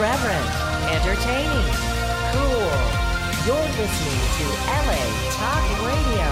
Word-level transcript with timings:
irreverent, 0.00 0.50
entertaining, 0.88 1.68
cool. 2.32 2.72
You're 3.44 3.68
listening 3.76 4.20
to 4.38 4.44
LA 4.64 5.04
Talk 5.36 5.64
Radio. 5.84 6.28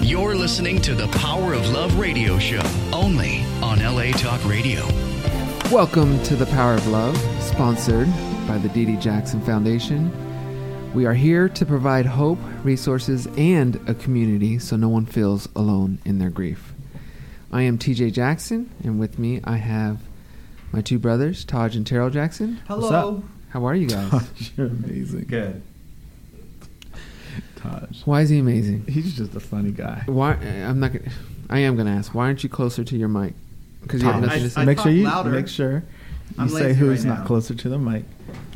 You're 0.00 0.34
listening 0.34 0.80
to 0.80 0.94
the 0.96 1.06
Power 1.18 1.52
of 1.52 1.68
Love 1.70 1.96
radio 1.96 2.36
show 2.40 2.62
only 2.92 3.44
on 3.62 3.78
LA 3.78 4.10
Talk 4.10 4.44
Radio. 4.44 4.84
Welcome 5.70 6.20
to 6.24 6.34
the 6.34 6.46
Power 6.46 6.74
of 6.74 6.84
Love, 6.88 7.16
sponsored 7.40 8.08
by 8.48 8.58
the 8.58 8.68
Dee 8.70 8.86
Dee 8.86 8.96
Jackson 8.96 9.40
Foundation. 9.42 10.10
We 10.94 11.06
are 11.06 11.14
here 11.14 11.48
to 11.48 11.66
provide 11.66 12.06
hope, 12.06 12.38
resources, 12.62 13.26
and 13.36 13.76
a 13.88 13.94
community 13.94 14.60
so 14.60 14.76
no 14.76 14.88
one 14.88 15.06
feels 15.06 15.48
alone 15.56 15.98
in 16.04 16.20
their 16.20 16.30
grief. 16.30 16.72
I 17.52 17.62
am 17.62 17.78
TJ 17.78 18.12
Jackson, 18.12 18.70
and 18.84 19.00
with 19.00 19.18
me 19.18 19.40
I 19.42 19.56
have 19.56 20.02
my 20.70 20.80
two 20.82 21.00
brothers, 21.00 21.44
Taj 21.44 21.74
and 21.74 21.84
Taryll 21.84 22.12
Jackson. 22.12 22.60
Hello. 22.68 23.24
How 23.50 23.64
are 23.66 23.74
you 23.74 23.88
guys? 23.88 24.52
You're 24.56 24.68
amazing. 24.68 25.24
Good. 25.24 25.62
Taj. 27.56 28.02
Why 28.04 28.20
is 28.20 28.28
he 28.28 28.38
amazing? 28.38 28.84
He's 28.86 29.16
just 29.16 29.34
a 29.34 29.40
funny 29.40 29.72
guy. 29.72 30.04
Why? 30.06 30.34
Eh, 30.34 30.64
I'm 30.68 30.78
not. 30.78 30.92
Gonna, 30.92 31.10
I 31.50 31.58
am 31.60 31.74
going 31.74 31.86
to 31.86 31.92
ask. 31.92 32.14
Why 32.14 32.26
aren't 32.26 32.42
you 32.44 32.48
closer 32.48 32.84
to 32.84 32.96
your 32.96 33.08
mic? 33.08 33.34
Because 33.82 34.00
you 34.00 34.08
have 34.08 34.20
Taj. 34.20 34.26
nothing 34.28 34.42
to 34.44 34.50
say. 34.50 34.60
I 34.60 34.64
make 34.64 34.78
sure 34.78 34.84
talk 34.86 34.92
you 34.94 35.04
louder. 35.04 35.30
make 35.30 35.48
sure 35.48 35.82
you 36.30 36.34
I'm 36.38 36.48
say 36.48 36.54
lazy 36.68 36.78
who's 36.78 37.00
right 37.00 37.08
not 37.10 37.18
now. 37.20 37.26
closer 37.26 37.54
to 37.54 37.68
the 37.68 37.78
mic. 37.78 38.04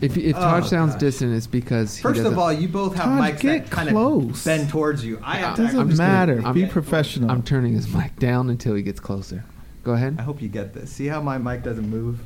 if 0.01 0.17
if 0.17 0.35
uh, 0.35 0.39
Oh, 0.39 0.43
Taj 0.61 0.69
sounds 0.69 0.93
gosh. 0.95 1.01
distant, 1.01 1.35
it's 1.35 1.47
because 1.47 1.97
he 1.97 2.03
First 2.03 2.21
of 2.23 2.39
all, 2.39 2.53
you 2.53 2.69
both 2.69 2.95
have 2.97 3.05
Todd, 3.07 3.21
mics 3.23 3.43
that 3.43 3.71
kind 3.71 3.89
close. 3.91 4.39
of 4.41 4.45
bend 4.45 4.71
towards 4.71 5.05
you. 5.05 5.21
I 5.23 5.43
uh, 5.43 5.47
have 5.47 5.57
to 5.57 5.63
I'm 5.63 5.67
Doesn't 5.69 5.89
just 5.91 5.99
gonna- 6.01 6.11
matter. 6.11 6.43
I'm- 6.45 6.55
Be 6.55 6.67
professional. 6.67 7.31
I'm 7.31 7.43
turning 7.43 7.75
his 7.75 7.89
mic 7.93 8.17
down 8.19 8.51
until 8.51 8.75
he 8.75 8.83
gets 8.83 9.01
closer. 9.01 9.45
Go 9.85 9.93
ahead. 9.93 10.17
I 10.19 10.23
hope 10.23 10.43
you 10.43 10.49
get 10.49 10.75
this. 10.75 10.91
See 10.91 11.07
how 11.07 11.21
my 11.23 11.39
mic 11.39 11.63
doesn't 11.63 11.89
move? 11.89 12.21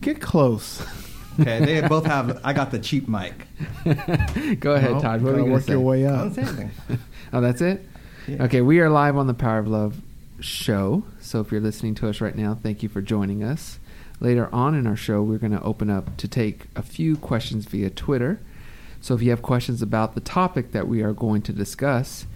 Get 0.00 0.20
close. 0.20 0.82
Okay, 1.38 1.64
they 1.64 1.80
both 1.88 2.06
have. 2.06 2.40
I 2.42 2.52
got 2.52 2.70
the 2.70 2.78
cheap 2.78 3.06
mic. 3.08 3.46
Go 4.60 4.72
ahead, 4.74 4.92
Well, 4.92 5.00
Todd. 5.00 5.22
What 5.22 5.30
are 5.34 5.36
gotta 5.36 5.44
you 5.44 5.52
work 5.52 5.60
to 5.62 5.66
say? 5.66 5.72
your 5.72 5.80
way 5.80 6.06
up. 6.06 6.20
don't 6.20 6.34
say 6.34 6.42
anything. 6.42 6.70
Oh, 7.32 7.40
that's 7.40 7.60
it? 7.60 7.84
Yeah. 8.26 8.44
Okay, 8.44 8.60
we 8.60 8.80
are 8.80 8.88
live 8.90 9.16
on 9.16 9.26
the 9.26 9.34
Power 9.34 9.58
of 9.58 9.68
Love 9.68 10.00
show. 10.40 11.04
So 11.20 11.40
if 11.40 11.52
you're 11.52 11.60
listening 11.60 11.94
to 11.96 12.08
us 12.08 12.20
right 12.20 12.34
now, 12.34 12.54
thank 12.54 12.82
you 12.82 12.88
for 12.88 13.02
joining 13.02 13.42
us. 13.42 13.78
Later 14.20 14.48
on 14.52 14.74
in 14.74 14.86
our 14.86 14.96
show, 14.96 15.22
we're 15.22 15.38
going 15.38 15.52
to 15.52 15.62
open 15.62 15.88
up 15.90 16.16
to 16.18 16.28
take 16.28 16.66
a 16.76 16.82
few 16.82 17.16
questions 17.16 17.64
via 17.64 17.88
Twitter. 17.90 18.38
So 19.00 19.14
if 19.14 19.22
you 19.22 19.30
have 19.30 19.40
questions 19.40 19.80
about 19.80 20.14
the 20.14 20.20
topic 20.20 20.72
that 20.72 20.86
we 20.86 21.02
are 21.02 21.14
going 21.14 21.40
to 21.42 21.52
discuss, 21.52 22.26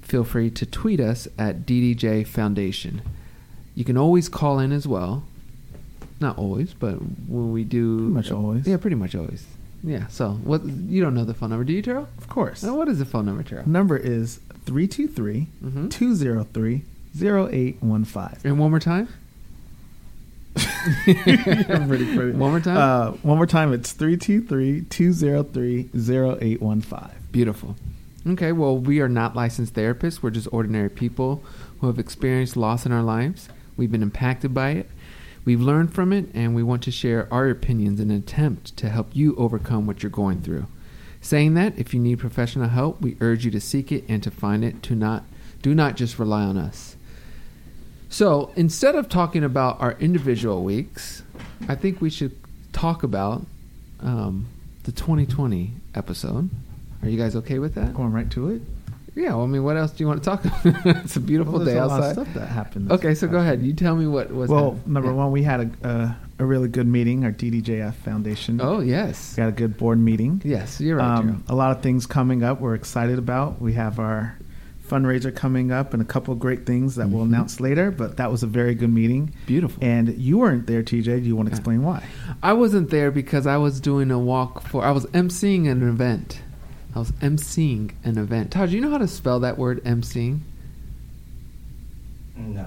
feel 0.00 0.24
free 0.24 0.48
to 0.50 0.64
tweet 0.64 0.98
us 1.00 1.28
at 1.38 1.66
DDJ 1.66 2.26
Foundation. 2.26 3.02
You 3.74 3.84
can 3.84 3.98
always 3.98 4.28
call 4.30 4.58
in 4.58 4.72
as 4.72 4.88
well. 4.88 5.24
Not 6.20 6.38
always, 6.38 6.72
but 6.74 6.94
when 7.28 7.52
we 7.52 7.64
do, 7.64 7.98
Pretty 7.98 8.12
much 8.14 8.30
always. 8.32 8.66
Yeah, 8.66 8.78
pretty 8.78 8.96
much 8.96 9.14
always. 9.14 9.46
Yeah. 9.84 10.06
So 10.08 10.30
what? 10.42 10.64
You 10.64 11.00
don't 11.02 11.14
know 11.14 11.24
the 11.24 11.34
phone 11.34 11.50
number, 11.50 11.64
do 11.64 11.72
you, 11.74 11.82
Taryll? 11.82 12.06
Of 12.16 12.28
course. 12.28 12.62
What 12.64 12.88
is 12.88 12.98
the 12.98 13.04
phone 13.04 13.26
number, 13.26 13.44
Taryll? 13.44 13.66
Number 13.66 13.96
is 13.96 14.40
323 14.64 15.46
Mhm. 15.64 15.90
203 15.90 16.82
0815. 17.14 18.38
And 18.42 18.58
one 18.58 18.70
more 18.70 18.80
time. 18.80 19.08
pretty, 21.04 22.14
pretty. 22.16 22.32
One 22.32 22.50
more 22.50 22.60
time? 22.60 22.76
Uh, 22.76 23.10
one 23.22 23.36
more 23.36 23.46
time. 23.46 23.72
It's 23.72 23.92
323 23.92 24.82
203 24.82 25.90
0815. 25.94 27.10
Beautiful. 27.30 27.76
Okay, 28.26 28.52
well, 28.52 28.76
we 28.76 29.00
are 29.00 29.08
not 29.08 29.36
licensed 29.36 29.74
therapists. 29.74 30.22
We're 30.22 30.30
just 30.30 30.48
ordinary 30.52 30.90
people 30.90 31.42
who 31.80 31.86
have 31.86 31.98
experienced 31.98 32.56
loss 32.56 32.84
in 32.84 32.92
our 32.92 33.02
lives. 33.02 33.48
We've 33.76 33.90
been 33.90 34.02
impacted 34.02 34.52
by 34.52 34.70
it. 34.70 34.90
We've 35.44 35.60
learned 35.60 35.94
from 35.94 36.12
it, 36.12 36.26
and 36.34 36.54
we 36.54 36.62
want 36.62 36.82
to 36.82 36.90
share 36.90 37.32
our 37.32 37.48
opinions 37.48 38.00
in 38.00 38.10
an 38.10 38.18
attempt 38.18 38.76
to 38.76 38.90
help 38.90 39.08
you 39.14 39.34
overcome 39.36 39.86
what 39.86 40.02
you're 40.02 40.10
going 40.10 40.42
through. 40.42 40.66
Saying 41.22 41.54
that, 41.54 41.78
if 41.78 41.94
you 41.94 42.00
need 42.00 42.18
professional 42.18 42.68
help, 42.68 43.00
we 43.00 43.16
urge 43.20 43.44
you 43.44 43.50
to 43.52 43.60
seek 43.60 43.90
it 43.90 44.04
and 44.08 44.22
to 44.22 44.30
find 44.30 44.62
it. 44.64 44.82
To 44.84 44.94
not 44.94 45.24
do 45.62 45.74
not 45.74 45.96
just 45.96 46.18
rely 46.18 46.42
on 46.42 46.56
us. 46.58 46.96
So 48.08 48.50
instead 48.56 48.94
of 48.94 49.08
talking 49.08 49.44
about 49.44 49.80
our 49.80 49.92
individual 50.00 50.64
weeks, 50.64 51.22
I 51.68 51.74
think 51.74 52.00
we 52.00 52.10
should 52.10 52.34
talk 52.72 53.02
about 53.02 53.44
um, 54.00 54.46
the 54.84 54.92
2020 54.92 55.72
episode. 55.94 56.48
Are 57.02 57.08
you 57.08 57.18
guys 57.18 57.36
okay 57.36 57.58
with 57.58 57.74
that? 57.74 57.94
Going 57.94 58.12
right 58.12 58.30
to 58.32 58.50
it. 58.50 58.62
Yeah. 59.14 59.30
Well, 59.34 59.42
I 59.42 59.46
mean, 59.46 59.64
what 59.64 59.76
else 59.76 59.90
do 59.92 60.04
you 60.04 60.08
want 60.08 60.22
to 60.22 60.30
talk 60.30 60.44
about? 60.44 60.86
it's 61.04 61.16
a 61.16 61.20
beautiful 61.20 61.54
Well, 61.54 61.64
day 61.64 61.76
a 61.76 61.86
lot 61.86 61.98
of 62.00 62.04
outside. 62.06 62.22
stuff 62.24 62.34
that 62.34 62.46
happened. 62.46 62.92
Okay, 62.92 63.14
so 63.14 63.26
go 63.26 63.38
ahead. 63.38 63.62
You 63.62 63.72
tell 63.74 63.96
me 63.96 64.06
what 64.06 64.30
was. 64.30 64.48
Well, 64.48 64.72
happened. 64.74 64.86
number 64.94 65.08
Yeah. 65.10 65.14
one, 65.16 65.32
we 65.32 65.42
had 65.42 65.60
a, 65.60 65.88
a 65.88 66.16
a 66.40 66.44
really 66.44 66.68
good 66.68 66.86
meeting. 66.86 67.24
Our 67.24 67.32
DDJF 67.32 67.94
Foundation. 67.94 68.60
Oh 68.62 68.78
yes. 68.80 69.34
We 69.36 69.42
got 69.42 69.48
a 69.48 69.52
good 69.52 69.76
board 69.76 69.98
meeting. 69.98 70.40
Yes, 70.44 70.80
you're 70.80 70.98
right. 70.98 71.18
Um, 71.18 71.42
a 71.48 71.54
lot 71.54 71.76
of 71.76 71.82
things 71.82 72.06
coming 72.06 72.42
up. 72.44 72.60
We're 72.60 72.76
excited 72.76 73.18
about. 73.18 73.60
We 73.60 73.72
have 73.72 73.98
our 73.98 74.36
fundraiser 74.88 75.34
coming 75.34 75.70
up 75.70 75.92
and 75.92 76.00
a 76.02 76.04
couple 76.04 76.32
of 76.32 76.40
great 76.40 76.66
things 76.66 76.94
that 76.96 77.08
we'll 77.10 77.24
Mhm. 77.24 77.28
announce 77.28 77.60
later. 77.60 77.90
But 77.90 78.16
that 78.16 78.30
was 78.30 78.42
a 78.42 78.46
very 78.46 78.74
good 78.74 78.92
meeting. 78.92 79.32
Beautiful. 79.46 79.82
And 79.82 80.08
you 80.18 80.38
weren't 80.38 80.66
there, 80.66 80.82
TJ. 80.82 81.20
Do 81.20 81.26
you 81.26 81.36
want 81.36 81.48
to 81.48 81.52
Yeah. 81.52 81.56
explain 81.58 81.82
why? 81.82 82.02
I 82.42 82.52
wasn't 82.54 82.90
there 82.90 83.10
because 83.10 83.46
I 83.46 83.56
was 83.56 83.80
doing 83.80 84.10
a 84.10 84.18
walk 84.18 84.62
for. 84.68 84.84
I 84.84 84.90
was 84.90 85.06
emceeing 85.06 85.68
an 85.68 85.82
event. 85.86 86.40
I 86.94 87.00
was 87.00 87.12
emceeing 87.22 87.90
an 88.04 88.18
event. 88.18 88.50
Todd, 88.50 88.70
do 88.70 88.74
you 88.76 88.80
know 88.80 88.90
how 88.90 88.98
to 88.98 89.06
spell 89.08 89.40
that 89.40 89.58
word 89.58 89.82
emceeing? 89.84 90.40
No, 92.36 92.66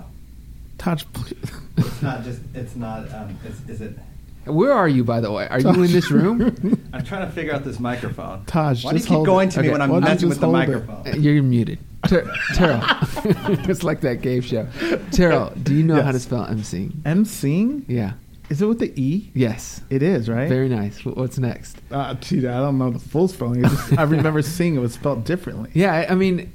Touch. 0.77 1.11
please. 1.13 1.33
it's 1.77 2.01
not 2.01 2.23
just. 2.23 2.41
It's 2.53 2.75
not. 2.75 3.11
Um, 3.13 3.35
is, 3.45 3.69
is 3.75 3.81
it? 3.81 3.97
Where 4.45 4.73
are 4.73 4.87
you, 4.87 5.03
by 5.03 5.19
the 5.21 5.31
way? 5.31 5.47
Are 5.47 5.59
you 5.59 5.69
in 5.69 5.91
this 5.91 6.09
room? 6.11 6.41
I'm 6.93 7.03
trying 7.03 7.25
to 7.27 7.31
figure 7.31 7.53
out 7.53 7.63
this 7.63 7.79
microphone. 7.79 8.43
Taj, 8.45 8.83
Why 8.83 8.91
do 8.93 8.97
you 8.97 9.03
keep 9.03 9.25
going 9.25 9.49
it. 9.49 9.51
to 9.51 9.61
me 9.61 9.67
Okay, 9.67 9.71
when 9.71 9.81
I'm 9.81 9.89
why 9.89 9.99
don't 9.99 10.21
you 10.21 10.27
messing 10.27 10.29
with 10.29 10.39
the 10.39 10.45
hold 10.47 10.55
it? 10.55 10.67
microphone? 10.67 11.07
Uh, 11.13 11.15
You're 11.17 11.43
muted. 11.43 11.79
Ter- 12.07 12.23
Taryll. 12.55 13.69
it's 13.69 13.83
like 13.83 14.01
that 14.01 14.21
game 14.21 14.41
show. 14.41 14.65
Taryll, 15.11 15.63
do 15.63 15.75
you 15.75 15.83
know 15.83 16.01
how 16.01 16.11
to 16.11 16.19
spell 16.19 16.45
emceeing? 16.47 16.91
Emceeing? 17.03 17.83
Yeah. 17.87 18.13
Is 18.49 18.61
it 18.61 18.65
with 18.65 18.79
the 18.79 18.91
E? 18.99 19.29
Yes. 19.35 19.79
It 19.91 20.01
is, 20.01 20.27
right? 20.27 20.49
Very 20.49 20.67
nice. 20.67 21.05
What's 21.05 21.37
next? 21.37 21.77
Uh, 21.91 22.15
TJ, 22.15 22.49
I 22.51 22.57
don't 22.59 22.77
know 22.79 22.89
the 22.89 22.99
full 22.99 23.27
spelling. 23.27 23.61
Just- 23.61 23.97
I 23.97 24.03
remember 24.03 24.41
seeing 24.41 24.75
it 24.75 24.79
was 24.79 24.93
spelled 24.95 25.23
differently. 25.23 25.69
Yeah, 25.75 25.93
I, 25.93 26.13
I 26.13 26.15
mean, 26.15 26.51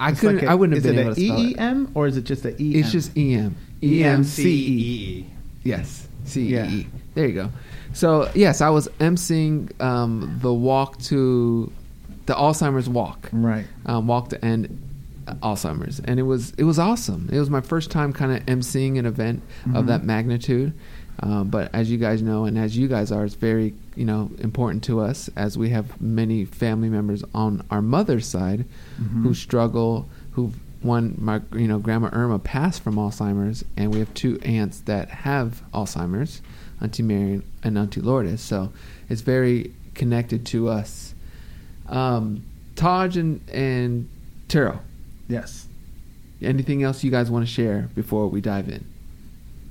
I 0.00 0.10
It's 0.10 0.20
couldn't. 0.20 0.38
like 0.38 0.46
a- 0.46 0.50
I 0.50 0.54
wouldn't 0.56 0.74
have 0.76 0.82
been 0.84 0.98
able 0.98 1.14
to 1.14 1.20
spell 1.20 1.38
it. 1.40 1.44
Is 1.44 1.50
it. 1.52 1.56
EEM 1.58 1.90
or 1.94 2.06
is 2.08 2.16
it 2.16 2.24
just 2.24 2.44
a 2.44 2.50
EM? 2.50 2.56
It's 2.74 2.90
just 2.90 3.16
EM. 3.16 3.54
E 3.82 4.02
M 4.02 4.24
C 4.24 4.42
C 4.42 4.50
E 4.50 4.56
E. 4.56 5.18
E. 5.20 5.26
Yes. 5.62 6.07
C 6.28 6.42
E 6.48 6.52
Yeah. 6.52 6.82
There 7.14 7.26
you 7.26 7.34
go. 7.34 7.50
So 7.92 8.30
yes, 8.34 8.60
I 8.60 8.70
was 8.70 8.88
emceeing 9.00 9.78
um, 9.80 10.38
the 10.42 10.52
walk 10.52 10.98
to 11.04 11.72
the 12.26 12.34
Alzheimer's 12.34 12.88
walk. 12.88 13.28
Right. 13.32 13.66
Um, 13.86 14.06
walk 14.06 14.28
to 14.30 14.44
end 14.44 14.68
Alzheimer's, 15.42 16.00
and 16.00 16.18
it 16.18 16.22
was 16.24 16.52
it 16.58 16.64
was 16.64 16.78
awesome. 16.78 17.28
It 17.32 17.38
was 17.38 17.50
my 17.50 17.60
first 17.60 17.90
time 17.90 18.12
kind 18.12 18.32
of 18.32 18.44
emceeing 18.46 18.98
an 18.98 19.06
event 19.06 19.42
of 19.74 19.84
Mhm. 19.84 19.86
that 19.88 20.04
magnitude. 20.04 20.72
Um, 21.20 21.48
but 21.48 21.74
as 21.74 21.90
you 21.90 21.98
guys 21.98 22.22
know, 22.22 22.44
and 22.44 22.56
as 22.56 22.76
you 22.76 22.86
guys 22.86 23.10
are, 23.10 23.24
it's 23.24 23.34
very 23.34 23.74
you 23.96 24.04
know 24.04 24.30
important 24.38 24.84
to 24.84 25.00
us 25.00 25.28
as 25.36 25.58
we 25.58 25.70
have 25.70 26.00
many 26.00 26.44
family 26.44 26.88
members 26.88 27.24
on 27.34 27.62
our 27.70 27.82
mother's 27.82 28.26
side 28.26 28.64
Mhm. 29.00 29.22
who 29.22 29.34
struggle. 29.34 30.08
Who 30.32 30.52
one 30.82 31.14
my 31.18 31.40
you 31.52 31.66
know 31.68 31.78
grandma 31.78 32.08
Irma 32.12 32.38
passed 32.38 32.82
from 32.82 32.96
Alzheimer's, 32.96 33.64
and 33.76 33.92
we 33.92 33.98
have 33.98 34.12
two 34.14 34.38
aunts 34.40 34.80
that 34.82 35.08
have 35.10 35.62
Alzheimer's, 35.74 36.40
Auntie 36.80 37.02
Mary 37.02 37.42
and 37.64 37.76
Auntie 37.78 38.00
Lourdes. 38.00 38.40
So 38.40 38.72
it's 39.08 39.20
very 39.22 39.72
connected 39.94 40.46
to 40.46 40.68
us. 40.68 41.14
Um, 41.88 42.44
Taj 42.76 43.16
and 43.16 43.40
and 43.52 44.08
Taryll, 44.48 44.78
Yes. 45.28 45.66
anything 46.40 46.82
else 46.82 47.02
you 47.02 47.10
guys 47.10 47.30
want 47.30 47.46
to 47.46 47.50
share 47.52 47.88
before 47.94 48.28
we 48.28 48.40
dive 48.40 48.68
in? 48.68 48.84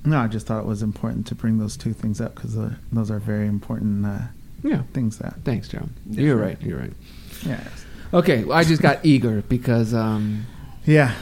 No, 0.05 0.19
I 0.19 0.27
just 0.27 0.45
thought 0.47 0.59
it 0.59 0.65
was 0.67 0.81
important 0.83 1.25
to 1.27 1.35
bring 1.35 1.57
those 1.57 1.75
two 1.77 1.93
things 1.93 2.21
up 2.21 2.35
because 2.35 2.57
uh, 2.57 2.75
those 2.91 3.09
are 3.11 3.19
very 3.19 3.47
important 3.47 4.05
uh, 4.05 4.19
Yeah. 4.63 4.83
things 4.93 5.17
that. 5.19 5.35
Thanks. 5.43 5.71
Yes, 5.73 5.83
You're 6.09 6.35
right. 6.37 6.61
You're 6.61 6.79
right. 6.79 6.93
Yes. 7.45 7.85
Okay, 8.13 8.43
well, 8.45 8.57
I 8.57 8.63
just 8.63 8.81
got 8.81 9.05
eager 9.05 9.41
because 9.49 9.93
um, 9.93 10.45
Yeah. 10.87 11.13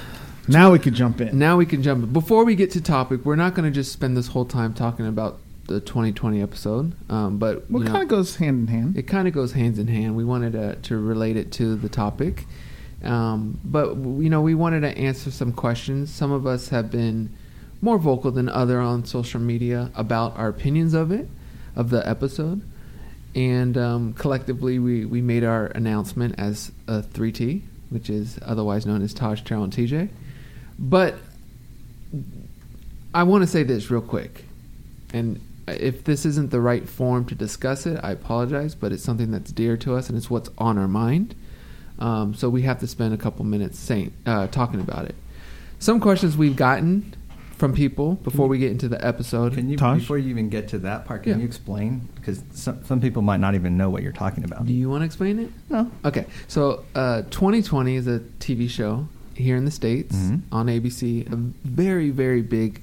Now 0.47 0.71
we 0.71 0.77
could 0.79 0.94
jump 0.94 1.19
in. 1.21 1.38
now 1.39 1.57
we 1.57 1.65
can 1.65 1.81
jump. 1.81 2.03
in. 2.03 2.13
Before 2.13 2.45
we 2.45 2.53
get 2.56 2.69
to 2.71 2.81
topic, 2.81 3.25
we're 3.25 3.35
not 3.35 3.56
going 3.56 3.65
to 3.65 3.73
just 3.73 3.91
spend 3.91 4.15
this 4.15 4.27
whole 4.27 4.45
time 4.45 4.73
talking 4.75 5.07
about 5.07 5.39
the 5.67 5.79
2020 5.79 6.39
episode, 6.44 6.94
um, 7.09 7.39
but 7.39 7.69
What 7.71 7.88
kind 7.88 8.03
of 8.03 8.07
goes 8.07 8.35
hand 8.35 8.59
in 8.59 8.67
hand? 8.67 8.95
it 8.97 9.07
kind 9.07 9.27
of 9.27 9.33
goes 9.33 9.53
hands 9.53 9.79
in 9.79 9.88
hand. 9.88 10.15
We 10.15 10.23
wanted 10.23 10.53
to, 10.53 10.75
to 10.75 10.97
relate 11.00 11.35
it 11.35 11.51
to 11.53 11.75
the 11.75 11.89
topic, 11.89 12.45
um, 13.03 13.59
but 13.65 13.95
you 13.95 14.29
know, 14.29 14.41
we 14.41 14.53
wanted 14.53 14.81
to 14.81 14.95
answer 14.95 15.31
some 15.31 15.51
questions. 15.51 16.13
Some 16.13 16.31
of 16.31 16.45
us 16.45 16.69
have 16.69 16.91
been 16.91 17.35
more 17.81 17.97
vocal 17.97 18.29
than 18.29 18.47
other 18.47 18.79
on 18.79 19.06
social 19.06 19.39
media 19.39 19.89
about 19.95 20.38
our 20.38 20.50
opinions 20.50 20.94
of 20.94 21.11
it, 21.11 21.27
of 21.75 21.89
the 21.89 22.07
episode, 22.07 22.61
and 23.33 23.75
um, 23.75 24.13
collectively 24.13 24.77
we 24.77 25.03
we 25.06 25.19
made 25.23 25.44
our 25.44 25.65
announcement 25.68 26.35
as 26.38 26.71
a 26.88 27.01
3T, 27.01 27.63
which 27.95 28.09
is 28.09 28.38
otherwise 28.44 28.86
known 28.86 29.01
as 29.01 29.13
Taj, 29.13 29.42
Taryll, 29.42 29.63
and 29.63 29.74
TJ. 29.74 30.09
But 30.77 31.15
I 33.13 33.24
want 33.24 33.42
to 33.42 33.47
say 33.47 33.63
this 33.63 33.89
real 33.89 34.01
quick, 34.01 34.44
and 35.13 35.39
if 35.68 36.03
this 36.03 36.25
isn't 36.25 36.51
the 36.51 36.59
right 36.59 36.88
forum 36.88 37.25
to 37.27 37.36
discuss 37.36 37.86
it, 37.86 37.97
I 38.03 38.12
apologize. 38.12 38.75
But 38.75 38.92
it's 38.92 39.01
something 39.01 39.31
that's 39.31 39.51
dear 39.51 39.77
to 39.77 39.95
us, 39.95 40.09
and 40.09 40.18
it's 40.18 40.30
what's 40.30 40.50
on 40.57 40.77
our 40.77 40.89
mind. 40.89 41.33
Um, 41.97 42.33
so 42.36 42.50
we 42.50 42.63
have 42.63 42.81
to 42.81 42.88
spend 42.88 43.13
a 43.13 43.18
couple 43.18 43.45
minutes 43.45 43.80
saying, 43.80 44.13
uh, 44.25 44.47
talking 44.47 44.81
about 44.81 45.06
it. 45.06 45.15
Some 45.80 46.01
questions 46.01 46.36
we've 46.36 46.57
gotten 46.57 47.13
from 47.57 47.74
people 47.74 48.16
before 48.16 48.48
we 48.48 48.57
get 48.57 48.72
into 48.72 48.88
the 48.90 49.04
episode. 49.06 49.54
Can 49.54 49.69
you 49.69 49.78
Tosh? 49.78 50.00
before 50.02 50.18
you 50.18 50.30
even 50.30 50.50
get 50.50 50.68
to 50.69 50.80
that 50.80 51.06
part? 51.06 51.24
Can 51.24 51.34
Yeah. 51.34 51.38
you 51.40 51.46
explain? 51.46 52.02
Because 52.16 52.44
some 52.54 52.84
some 52.84 53.00
people 53.02 53.22
might 53.22 53.40
not 53.40 53.56
even 53.56 53.78
know 53.78 53.90
what 53.90 54.04
you're 54.04 54.12
talking 54.12 54.44
about. 54.44 54.66
Do 54.66 54.74
you 54.74 54.90
want 54.90 55.02
to 55.02 55.06
explain 55.06 55.40
it? 55.40 55.50
No. 55.69 55.90
Okay, 56.04 56.25
so 56.48 56.84
uh, 56.96 57.22
2020 57.31 57.96
is 57.96 58.07
a 58.07 58.19
TV 58.40 58.68
show 58.69 59.07
here 59.36 59.56
in 59.57 59.66
the 59.66 59.72
states 59.72 60.16
Mhm. 60.16 60.42
on 60.52 60.68
ABC. 60.69 61.25
A 61.31 61.36
very 61.68 62.10
very 62.10 62.42
big 62.42 62.81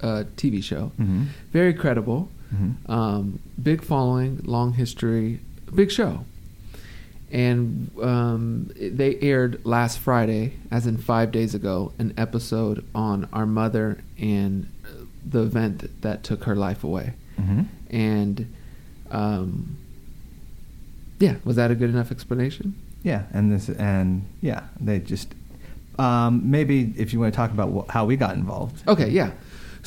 uh, 0.00 0.22
TV 0.36 0.62
show, 0.62 0.92
Mhm. 1.00 1.24
very 1.52 1.74
credible, 1.74 2.28
Mhm. 2.54 2.74
um, 2.88 3.38
big 3.60 3.82
following, 3.82 4.40
long 4.44 4.72
history, 4.74 5.40
big 5.74 5.90
show. 5.90 6.24
And 7.30 7.90
um, 8.02 8.70
they 8.80 9.16
aired 9.20 9.64
last 9.66 9.98
Friday, 9.98 10.54
as 10.70 10.86
in 10.86 10.96
five 10.96 11.30
days 11.30 11.54
ago, 11.54 11.92
an 11.98 12.14
episode 12.16 12.84
on 12.94 13.28
our 13.32 13.44
mother 13.46 13.98
and 14.18 14.70
the 15.28 15.42
event 15.42 16.00
that 16.02 16.22
took 16.24 16.44
her 16.44 16.56
life 16.56 16.82
away. 16.84 17.12
Mhm. 17.38 17.66
And 17.90 18.54
um, 19.10 19.76
yeah, 21.18 21.36
was 21.44 21.56
that 21.56 21.70
a 21.70 21.74
good 21.74 21.90
enough 21.90 22.10
explanation? 22.10 22.74
Yeah, 23.02 23.24
and 23.32 23.52
this 23.52 23.68
and 23.68 24.24
yeah, 24.40 24.64
they 24.80 24.98
just 24.98 25.34
um, 25.98 26.50
maybe 26.50 26.94
if 26.96 27.12
you 27.12 27.20
want 27.20 27.32
to 27.32 27.36
talk 27.36 27.50
about 27.50 27.72
wh- 27.72 27.92
how 27.92 28.04
we 28.06 28.16
got 28.16 28.36
involved. 28.36 28.86
Okay, 28.88 29.08
yeah. 29.10 29.30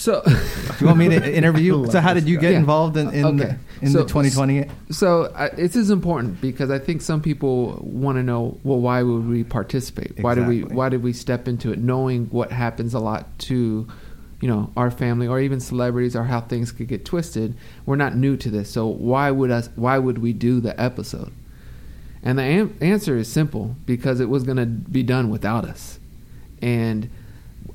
So, 0.02 0.24
you 0.80 0.88
want 0.88 0.98
me 0.98 1.10
to 1.10 1.36
interview? 1.38 1.86
So 1.92 2.00
how 2.00 2.16
did 2.16 2.28
you 2.28 2.40
get 2.40 2.54
involved 2.54 2.98
in, 2.98 3.14
in, 3.14 3.24
Okay. 3.26 3.38
the, 3.80 3.86
in 3.86 3.92
So- 3.92 4.00
the 4.00 4.06
2020? 4.10 4.66
so 4.90 5.26
uh, 5.26 5.50
this 5.56 5.76
is 5.76 5.92
important 5.92 6.42
because 6.42 6.72
I 6.72 6.80
think 6.80 7.04
some 7.04 7.22
people 7.22 7.78
want 7.84 8.18
to 8.18 8.24
know, 8.24 8.58
well, 8.64 8.80
why 8.80 9.04
would 9.04 9.28
we 9.30 9.44
participate? 9.44 10.20
Why 10.20 10.34
did 10.34 10.48
we 10.48 10.64
Why 10.64 10.90
did 10.90 11.04
we 11.04 11.14
step 11.14 11.48
into 11.48 11.72
it, 11.72 11.78
knowing 11.78 12.26
what 12.32 12.52
happens 12.52 12.96
a 12.96 13.00
lot 13.00 13.28
to, 13.50 13.88
you 14.42 14.48
know, 14.48 14.72
our 14.76 14.90
family 14.90 15.28
or 15.28 15.40
even 15.40 15.60
celebrities 15.60 16.16
or 16.16 16.24
how 16.24 16.42
things 16.42 16.72
could 16.72 16.88
get 16.88 17.06
twisted? 17.06 17.54
We're 17.86 17.96
not 17.96 18.16
new 18.16 18.36
to 18.38 18.50
this, 18.50 18.72
so 18.72 18.88
why 18.88 19.30
would 19.30 19.52
us? 19.52 19.70
Why 19.76 20.00
would 20.00 20.18
we 20.18 20.34
do 20.34 20.60
the 20.62 20.74
episode? 20.82 21.32
And 22.24 22.40
the 22.40 22.44
an- 22.44 22.76
answer 22.82 23.18
is 23.18 23.32
simple 23.32 23.76
because 23.86 24.20
it 24.20 24.30
was 24.30 24.42
going 24.44 24.58
to 24.58 24.66
be 24.66 25.04
done 25.04 25.30
without 25.30 25.64
us, 25.64 26.00
and. 26.60 27.08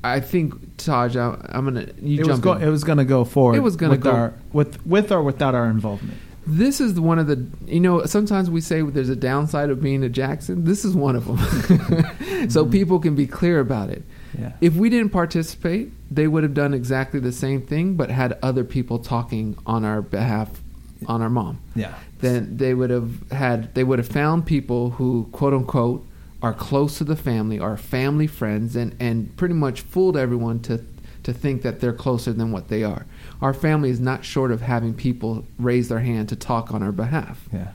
I 0.03 0.19
think 0.19 0.77
Taj, 0.77 1.15
I, 1.15 1.37
I'm 1.49 1.65
gonna 1.65 1.87
you 2.01 2.21
it 2.21 2.27
was 2.27 2.39
go, 2.39 2.53
it 2.53 2.69
was 2.69 2.83
going 2.83 2.97
to 2.97 3.05
go 3.05 3.23
forward. 3.23 3.55
It 3.55 3.61
was 3.61 3.75
gonna 3.75 3.91
with 3.91 4.01
go- 4.01 4.11
our, 4.11 4.33
with 4.53 4.85
with 4.85 5.11
or 5.11 5.23
without 5.23 5.55
our 5.55 5.67
involvement. 5.67 6.17
This 6.45 6.79
is 6.79 6.97
one 6.97 7.19
of 7.19 7.27
the 7.27 7.45
you 7.65 7.79
know 7.79 8.05
sometimes 8.05 8.49
we 8.49 8.61
say 8.61 8.81
there's 8.81 9.09
a 9.09 9.15
downside 9.15 9.69
of 9.69 9.81
being 9.81 10.03
a 10.03 10.09
Jackson. 10.09 10.63
This 10.63 10.85
is 10.85 10.95
one 10.95 11.15
of 11.15 11.25
them, 11.25 11.37
so 12.49 12.63
mm-hmm. 12.63 12.71
people 12.71 12.99
can 12.99 13.15
be 13.15 13.27
clear 13.27 13.59
about 13.59 13.89
it. 13.89 14.03
Yeah. 14.37 14.53
If 14.61 14.75
we 14.75 14.89
didn't 14.89 15.09
participate, 15.09 15.91
they 16.09 16.27
would 16.27 16.43
have 16.43 16.53
done 16.53 16.73
exactly 16.73 17.19
the 17.19 17.31
same 17.31 17.61
thing, 17.61 17.95
but 17.95 18.09
had 18.09 18.37
other 18.41 18.63
people 18.63 18.99
talking 18.99 19.57
on 19.65 19.83
our 19.83 20.01
behalf 20.01 20.61
on 21.05 21.21
our 21.21 21.29
mom. 21.29 21.59
yeah. 21.75 21.95
Then 22.19 22.57
they 22.57 22.73
would 22.73 22.89
have 22.89 23.29
had 23.31 23.75
they 23.75 23.83
would 23.83 23.99
have 23.99 24.07
found 24.07 24.45
people 24.45 24.91
who 24.91 25.27
quote 25.31 25.53
unquote 25.53 26.06
are 26.41 26.53
close 26.53 26.97
to 26.99 27.03
the 27.03 27.15
family, 27.15 27.59
are 27.59 27.77
family 27.77 28.27
friends, 28.27 28.75
and 28.75 28.95
and 28.99 29.35
pretty 29.37 29.53
much 29.55 29.81
fooled 29.81 30.15
everyone 30.17 30.59
to 30.61 30.83
to 31.23 31.33
think 31.33 31.61
that 31.63 31.79
they're 31.81 31.93
closer 31.93 32.31
than 32.31 32.51
what 32.51 32.69
they 32.69 32.83
are. 32.83 33.05
Our 33.41 33.53
family 33.53 33.89
is 33.89 33.99
not 33.99 34.23
short 34.23 34.51
of 34.51 34.61
having 34.61 34.93
people 34.93 35.45
raise 35.59 35.89
their 35.89 35.99
hand 35.99 36.29
to 36.29 36.35
talk 36.35 36.73
on 36.73 36.81
our 36.81 36.91
behalf. 36.93 37.47
Yeah. 37.51 37.69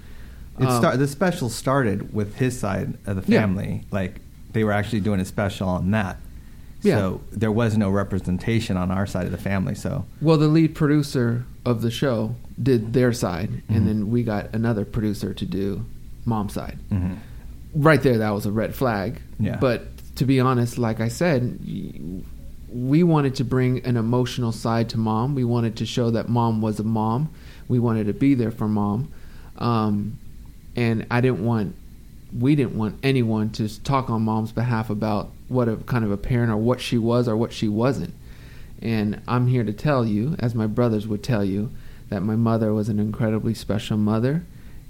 It 0.59 0.65
Um, 0.67 0.79
start, 0.79 0.99
the 0.99 1.07
special 1.09 1.49
started 1.51 2.15
with 2.15 2.37
his 2.37 2.59
side 2.59 2.95
of 3.07 3.17
the 3.27 3.31
Yeah. 3.33 3.41
family. 3.41 3.85
Like 3.91 4.21
they 4.53 4.65
were 4.65 4.73
actually 4.73 5.01
doing 5.01 5.21
a 5.21 5.25
special 5.25 5.69
on 5.69 5.91
that. 5.91 6.19
Yeah. 6.83 6.97
So 6.97 7.21
there 7.31 7.53
was 7.53 7.77
no 7.77 7.91
representation 7.91 8.77
on 8.77 8.91
our 8.91 9.07
side 9.07 9.27
of 9.27 9.33
the 9.33 9.39
family. 9.39 9.75
So 9.75 10.05
Well, 10.21 10.37
the 10.39 10.49
lead 10.49 10.75
producer 10.75 11.45
of 11.65 11.83
the 11.83 11.91
show 11.91 12.35
did 12.61 12.93
their 12.93 13.13
side, 13.13 13.51
Mhm. 13.69 13.77
and 13.77 13.87
then 13.89 14.11
we 14.11 14.23
got 14.23 14.49
another 14.55 14.85
producer 14.85 15.33
to 15.35 15.45
do 15.47 15.85
mom's 16.25 16.55
side. 16.55 16.79
mhm. 16.91 17.17
Right 17.75 18.03
there, 18.03 18.19
that 18.19 18.31
was 18.31 18.47
a 18.47 18.53
red 18.53 18.75
flag. 18.75 19.21
Yeah. 19.39 19.57
But 19.57 19.87
to 20.17 20.25
be 20.25 20.41
honest, 20.41 20.79
like 20.79 21.01
I 21.01 21.09
said, 21.09 21.59
we 22.69 23.03
wanted 23.03 23.35
to 23.37 23.45
bring 23.45 23.85
an 23.85 23.97
emotional 23.97 24.53
side 24.53 24.91
to 24.91 24.99
mom. 24.99 25.35
We 25.35 25.45
wanted 25.45 25.77
to 25.77 25.87
show 25.87 26.11
that 26.11 26.29
mom 26.29 26.61
was 26.61 26.81
a 26.81 26.85
mom. 26.85 27.33
We 27.69 27.79
wanted 27.79 28.07
to 28.07 28.13
be 28.13 28.35
there 28.35 28.51
for 28.51 28.69
mom. 28.69 29.13
Um, 29.59 30.19
and 30.77 31.07
I 31.11 31.21
didn't 31.21 31.45
want, 31.45 31.77
we 32.39 32.55
didn't 32.55 32.77
want 32.77 32.99
anyone 33.03 33.51
to 33.51 33.83
talk 33.83 34.11
on 34.11 34.23
mom's 34.23 34.53
behalf 34.53 34.91
about 34.91 35.31
what 35.49 35.69
a 35.69 35.77
kind 35.77 36.05
of 36.05 36.11
a 36.11 36.17
parent 36.17 36.51
or 36.51 36.57
what 36.57 36.81
she 36.81 36.99
was 36.99 37.29
or 37.29 37.37
what 37.37 37.53
she 37.53 37.69
wasn't. 37.69 38.15
And 38.81 39.21
I'm 39.29 39.47
here 39.47 39.65
to 39.65 39.73
tell 39.73 40.05
you, 40.05 40.35
as 40.39 40.55
my 40.55 40.67
brothers 40.67 41.07
would 41.07 41.23
tell 41.23 41.45
you, 41.45 41.71
that 42.09 42.23
my 42.23 42.37
mother 42.37 42.73
was 42.75 42.89
an 42.89 42.99
incredibly 42.99 43.55
special 43.55 43.97
mother, 43.97 44.45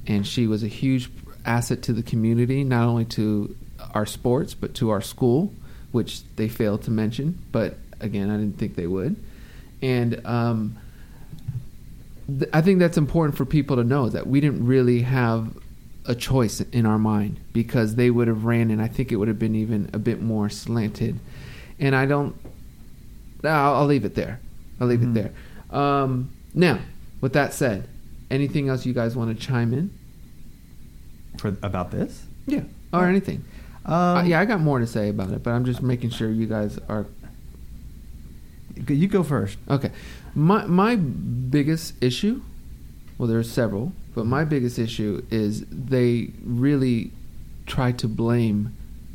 and 0.06 0.26
she 0.26 0.46
was 0.46 0.62
a 0.62 0.68
huge 0.68 1.10
asset 1.44 1.82
to 1.82 1.92
the 1.92 2.02
community, 2.02 2.64
not 2.64 2.86
only 2.86 3.04
to 3.06 3.54
our 3.94 4.06
sports, 4.06 4.54
but 4.54 4.74
to 4.76 4.90
our 4.90 5.00
school, 5.00 5.52
which 5.90 6.22
they 6.36 6.48
failed 6.48 6.82
to 6.82 6.90
mention. 6.90 7.38
But 7.52 7.76
again, 8.00 8.30
I 8.30 8.36
didn't 8.36 8.58
think 8.58 8.76
they 8.76 8.86
would. 8.86 9.16
And 9.82 10.24
um, 10.26 10.78
th- 12.38 12.50
I 12.52 12.60
think 12.60 12.78
that's 12.78 12.96
important 12.96 13.36
for 13.36 13.44
people 13.44 13.76
to 13.76 13.84
know 13.84 14.08
that 14.08 14.26
we 14.26 14.40
didn't 14.40 14.66
really 14.66 15.02
have 15.02 15.56
a 16.06 16.14
choice 16.14 16.60
in 16.60 16.84
our 16.86 16.98
mind 16.98 17.38
because 17.52 17.94
they 17.94 18.10
would 18.10 18.28
have 18.28 18.44
ran, 18.44 18.70
and 18.70 18.82
I 18.82 18.88
think 18.88 19.12
it 19.12 19.16
would 19.16 19.28
have 19.28 19.38
been 19.38 19.54
even 19.54 19.90
a 19.92 19.98
bit 19.98 20.20
more 20.20 20.48
slanted. 20.50 21.18
And 21.78 21.94
I 21.94 22.06
don't. 22.06 22.34
I'll, 23.44 23.74
I'll 23.74 23.86
leave 23.86 24.04
it 24.04 24.14
there. 24.14 24.40
I'll 24.80 24.86
leave 24.86 25.00
Mhm. 25.00 25.16
it 25.16 25.32
there. 25.70 25.78
Um, 25.80 26.30
now, 26.54 26.78
with 27.20 27.32
that 27.34 27.54
said, 27.54 27.88
anything 28.30 28.68
else 28.68 28.84
you 28.86 28.92
guys 28.92 29.16
want 29.16 29.36
to 29.36 29.46
chime 29.46 29.72
in? 29.72 29.90
For 31.38 31.48
about 31.62 31.90
this, 31.90 32.24
Yeah, 32.46 32.62
or 32.92 33.06
anything. 33.06 33.44
um, 33.84 33.92
Uh, 33.94 34.22
yeah, 34.24 34.40
I 34.40 34.44
got 34.44 34.60
more 34.60 34.78
to 34.78 34.86
say 34.86 35.08
about 35.08 35.30
it, 35.30 35.42
but 35.42 35.50
I'm 35.50 35.64
just 35.64 35.82
making 35.82 36.10
sure 36.10 36.30
you 36.30 36.46
guys 36.46 36.78
are 36.88 37.06
you 38.88 39.06
go 39.06 39.22
first. 39.22 39.58
okay. 39.68 39.90
My 40.34 40.64
my 40.66 40.96
biggest 40.96 41.94
issue, 42.02 42.40
well, 43.18 43.28
there's 43.28 43.50
several, 43.50 43.92
but 44.14 44.24
my 44.26 44.44
biggest 44.44 44.78
issue 44.78 45.22
is 45.30 45.64
they 45.70 46.30
really 46.44 47.10
try 47.66 47.92
to 47.92 48.08
blame 48.08 48.74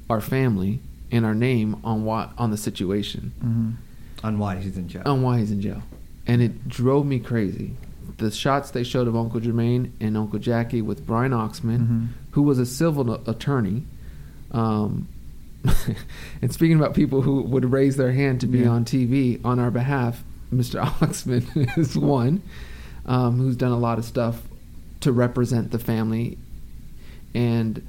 our 0.09 0.21
family 0.21 0.79
and 1.11 1.25
our 1.25 1.33
name 1.33 1.79
on 1.83 2.05
what 2.05 2.31
on 2.37 2.51
the 2.51 2.57
situation. 2.57 3.31
Mm-hmm. 3.43 4.25
On 4.25 4.39
why 4.39 4.57
he's 4.57 4.77
in 4.77 4.87
jail. 4.89 5.03
on 5.05 5.21
why 5.21 5.39
he's 5.39 5.51
in 5.51 5.61
jail. 5.61 5.81
And 6.27 6.41
it 6.41 6.67
drove 6.67 7.05
me 7.05 7.19
crazy. 7.19 7.75
The 8.17 8.31
shots 8.31 8.71
they 8.71 8.83
showed 8.83 9.07
of 9.07 9.15
Uncle 9.15 9.39
Jermaine 9.39 9.91
and 10.01 10.17
Uncle 10.17 10.39
Jackie 10.39 10.81
with 10.81 11.05
Brian 11.05 11.31
Oxman, 11.33 11.79
Mhm. 11.87 12.07
who 12.31 12.41
was 12.41 12.57
a 12.59 12.65
civil 12.65 13.13
attorney. 13.29 13.83
Um, 14.51 15.07
and 16.41 16.51
speaking 16.53 16.77
about 16.77 16.93
people 16.93 17.21
who 17.21 17.41
would 17.41 17.71
raise 17.71 17.95
their 17.97 18.11
hand 18.11 18.41
to 18.41 18.47
be 18.47 18.59
Yeah. 18.59 18.69
on 18.69 18.85
TV 18.85 19.39
on 19.43 19.59
our 19.59 19.71
behalf, 19.71 20.23
Mr. 20.53 20.81
Oxman 20.99 21.77
is 21.77 21.95
one 21.97 22.41
um, 23.05 23.37
who's 23.37 23.55
done 23.55 23.71
a 23.71 23.77
lot 23.77 23.97
of 23.99 24.05
stuff 24.05 24.41
to 25.01 25.11
represent 25.11 25.71
the 25.71 25.79
family. 25.79 26.37
And 27.35 27.81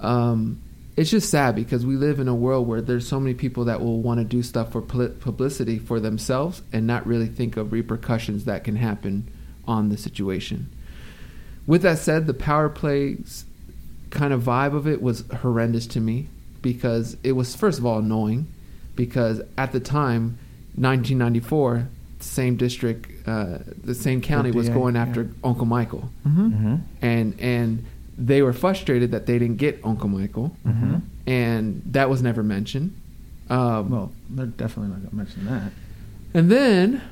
um, 0.00 0.60
it's 0.96 1.10
just 1.10 1.30
sad 1.30 1.54
because 1.56 1.84
we 1.84 1.96
live 1.96 2.20
in 2.20 2.28
a 2.28 2.34
world 2.34 2.68
where 2.68 2.80
there's 2.80 3.06
so 3.08 3.18
many 3.18 3.34
people 3.34 3.64
that 3.64 3.80
will 3.80 4.00
want 4.00 4.20
to 4.20 4.24
do 4.24 4.42
stuff 4.42 4.70
for 4.72 4.80
pub- 4.82 5.18
publicity 5.20 5.78
for 5.78 5.98
themselves 5.98 6.62
and 6.72 6.86
not 6.86 7.06
really 7.06 7.26
think 7.26 7.56
of 7.56 7.72
repercussions 7.72 8.44
that 8.44 8.62
can 8.64 8.76
happen 8.76 9.28
on 9.66 9.88
the 9.88 9.96
situation. 9.96 10.70
With 11.66 11.82
that 11.82 11.98
said, 11.98 12.26
the 12.26 12.34
power 12.34 12.68
plays 12.68 13.44
kind 14.10 14.32
of 14.32 14.42
vibe 14.42 14.74
of 14.74 14.86
it 14.86 15.00
was 15.02 15.24
horrendous 15.42 15.86
to 15.88 16.00
me 16.00 16.28
because 16.62 17.16
it 17.24 17.32
was 17.32 17.56
first 17.56 17.78
of 17.78 17.86
all 17.86 17.98
annoying 17.98 18.46
because 18.94 19.40
at 19.58 19.72
the 19.72 19.80
time 19.80 20.38
1994 20.76 21.88
the 22.18 22.24
same 22.24 22.56
district 22.56 23.10
uh, 23.28 23.58
the 23.82 23.94
same 23.94 24.20
county 24.20 24.50
was 24.50 24.66
DA, 24.68 24.74
going 24.74 24.96
after 24.96 25.22
yeah. 25.22 25.28
Uncle 25.42 25.66
Michael 25.66 26.10
Mm-hmm. 26.26 26.46
Mm-hmm. 26.48 26.74
and 27.02 27.40
and 27.40 27.84
they 28.16 28.42
were 28.42 28.52
frustrated 28.52 29.10
that 29.10 29.26
they 29.26 29.38
didn't 29.40 29.56
get 29.56 29.80
Uncle 29.82 30.08
Michael, 30.08 30.56
Mm-hmm. 30.64 30.96
and 31.26 31.82
that 31.86 32.08
was 32.08 32.22
never 32.22 32.44
mentioned. 32.44 32.94
Um, 33.50 33.90
Well, 33.90 34.12
they're 34.30 34.46
definitely 34.46 34.90
not 34.92 34.98
going 35.00 35.10
to 35.10 35.16
mention 35.16 35.44
that. 35.46 35.72
and 36.32 36.48
then 36.52 37.02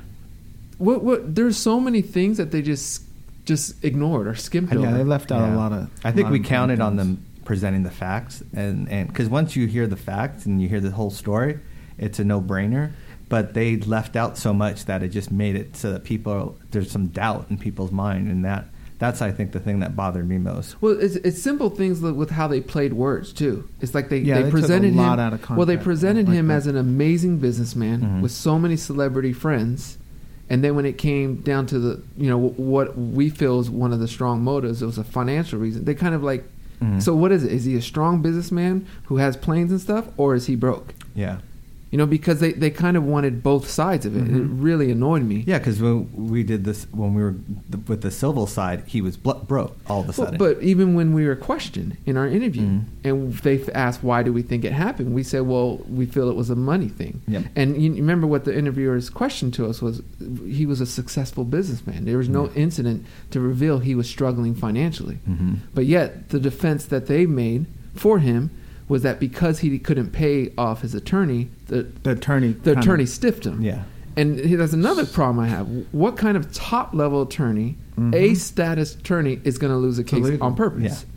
what 0.79 1.03
what 1.05 1.35
there's 1.35 1.57
so 1.57 1.81
many 1.81 2.03
things 2.03 2.37
that 2.39 2.51
they 2.51 2.63
just 2.63 3.03
just 3.45 3.83
ignored 3.85 4.27
or 4.27 4.35
skimmed 4.35 4.73
over. 4.75 4.87
Yeah, 4.87 4.93
they 4.97 5.05
left 5.05 5.33
out 5.33 5.41
Yeah. 5.41 5.55
a 5.55 5.57
lot 5.57 5.73
of. 5.73 5.91
I 6.05 6.13
think 6.13 6.31
we 6.31 6.39
of 6.41 6.45
counted 6.47 6.81
on 6.81 6.97
them 6.97 7.25
presenting 7.45 7.83
the 7.83 7.91
facts, 7.91 8.43
and 8.55 8.89
and 8.89 9.09
because 9.09 9.29
once 9.29 9.57
you 9.57 9.67
hear 9.67 9.87
the 9.87 9.97
facts 9.97 10.47
and 10.47 10.61
you 10.63 10.69
hear 10.69 10.81
the 10.81 10.91
whole 10.93 11.11
story, 11.11 11.59
it's 11.99 12.19
a 12.19 12.25
no-brainer. 12.25 12.93
But 13.29 13.55
they 13.55 13.77
left 13.79 14.15
out 14.15 14.37
so 14.37 14.53
much 14.53 14.85
that 14.85 15.03
it 15.03 15.09
just 15.09 15.33
made 15.33 15.57
it 15.57 15.75
so 15.77 15.93
that 15.93 16.05
people 16.05 16.57
there's 16.71 16.91
some 16.91 17.07
doubt 17.09 17.47
in 17.51 17.57
people's 17.59 17.91
mind, 17.91 18.29
and 18.31 18.45
that 18.45 18.67
that's 18.99 19.21
I 19.23 19.33
think 19.33 19.51
the 19.53 19.59
thing 19.59 19.81
that 19.81 19.97
bothered 19.97 20.29
me 20.29 20.39
most. 20.39 20.81
Well, 20.81 20.97
it's, 21.01 21.17
it's 21.17 21.43
simple 21.43 21.71
things 21.71 22.01
with 22.01 22.31
how 22.31 22.47
they 22.47 22.61
played 22.61 22.93
words 22.93 23.33
too. 23.33 23.69
It's 23.81 23.95
like 23.95 24.11
they, 24.11 24.19
Yeah, 24.19 24.35
they, 24.37 24.43
they 24.43 24.51
took 24.51 24.59
a 24.59 24.61
presented 24.61 24.95
lot 24.95 25.15
him. 25.15 25.21
out 25.21 25.33
of 25.33 25.51
well, 25.51 25.67
they 25.67 25.75
context, 25.75 25.85
presented 25.85 26.29
like 26.29 26.37
him 26.37 26.47
that. 26.49 26.55
as 26.55 26.67
an 26.69 26.77
amazing 26.77 27.39
businessman 27.39 28.01
Mhm. 28.03 28.21
with 28.23 28.31
so 28.31 28.59
many 28.61 28.77
celebrity 28.77 29.33
friends, 29.33 29.99
and 30.51 30.63
then 30.63 30.75
when 30.77 30.85
it 30.87 30.99
came 30.99 31.37
down 31.37 31.67
to 31.67 31.79
the 31.79 32.03
you 32.17 32.29
know 32.29 32.39
what 32.39 32.97
we 32.99 33.31
feel 33.31 33.61
is 33.61 33.71
one 33.71 33.93
of 33.93 34.01
the 34.01 34.09
strong 34.09 34.43
motives, 34.43 34.83
it 34.83 34.87
was 34.87 34.99
a 34.99 35.05
financial 35.05 35.59
reason. 35.59 35.85
They 35.85 35.95
kind 35.95 36.15
of 36.15 36.23
like. 36.23 36.45
Mhm. 36.81 37.01
So 37.01 37.15
what 37.15 37.31
is 37.31 37.45
it? 37.45 37.53
Is 37.53 37.65
he 37.65 37.77
a 37.77 37.83
strong 37.83 38.23
businessman 38.23 38.87
who 39.05 39.19
has 39.19 39.37
planes 39.37 39.71
and 39.71 39.81
stuff, 39.81 40.09
or 40.17 40.35
is 40.35 40.47
he 40.47 40.57
broke? 40.57 40.95
Yeah, 41.15 41.39
You 41.93 41.99
know, 41.99 42.07
because 42.07 42.41
they, 42.41 42.53
they 42.53 42.71
kind 42.71 42.97
of 42.97 43.05
wanted 43.05 43.43
both 43.43 43.69
sides 43.69 44.07
of 44.07 44.17
it. 44.17 44.21
and 44.23 44.35
It 44.35 44.43
Mhm. 44.51 44.63
really 44.65 44.91
annoyed 44.91 45.23
me. 45.25 45.45
yeah, 45.47 45.59
because 45.59 45.79
when 45.79 46.09
we 46.31 46.43
did 46.43 46.65
this 46.65 46.87
when 46.91 47.13
we 47.13 47.23
were 47.23 47.35
th- 47.71 47.87
with 47.87 48.01
the 48.01 48.11
civil 48.11 48.47
side, 48.47 48.83
he 48.87 49.03
was 49.03 49.19
blo- 49.19 49.43
broke 49.47 49.77
all 49.91 50.01
of 50.01 50.07
a 50.07 50.09
Well, 50.09 50.15
sudden. 50.15 50.39
but 50.39 50.63
even 50.63 50.95
when 50.95 51.13
we 51.13 51.27
were 51.27 51.37
questioned 51.37 51.99
in 52.07 52.17
our 52.17 52.27
interview, 52.27 52.63
Mhm. 52.63 52.81
and 53.05 53.33
they 53.45 53.61
asked 53.75 54.03
why 54.03 54.23
do 54.23 54.33
we 54.33 54.41
think 54.41 54.65
it 54.65 54.73
happened, 54.73 55.13
we 55.15 55.23
said, 55.23 55.43
well, 55.43 55.83
we 55.87 56.07
feel 56.07 56.31
it 56.31 56.35
was 56.37 56.49
a 56.49 56.57
money 56.57 56.89
thing. 56.89 57.21
Yep. 57.29 57.43
And 57.57 57.77
you 57.83 57.93
remember 57.93 58.27
what 58.27 58.45
the 58.47 58.57
interviewer's 58.57 59.11
question 59.11 59.51
to 59.53 59.67
us 59.67 59.83
was? 59.83 60.01
He 60.49 60.65
was 60.65 60.81
a 60.81 60.87
successful 60.87 61.45
businessman. 61.45 62.07
There 62.07 62.17
was 62.17 62.29
no 62.31 62.45
Yeah. 62.47 62.63
incident 62.63 63.05
to 63.33 63.39
reveal 63.41 63.81
he 63.81 63.95
was 63.95 64.09
struggling 64.09 64.55
financially. 64.55 65.19
Mhm. 65.29 65.57
But 65.75 65.85
yet, 65.85 66.31
the 66.31 66.41
defense 66.41 66.87
that 66.87 67.05
they 67.07 67.27
made 67.27 67.67
for 67.95 68.19
him 68.19 68.49
was 68.89 69.03
that 69.03 69.19
because 69.21 69.61
he 69.61 69.79
couldn't 69.79 70.11
pay 70.11 70.53
off 70.59 70.83
his 70.83 70.95
attorney, 70.95 71.49
the 71.69 71.87
The 72.03 72.11
attorney. 72.13 72.53
the 72.63 72.79
attorney 72.79 73.07
stiffed 73.07 73.47
him. 73.47 73.63
Yeah. 73.63 73.83
And 74.17 74.39
that's 74.61 74.75
another 74.75 75.07
problem 75.07 75.39
I 75.43 75.49
have. 75.49 75.67
What 75.93 76.17
kind 76.19 76.37
of 76.37 76.53
top 76.53 76.93
level 76.95 77.23
attorney, 77.23 77.77
Mhm. 77.99 78.15
A 78.15 78.35
status 78.35 78.95
attorney, 78.95 79.41
is 79.45 79.57
going 79.59 79.73
to 79.73 79.79
lose 79.79 79.99
a 79.99 80.05
case 80.05 80.27
on 80.41 80.55
purpose? 80.55 80.83
Yeah. 81.05 81.09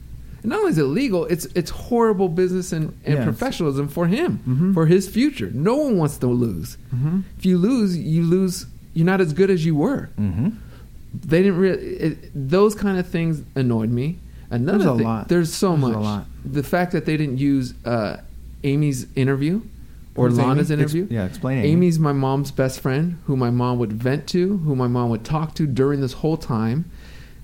And 0.44 0.50
not 0.52 0.60
only 0.60 0.72
is 0.72 0.78
it 0.78 0.84
legal, 0.84 1.26
it's 1.26 1.46
it's 1.56 1.72
horrible 1.72 2.30
business 2.30 2.72
and, 2.72 2.94
and 3.04 3.16
Yes. 3.16 3.24
professionalism 3.26 3.88
for 3.90 4.08
him, 4.08 4.40
Mhm. 4.48 4.74
for 4.74 4.86
his 4.86 5.08
future. 5.10 5.52
No 5.54 5.76
one 5.76 5.98
wants 5.98 6.18
to 6.20 6.28
lose. 6.28 6.78
Mhm. 6.96 7.24
If 7.38 7.46
you 7.46 7.58
lose, 7.58 7.98
you 7.98 8.24
lose. 8.24 8.66
You're 8.94 9.06
not 9.06 9.20
as 9.20 9.34
good 9.34 9.50
as 9.50 9.66
you 9.66 9.76
were. 9.76 10.10
hmm 10.18 10.50
They 11.28 11.42
didn't 11.44 11.58
really. 11.60 11.82
It, 11.84 12.32
those 12.34 12.76
kind 12.76 12.98
of 13.00 13.08
things 13.08 13.42
annoyed 13.56 13.90
me. 13.92 14.20
Another 14.50 14.78
There's 14.78 14.90
a 14.92 14.96
thing, 14.98 15.04
lot. 15.06 15.28
there's 15.28 15.54
so 15.54 15.70
There's 15.76 15.84
a 15.84 15.88
much. 15.88 15.98
lot. 16.04 16.26
The 16.46 16.64
fact 16.64 16.92
that 16.92 17.06
they 17.06 17.18
didn't 17.18 17.38
use 17.40 17.74
uh, 17.86 18.18
Amy's 18.64 19.08
interview 19.16 19.62
or 20.16 20.30
Who's 20.30 20.38
Lana's 20.38 20.72
Amy? 20.72 20.82
interview. 20.82 21.04
Ex- 21.04 21.12
yeah, 21.12 21.26
explain 21.26 21.58
Amy. 21.60 21.70
Amy's 21.72 22.00
my 22.00 22.14
mom's 22.14 22.52
best 22.52 22.80
friend, 22.80 23.20
who 23.26 23.36
my 23.36 23.50
mom 23.50 23.80
would 23.80 23.92
vent 23.94 24.28
to, 24.28 24.58
who 24.60 24.76
my 24.76 24.88
mom 24.88 25.10
would 25.10 25.24
talk 25.26 25.56
to 25.56 25.68
during 25.68 26.02
this 26.02 26.14
whole 26.14 26.38
time. 26.38 26.86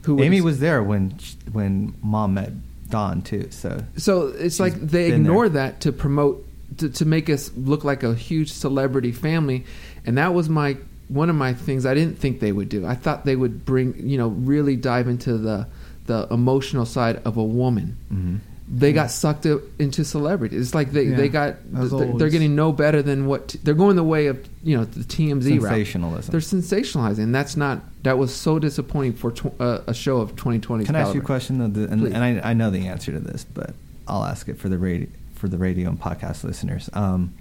Who 0.04 0.22
Amy 0.22 0.42
was 0.42 0.60
there 0.60 0.82
when 0.82 1.16
when 1.52 1.94
mom 2.02 2.34
met 2.36 2.52
Don 2.90 3.22
too. 3.22 3.50
So 3.52 3.84
so 3.98 4.28
it's 4.28 4.60
like 4.60 4.74
they 4.76 5.12
ignore 5.12 5.48
there. 5.50 5.72
that 5.72 5.82
to 5.82 5.92
promote 5.92 6.46
to, 6.78 6.90
to 6.90 7.06
make 7.06 7.30
us 7.30 7.52
look 7.56 7.84
like 7.84 8.02
a 8.04 8.16
huge 8.16 8.52
celebrity 8.52 9.12
family, 9.12 9.66
and 10.06 10.18
that 10.18 10.34
was 10.34 10.50
my 10.50 10.78
one 11.08 11.30
of 11.30 11.36
my 11.36 11.54
things 11.54 11.86
I 11.86 11.94
didn't 11.94 12.18
think 12.18 12.40
they 12.40 12.52
would 12.52 12.70
do. 12.70 12.86
I 12.86 12.96
thought 12.96 13.26
they 13.26 13.36
would 13.36 13.66
bring 13.66 14.08
you 14.10 14.18
know 14.18 14.30
really 14.30 14.76
dive 14.76 15.08
into 15.08 15.38
the 15.38 15.68
the 16.12 16.28
emotional 16.32 16.86
side 16.86 17.22
of 17.26 17.38
a 17.38 17.44
woman. 17.44 17.98
mhm. 18.12 18.40
They 18.74 18.94
got 18.94 19.12
sucked 19.12 19.46
into 19.80 20.06
celebrity. 20.06 20.56
It's 20.56 20.74
like 20.74 20.92
they, 20.94 21.04
yeah. 21.04 21.18
they 21.18 21.28
got 21.28 21.56
they're, 21.74 22.14
they're 22.18 22.30
getting 22.30 22.56
no 22.56 22.72
better 22.72 23.02
than 23.02 23.26
what 23.26 23.50
t- 23.50 23.60
they're 23.62 23.74
going 23.84 23.98
the 23.98 24.04
way 24.16 24.28
of 24.28 24.38
you 24.64 24.78
know 24.78 24.86
the 24.86 25.02
TMZ 25.04 25.60
route. 25.60 25.62
sensationalism. 25.64 26.32
They're 26.32 26.40
sensationalizing. 26.40 27.24
And 27.24 27.36
that's 27.36 27.58
not. 27.58 27.82
That 28.04 28.18
was 28.18 28.34
so 28.34 28.60
disappointing 28.60 29.14
for 29.14 29.32
tw- 29.32 29.60
uh, 29.60 29.82
a 29.88 29.94
show 29.94 30.18
of 30.24 30.30
2020. 30.38 30.86
Can 30.86 30.96
I 30.96 31.02
ask 31.02 31.14
you 31.14 31.20
a 31.20 31.24
question? 31.24 31.58
Though, 31.58 31.68
the, 31.68 31.92
and 31.92 32.02
and 32.16 32.24
I, 32.24 32.52
I 32.52 32.54
know 32.54 32.70
the 32.70 32.88
answer 32.88 33.12
to 33.12 33.20
this, 33.20 33.44
but 33.44 33.74
I'll 34.08 34.24
ask 34.24 34.48
it 34.48 34.58
for 34.58 34.70
the 34.70 34.78
radio 34.78 35.10
for 35.36 35.50
the 35.50 35.58
radio 35.58 35.90
and 35.90 36.00
podcast 36.00 36.46
listeners. 36.46 36.90
Um, 36.94 37.34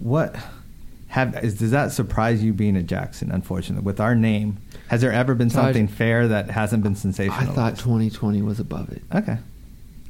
what 0.00 0.34
have 1.08 1.44
is, 1.44 1.58
does 1.58 1.70
that 1.70 1.92
surprise 1.92 2.42
you 2.42 2.52
being 2.52 2.76
a 2.76 2.82
Jackson? 2.82 3.30
Unfortunately, 3.30 3.84
with 3.84 4.00
our 4.00 4.16
name, 4.16 4.58
has 4.90 5.00
there 5.00 5.12
ever 5.12 5.34
been 5.36 5.48
Todd, 5.48 5.66
something 5.66 5.86
fair 5.86 6.26
that 6.28 6.50
hasn't 6.50 6.82
been 6.82 6.96
sensational? 6.96 7.38
I 7.38 7.44
thought 7.44 7.78
2020 7.78 8.42
was 8.42 8.58
above 8.58 8.90
it. 8.90 9.02
Okay, 9.14 9.38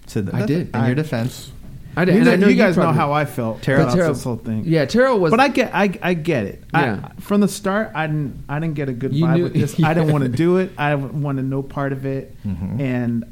so 0.07 0.23
th- 0.23 0.33
I 0.35 0.47
did. 0.47 0.75
In 0.75 0.85
your 0.87 0.95
defense, 0.95 1.53
I 1.97 2.03
You, 2.03 2.07
did. 2.07 2.17
and 2.17 2.29
I 2.31 2.37
know, 2.37 2.49
you 2.49 2.57
guys 2.57 2.77
know 2.79 2.91
how 2.93 3.13
I 3.13 3.27
felt 3.27 3.61
Taryll- 3.61 3.83
about 3.83 3.97
Taryll- 3.99 4.09
this 4.15 4.25
whole 4.25 4.37
thing. 4.37 4.63
Yeah, 4.65 4.87
Taryll 4.87 5.21
was. 5.21 5.33
but 5.33 5.39
I 5.41 5.49
get, 5.49 5.75
I, 5.75 5.99
I 6.03 6.15
get 6.15 6.47
it. 6.47 6.65
Yeah. 6.73 7.11
I, 7.17 7.21
from 7.21 7.41
the 7.43 7.49
start, 7.49 7.91
I 7.95 8.07
didn't, 8.07 8.43
I 8.49 8.59
didn't 8.59 8.75
get 8.75 8.89
a 8.89 8.93
good 8.95 9.13
You 9.13 9.27
vibe 9.27 9.35
knew- 9.37 9.43
with 9.45 9.53
this. 9.55 9.79
I 9.85 9.93
didn't 9.93 10.11
want 10.13 10.23
to 10.25 10.31
do 10.31 10.57
it. 10.57 10.73
I 10.79 10.95
wanted 10.95 11.45
no 11.45 11.63
part 11.63 11.93
of 11.93 12.07
it, 12.07 12.35
Mhm. 12.47 12.81
and 12.81 13.25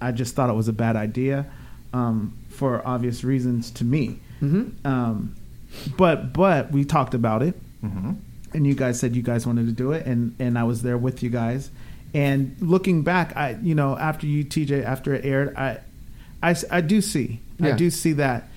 I 0.00 0.10
just 0.12 0.34
thought 0.34 0.48
it 0.48 0.54
was 0.56 0.68
a 0.68 0.72
bad 0.72 0.96
idea, 0.96 1.44
um, 1.92 2.32
for 2.48 2.80
obvious 2.86 3.24
reasons 3.24 3.70
to 3.72 3.84
me. 3.84 4.20
Mhm. 4.42 4.70
Um, 4.86 5.34
but, 5.98 6.32
but 6.32 6.70
we 6.72 6.84
talked 6.84 7.12
about 7.14 7.42
it, 7.42 7.60
hmm 7.82 8.12
and 8.54 8.66
you 8.66 8.74
guys 8.74 8.98
said 9.00 9.14
you 9.16 9.22
guys 9.22 9.46
wanted 9.46 9.66
to 9.66 9.72
do 9.72 9.92
it, 9.92 10.06
and 10.06 10.34
and 10.38 10.58
I 10.58 10.64
was 10.64 10.82
there 10.82 10.96
with 10.98 11.22
you 11.22 11.30
guys. 11.30 11.70
And 12.14 12.56
looking 12.60 13.02
back, 13.02 13.36
I 13.36 13.58
you 13.62 13.74
know 13.74 13.96
after 13.98 14.26
you 14.26 14.44
TJ 14.44 14.84
after 14.84 15.14
it 15.14 15.24
aired, 15.24 15.54
I 15.56 15.78
I, 16.42 16.54
I 16.70 16.80
do 16.80 17.00
see 17.00 17.40
I 17.62 17.72
do 17.72 17.90
see 17.90 18.12
that 18.14 18.48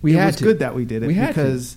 We 0.00 0.12
it 0.14 0.16
had 0.18 0.26
was 0.26 0.36
to. 0.36 0.44
good 0.44 0.58
that 0.60 0.74
we 0.74 0.84
did 0.84 1.02
it 1.02 1.06
We 1.08 1.14
to. 1.14 1.26
because 1.26 1.76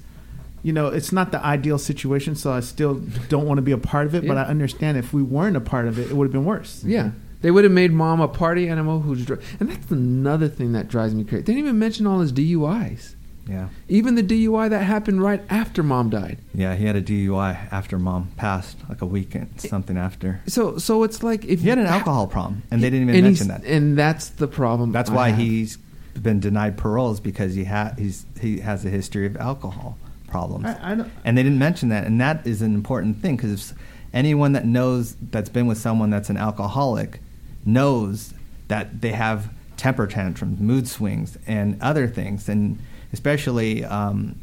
you 0.63 0.71
know 0.73 0.87
it's 0.87 1.11
not 1.11 1.31
the 1.31 1.43
ideal 1.45 1.77
situation, 1.77 2.35
so 2.35 2.51
I 2.53 2.59
still 2.61 2.95
don't 3.29 3.45
want 3.45 3.57
to 3.57 3.61
be 3.63 3.71
a 3.71 3.77
part 3.77 4.07
of 4.07 4.15
it. 4.15 4.25
But 4.27 4.37
I 4.37 4.43
understand 4.43 4.97
if 4.97 5.13
we 5.13 5.21
weren't 5.23 5.57
a 5.57 5.61
part 5.61 5.87
of 5.87 5.99
it, 5.99 6.09
it 6.09 6.13
would 6.15 6.25
have 6.25 6.31
been 6.33 6.45
worse. 6.45 6.83
Yeah. 6.85 7.11
They 7.41 7.51
would 7.51 7.63
have 7.65 7.73
made 7.73 7.91
mom 7.91 8.21
a 8.21 8.27
party 8.27 8.67
animal 8.69 9.01
who's. 9.01 9.25
Dr- 9.25 9.41
and 9.59 9.69
that's 9.69 9.91
another 9.91 10.47
thing 10.47 10.71
that 10.71 10.87
drives 10.87 11.13
me 11.13 11.23
crazy. 11.23 11.43
They 11.43 11.53
didn't 11.53 11.65
even 11.67 11.77
mention 11.79 12.07
all 12.07 12.19
his 12.21 12.31
DUIs. 12.31 13.14
Yeah, 13.47 13.69
Even 13.87 14.15
the 14.15 14.23
DUI 14.23 14.69
that 14.71 14.83
happened 14.83 15.21
right 15.21 15.41
after 15.49 15.83
mom 15.83 16.09
died. 16.09 16.37
yeah. 16.53 16.75
He 16.75 16.85
had 16.85 16.95
a 16.95 17.01
DUI 17.01 17.71
after 17.71 17.99
mom 17.99 18.29
passed, 18.37 18.77
like 18.89 19.01
a 19.01 19.05
weekend, 19.05 19.61
something 19.61 19.97
after. 19.97 20.41
So, 20.47 20.77
so 20.77 21.03
it's 21.03 21.21
like 21.23 21.45
if 21.45 21.61
He 21.61 21.69
had 21.69 21.77
an 21.77 21.85
you- 21.85 21.91
alcohol 21.91 22.27
problem, 22.27 22.63
and 22.71 22.81
they 22.81 22.89
didn't 22.89 23.09
even 23.09 23.15
and 23.15 23.23
mention 23.25 23.47
that. 23.49 23.63
And 23.63 23.97
that's 23.97 24.29
the 24.29 24.47
problem. 24.47 24.91
That's 24.91 25.09
I 25.11 25.15
why 25.15 25.29
have. 25.29 25.39
he's 25.39 25.77
been 26.21 26.39
denied 26.39 26.77
paroles 26.77 27.19
because 27.19 27.53
he 27.55 27.65
ha- 27.65 27.93
he's 27.97 28.25
he 28.41 28.59
has 28.61 28.83
a 28.85 28.89
history 28.89 29.25
of 29.27 29.35
alcohol 29.37 29.97
problems. 30.27 30.65
I, 30.65 30.91
I 30.91 30.95
don't, 30.95 31.11
and 31.23 31.37
they 31.37 31.43
didn't 31.43 31.59
mention 31.59 31.89
that, 31.89 32.05
and 32.05 32.19
that 32.21 32.47
is 32.47 32.61
an 32.61 32.73
important 32.73 33.21
thing 33.21 33.35
because 33.35 33.73
anyone 34.13 34.53
that 34.53 34.65
knows 34.65 35.15
that's 35.29 35.49
been 35.49 35.67
with 35.67 35.77
someone 35.77 36.09
that's 36.09 36.29
an 36.29 36.37
alcoholic 36.37 37.19
knows 37.65 38.33
that 38.69 39.01
they 39.01 39.11
have 39.11 39.49
temper 39.77 40.07
tantrums, 40.07 40.59
mood 40.59 40.87
swings, 40.87 41.37
and 41.45 41.79
other 41.81 42.07
things, 42.07 42.47
and 42.49 42.79
especially 43.19 43.83
um, 43.85 44.35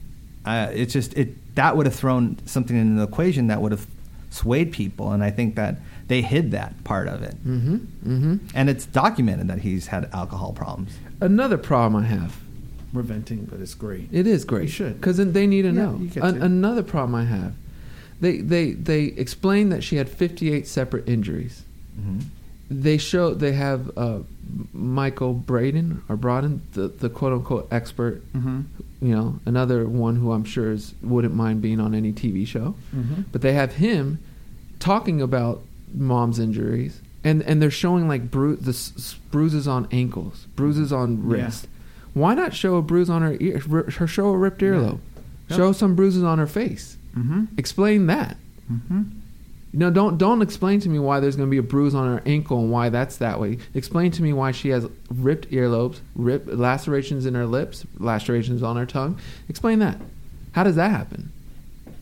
uh, 0.45 0.69
it's 0.73 0.93
just 0.93 1.17
it 1.17 1.29
that 1.55 1.77
would 1.77 1.87
have 1.87 1.95
thrown 1.95 2.37
something 2.47 2.77
in 2.77 2.97
the 2.97 3.03
equation 3.05 3.47
that 3.49 3.61
would 3.63 3.73
have 3.73 3.87
swayed 4.31 4.73
people, 4.73 5.13
and 5.13 5.23
I 5.23 5.31
think 5.31 5.55
that 5.57 5.77
they 6.09 6.23
hid 6.23 6.51
that 6.53 6.73
part 6.85 7.07
of 7.09 7.23
it, 7.23 7.35
Mm-hmm. 7.47 7.75
Mm-hmm. 7.77 8.37
and 8.55 8.71
it's 8.71 8.87
documented 8.87 9.47
that 9.49 9.59
he's 9.61 9.87
had 9.89 10.09
alcohol 10.13 10.53
problems. 10.53 10.93
Another 11.21 11.59
problem 11.59 12.03
I 12.05 12.07
have. 12.09 12.33
we're 12.95 13.03
venting, 13.03 13.45
but 13.51 13.61
it's 13.61 13.75
great. 13.75 14.09
It 14.11 14.27
is 14.27 14.45
great. 14.45 14.63
You 14.65 14.69
should. 14.81 14.95
because 15.01 15.19
they 15.19 15.47
need 15.47 15.63
to 15.63 15.69
Yeah, 15.69 15.83
know. 15.83 15.99
you 16.01 16.23
An- 16.23 16.35
to. 16.39 16.43
another 16.45 16.83
problem 16.83 17.15
I 17.15 17.25
have. 17.25 17.53
They 18.21 18.39
they 18.39 18.73
they 18.73 19.03
explain 19.25 19.69
that 19.71 19.83
she 19.85 19.97
had 19.97 20.09
58 20.09 20.67
separate 20.67 21.09
injuries. 21.09 21.63
Mm-hmm. 22.01 22.21
They 22.81 22.99
show 22.99 23.35
they 23.35 23.53
have 23.53 23.91
uh, 23.99 24.21
Michael 24.73 25.35
Braden 25.35 26.03
or 26.09 26.17
Broden, 26.17 26.61
the 26.73 26.89
the 26.89 27.09
quote 27.09 27.33
unquote 27.33 27.69
expert. 27.71 28.23
Mm-hmm. 28.33 28.61
You 29.01 29.15
know, 29.15 29.41
another 29.47 29.87
one 29.87 30.17
who 30.17 30.33
I'm 30.33 30.45
sure 30.45 30.73
is 30.73 30.95
wouldn't 31.03 31.35
mind 31.35 31.61
being 31.61 31.81
on 31.81 31.95
any 31.95 32.13
TV 32.13 32.47
show. 32.47 32.75
Mm-hmm. 32.95 33.23
But 33.33 33.43
they 33.43 33.53
have 33.53 33.75
him 33.75 34.19
talking 34.79 35.21
about 35.21 35.61
mom's 35.95 36.39
injuries, 36.39 37.01
and 37.25 37.43
and 37.43 37.61
they're 37.61 37.71
showing 37.71 38.09
like 38.09 38.31
bru- 38.31 38.57
the 38.57 38.71
s- 38.71 39.17
bruises 39.31 39.67
on 39.69 39.89
ankles, 39.91 40.47
bruises 40.57 40.93
on 40.93 41.29
Yeah. 41.29 41.45
wrist. 41.45 41.67
Why 42.15 42.35
not 42.35 42.55
show 42.55 42.77
a 42.77 42.83
bruise 42.83 43.09
on 43.11 43.23
her 43.23 43.37
ear? 43.41 43.59
Her 43.59 44.07
show 44.07 44.29
a 44.29 44.37
ripped 44.37 44.61
earlobe. 44.61 45.01
Yep. 45.49 45.57
Show 45.59 45.73
some 45.73 45.95
bruises 45.95 46.23
on 46.23 46.39
her 46.39 46.47
face. 46.47 46.97
Mm-hmm. 47.17 47.45
Explain 47.59 48.07
that. 48.07 48.37
No, 49.75 49.91
don't 49.91 50.19
don't 50.19 50.43
explain 50.43 50.81
to 50.81 50.89
me 50.91 50.99
why 50.99 51.19
there's 51.21 51.35
going 51.37 51.49
to 51.49 51.51
be 51.51 51.57
a 51.59 51.63
bruise 51.63 51.95
on 51.95 52.07
her 52.19 52.23
ankle 52.27 52.59
and 52.59 52.71
why 52.71 52.91
that's 52.91 53.17
that 53.17 53.41
way. 53.41 53.57
Explain 53.75 54.11
to 54.13 54.23
me 54.23 54.33
why 54.35 54.53
she 54.53 54.69
has 54.69 54.87
ripped 55.11 55.51
earlobes, 55.51 56.01
rip 56.15 56.45
lacerations 56.47 57.25
in 57.25 57.35
her 57.35 57.47
lips, 57.47 57.87
lacerations 57.99 58.63
on 58.63 58.77
her 58.77 58.85
tongue. 58.85 59.19
Explain 59.49 59.79
that. 59.79 59.99
How 60.53 60.63
does 60.65 60.77
that 60.77 60.91
happen? 60.91 61.33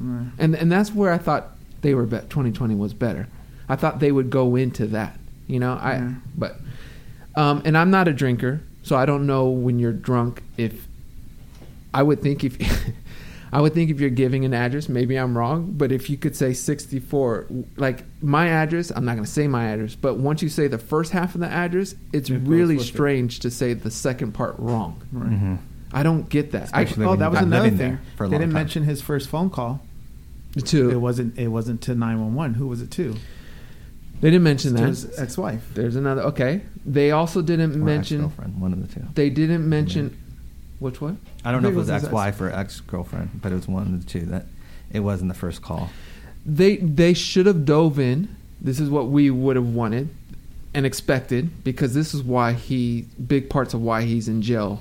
And 0.00 0.54
and 0.56 0.72
that's 0.72 0.92
where 0.94 1.12
I 1.12 1.18
thought 1.18 1.50
they 1.82 1.94
were 1.94 2.06
bet 2.06 2.28
2020 2.30 2.74
was 2.74 2.92
better. 2.94 3.28
I 3.68 3.76
thought 3.76 4.00
they 4.00 4.10
would 4.10 4.30
go 4.30 4.56
into 4.56 4.86
that. 4.88 5.18
You 5.46 5.60
know, 5.60 5.74
I 5.74 5.92
Yeah. 5.96 6.14
but 6.36 6.56
um 7.36 7.62
and 7.64 7.76
I'm 7.78 7.90
not 7.90 8.08
a 8.08 8.12
drinker, 8.12 8.62
so 8.82 8.96
I 8.96 9.04
don't 9.06 9.26
know 9.26 9.48
when 9.48 9.78
you're 9.78 9.92
drunk 9.92 10.42
if 10.56 10.88
I 11.94 12.02
would 12.02 12.20
think 12.22 12.42
if 12.42 12.56
I 13.52 13.60
would 13.60 13.74
think 13.74 13.90
if 13.90 13.98
you're 14.00 14.10
giving 14.10 14.44
an 14.44 14.54
address, 14.54 14.88
maybe 14.88 15.16
I'm 15.16 15.36
wrong, 15.36 15.72
but 15.76 15.90
if 15.90 16.08
you 16.08 16.16
could 16.16 16.36
say 16.36 16.52
64, 16.52 17.46
like 17.76 18.04
my 18.22 18.46
address, 18.48 18.92
I'm 18.94 19.04
not 19.04 19.14
going 19.14 19.24
to 19.24 19.30
say 19.30 19.48
my 19.48 19.64
address, 19.70 19.96
but 19.96 20.18
once 20.18 20.40
you 20.40 20.48
say 20.48 20.68
the 20.68 20.78
first 20.78 21.10
half 21.10 21.34
of 21.34 21.40
the 21.40 21.48
address, 21.48 21.94
it's 22.12 22.30
It 22.30 22.38
really 22.44 22.76
with 22.76 22.84
it. 22.84 22.88
strange 22.88 23.40
to 23.40 23.50
say 23.50 23.74
the 23.74 23.90
second 23.90 24.32
part 24.34 24.54
wrong. 24.58 25.02
Right. 25.12 25.30
Mhm. 25.32 25.58
I 25.92 26.04
don't 26.04 26.28
get 26.28 26.52
that. 26.52 26.70
I, 26.72 26.82
Especially 26.82 27.06
Oh, 27.06 27.16
that 27.16 27.30
was 27.32 27.40
another 27.40 27.70
thing. 27.70 27.98
for 28.16 28.24
a 28.24 28.28
they 28.28 28.36
didn't 28.38 28.50
time. 28.52 28.62
mention 28.62 28.84
his 28.84 29.02
first 29.02 29.28
phone 29.28 29.50
call. 29.50 29.84
too. 30.64 30.90
It 30.90 31.00
wasn't. 31.00 31.36
It 31.38 31.48
wasn't 31.48 31.80
to 31.82 31.94
nine 31.94 32.20
one 32.20 32.34
one. 32.34 32.54
Who 32.54 32.66
was 32.68 32.80
it 32.82 32.90
to? 32.92 33.14
They 34.20 34.30
didn't 34.30 34.42
mention 34.44 34.74
To 34.74 34.80
that. 34.82 34.88
his 34.88 35.18
ex-wife. 35.18 35.62
There's 35.74 35.96
another. 35.96 36.22
Okay. 36.22 36.60
They 36.84 37.10
also 37.12 37.40
didn't 37.40 37.74
Or 37.74 37.78
mention. 37.78 38.18
ex-girlfriend, 38.24 38.60
one 38.60 38.72
of 38.72 38.80
the 38.86 38.92
two. 38.94 39.06
They 39.14 39.30
didn't 39.30 39.68
mention. 39.68 40.16
Which 40.80 41.00
one? 41.00 41.18
I 41.44 41.52
don't 41.52 41.62
know 41.62 41.68
if 41.68 41.74
it 41.74 41.78
was 41.78 41.88
was 41.90 42.02
ex-wife 42.04 42.40
or 42.40 42.50
ex-girlfriend, 42.50 43.40
but 43.40 43.52
it 43.52 43.54
was 43.54 43.68
one 43.68 43.82
of 43.82 44.02
the 44.04 44.10
two. 44.10 44.26
That 44.26 44.46
it 44.92 45.00
wasn't 45.00 45.28
the 45.32 45.38
first 45.38 45.62
call. 45.62 45.90
They 46.44 46.76
they 46.78 47.14
should 47.14 47.46
have 47.46 47.64
dove 47.64 47.98
in. 47.98 48.34
This 48.60 48.80
is 48.80 48.90
what 48.90 49.08
we 49.08 49.30
would 49.30 49.56
have 49.56 49.68
wanted 49.68 50.08
and 50.74 50.84
expected 50.86 51.64
because 51.64 51.94
this 51.94 52.14
is 52.14 52.22
why 52.22 52.52
he 52.54 53.06
big 53.26 53.48
parts 53.50 53.74
of 53.74 53.82
why 53.82 54.02
he's 54.02 54.26
in 54.28 54.40
jail. 54.42 54.80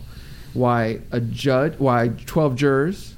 Why 0.54 1.00
a 1.12 1.20
judge? 1.22 1.76
Why 1.78 2.10
twelve 2.26 2.56
jurors 2.56 3.14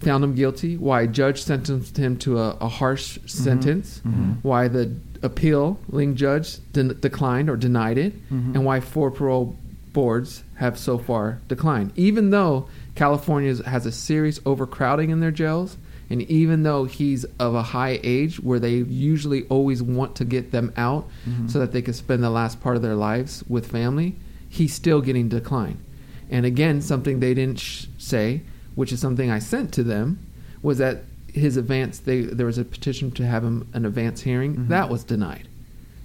found 0.00 0.22
him 0.24 0.34
guilty? 0.34 0.76
Why 0.76 1.02
a 1.02 1.06
judge 1.06 1.42
sentenced 1.42 1.96
him 1.96 2.16
to 2.18 2.38
a, 2.38 2.50
a 2.60 2.68
harsh 2.68 3.18
sentence? 3.26 4.00
Mhm. 4.06 4.36
Why 4.42 4.68
the 4.68 4.92
appealing 5.22 6.16
judge 6.16 6.58
den- 6.72 6.96
declined 7.00 7.48
or 7.48 7.56
denied 7.56 7.98
it? 7.98 8.14
Mhm. 8.30 8.54
And 8.54 8.64
why 8.64 8.80
four 8.80 9.10
parole 9.10 9.56
boards 9.92 10.42
have 10.56 10.78
so 10.78 10.98
far 10.98 11.38
declined, 11.48 11.92
even 11.96 12.30
though 12.30 12.68
California 12.94 13.54
has 13.64 13.86
a 13.86 13.92
serious 13.92 14.40
overcrowding 14.46 15.10
in 15.10 15.20
their 15.20 15.30
jails. 15.30 15.76
And 16.08 16.22
even 16.22 16.62
though 16.62 16.84
he's 16.84 17.24
of 17.40 17.54
a 17.56 17.62
high 17.62 17.98
age 18.04 18.38
where 18.38 18.60
they 18.60 18.76
usually 18.76 19.42
always 19.48 19.82
want 19.82 20.14
to 20.16 20.24
get 20.24 20.52
them 20.52 20.72
out 20.76 21.08
Mhm. 21.28 21.50
so 21.50 21.58
that 21.58 21.72
they 21.72 21.82
can 21.82 21.94
spend 21.94 22.22
the 22.22 22.30
last 22.30 22.60
part 22.60 22.76
of 22.76 22.82
their 22.82 22.94
lives 22.94 23.42
with 23.48 23.66
family, 23.66 24.14
he's 24.48 24.72
still 24.72 25.00
getting 25.00 25.28
declined. 25.28 25.78
And 26.30 26.46
again, 26.46 26.80
something 26.80 27.18
they 27.20 27.34
didn't 27.34 27.58
sh- 27.58 27.86
say, 27.98 28.42
which 28.76 28.92
is 28.92 29.00
something 29.00 29.30
I 29.30 29.40
sent 29.40 29.72
to 29.72 29.82
them, 29.82 30.18
was 30.62 30.78
that 30.78 31.02
his 31.32 31.56
advance, 31.56 31.98
they, 31.98 32.20
there 32.22 32.46
was 32.46 32.56
a 32.58 32.64
petition 32.64 33.10
to 33.10 33.26
have 33.26 33.42
him 33.44 33.66
an 33.74 33.84
advance 33.84 34.20
hearing. 34.22 34.54
Mhm. 34.56 34.68
That 34.68 34.88
was 34.88 35.02
denied. 35.04 35.48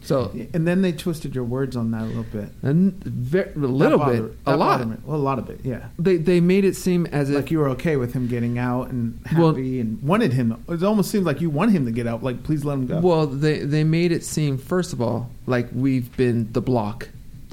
So, 0.03 0.31
And 0.53 0.67
then 0.67 0.81
they 0.81 0.91
twisted 0.91 1.35
your 1.35 1.43
words 1.43 1.75
on 1.75 1.91
that 1.91 2.01
a 2.03 2.05
little 2.05 2.23
bit. 2.23 2.49
and 2.63 2.93
very, 3.03 3.51
a 3.53 3.57
little 3.59 3.99
That 3.99 4.11
bit, 4.11 4.37
a 4.47 4.57
lot. 4.57 4.87
me. 4.87 4.97
Well, 5.05 5.15
a 5.15 5.21
lot 5.21 5.37
of 5.37 5.49
it. 5.49 5.61
Yeah. 5.63 5.87
They, 5.99 6.17
they 6.17 6.41
made 6.41 6.65
it 6.65 6.75
seem 6.75 7.05
as 7.07 7.29
if 7.29 7.51
you 7.51 7.59
were 7.59 7.69
okay 7.69 7.97
with 7.97 8.13
him 8.13 8.27
getting 8.27 8.57
out 8.57 8.89
and 8.89 9.19
Well- 9.37 9.49
happy 9.49 9.79
and 9.79 10.01
wanted 10.01 10.33
him. 10.33 10.63
It 10.67 10.81
almost 10.83 11.11
seemed 11.11 11.25
like 11.25 11.39
you 11.39 11.49
want 11.51 11.71
him 11.71 11.85
to 11.85 11.91
get 11.91 12.07
out. 12.07 12.23
Like, 12.23 12.41
please 12.43 12.65
let 12.65 12.73
him 12.73 12.87
go. 12.87 12.99
Well, 12.99 13.27
they 13.27 13.59
they 13.59 13.83
made 13.83 14.11
it 14.11 14.25
seem 14.25 14.57
first 14.57 14.91
of 14.91 15.01
all 15.01 15.29
like 15.45 15.69
we've 15.71 16.15
been 16.17 16.51
the 16.51 16.61
block 16.61 17.09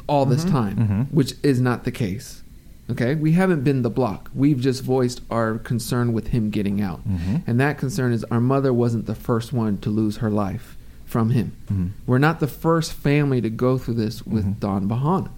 all 0.09 0.25
this 0.25 0.45
Mhm. 0.47 0.51
time, 0.51 0.77
Mhm. 0.77 1.07
which 1.13 1.35
is 1.43 1.61
not 1.61 1.85
the 1.85 1.91
case. 1.91 2.43
Okay, 2.91 3.15
we 3.15 3.33
haven't 3.33 3.63
been 3.63 3.83
the 3.83 3.91
block. 3.91 4.31
We've 4.35 4.59
just 4.59 4.83
voiced 4.83 5.21
our 5.31 5.59
concern 5.59 6.15
with 6.15 6.29
him 6.29 6.49
getting 6.49 6.81
out, 6.81 7.07
Mhm. 7.07 7.43
and 7.47 7.61
that 7.61 7.77
concern 7.77 8.15
is 8.15 8.25
our 8.31 8.41
mother 8.41 8.73
wasn't 8.73 9.05
the 9.05 9.15
first 9.15 9.53
one 9.53 9.77
to 9.79 9.91
lose 9.91 10.17
her 10.19 10.31
life 10.31 10.78
from 11.09 11.31
him. 11.31 11.53
Mhm. 11.73 11.91
We're 12.07 12.19
not 12.19 12.39
the 12.39 12.47
first 12.47 12.93
family 12.93 13.41
to 13.41 13.51
go 13.51 13.79
through 13.79 13.95
this 13.95 14.27
with 14.27 14.45
Mhm. 14.45 14.61
Don 14.61 14.87
Bohana. 14.89 15.31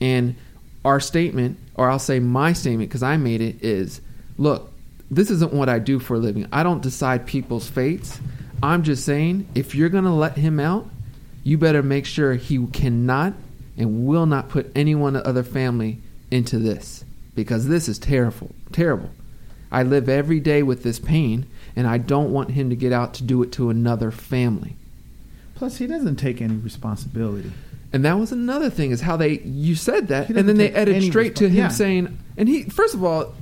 And 0.00 0.34
our 0.84 0.98
statement, 1.00 1.56
or 1.76 1.88
I'll 1.88 1.98
say 2.00 2.18
my 2.18 2.52
statement 2.52 2.90
because 2.90 3.02
I 3.02 3.16
made 3.16 3.40
it, 3.40 3.62
is 3.62 4.00
look, 4.36 4.72
this 5.10 5.30
isn't 5.30 5.52
what 5.52 5.68
I 5.68 5.78
do 5.78 5.98
for 5.98 6.14
a 6.14 6.18
living. 6.18 6.46
I 6.52 6.62
don't 6.62 6.82
decide 6.82 7.26
people's 7.26 7.68
fates. 7.68 8.18
I'm 8.62 8.82
just 8.82 9.04
saying, 9.04 9.46
if 9.54 9.74
you're 9.74 9.88
going 9.88 10.04
to 10.04 10.10
let 10.12 10.36
him 10.38 10.58
out, 10.58 10.88
you 11.44 11.58
better 11.58 11.82
make 11.82 12.06
sure 12.06 12.34
he 12.34 12.64
cannot 12.72 13.34
and 13.76 14.06
will 14.06 14.26
not 14.26 14.48
put 14.48 14.70
anyone 14.74 15.16
other 15.16 15.42
family 15.42 15.98
into 16.30 16.58
this 16.58 17.04
because 17.34 17.68
this 17.68 17.88
is 17.88 17.98
terrible. 17.98 18.50
Terrible. 18.72 19.10
I 19.70 19.82
live 19.82 20.08
every 20.08 20.40
day 20.40 20.62
with 20.62 20.82
this 20.82 20.98
pain, 20.98 21.46
and 21.76 21.86
I 21.86 21.98
don't 21.98 22.32
want 22.32 22.50
him 22.52 22.70
to 22.70 22.76
get 22.76 22.92
out 22.92 23.14
to 23.14 23.22
do 23.22 23.42
it 23.42 23.52
to 23.52 23.70
another 23.70 24.10
family. 24.10 24.76
Plus, 25.54 25.76
he 25.78 25.86
doesn't 25.86 26.16
take 26.16 26.40
any 26.42 26.56
responsibility. 26.56 27.52
And 27.92 28.04
that 28.04 28.14
was 28.18 28.32
another 28.32 28.70
thing 28.70 28.90
is 28.90 29.02
how 29.02 29.16
they 29.16 29.40
you 29.40 29.74
said 29.74 30.08
that, 30.08 30.28
and 30.30 30.48
then 30.48 30.56
they 30.56 30.70
edited 30.72 31.04
straight 31.04 31.36
to 31.36 31.48
him 31.48 31.56
yeah. 31.64 31.68
saying, 31.68 32.18
and 32.38 32.48
he 32.48 32.64
first 32.64 32.94
of 32.94 33.04
all, 33.04 33.34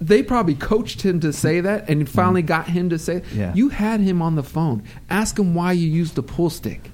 they 0.00 0.22
probably 0.22 0.54
coached 0.54 1.02
him 1.02 1.20
to 1.20 1.32
say 1.32 1.60
that, 1.60 1.88
and 1.88 2.08
finally 2.08 2.42
got 2.42 2.66
him 2.68 2.88
to 2.90 2.98
say, 2.98 3.20
Mm-hmm. 3.20 3.38
Yeah. 3.38 3.54
you 3.54 3.68
had 3.68 4.00
him 4.00 4.22
on 4.22 4.36
the 4.36 4.42
phone. 4.42 4.84
Ask 5.10 5.38
him 5.38 5.54
why 5.54 5.72
you 5.72 5.88
used 5.88 6.14
the 6.14 6.22
pull 6.22 6.50
stick. 6.50 6.90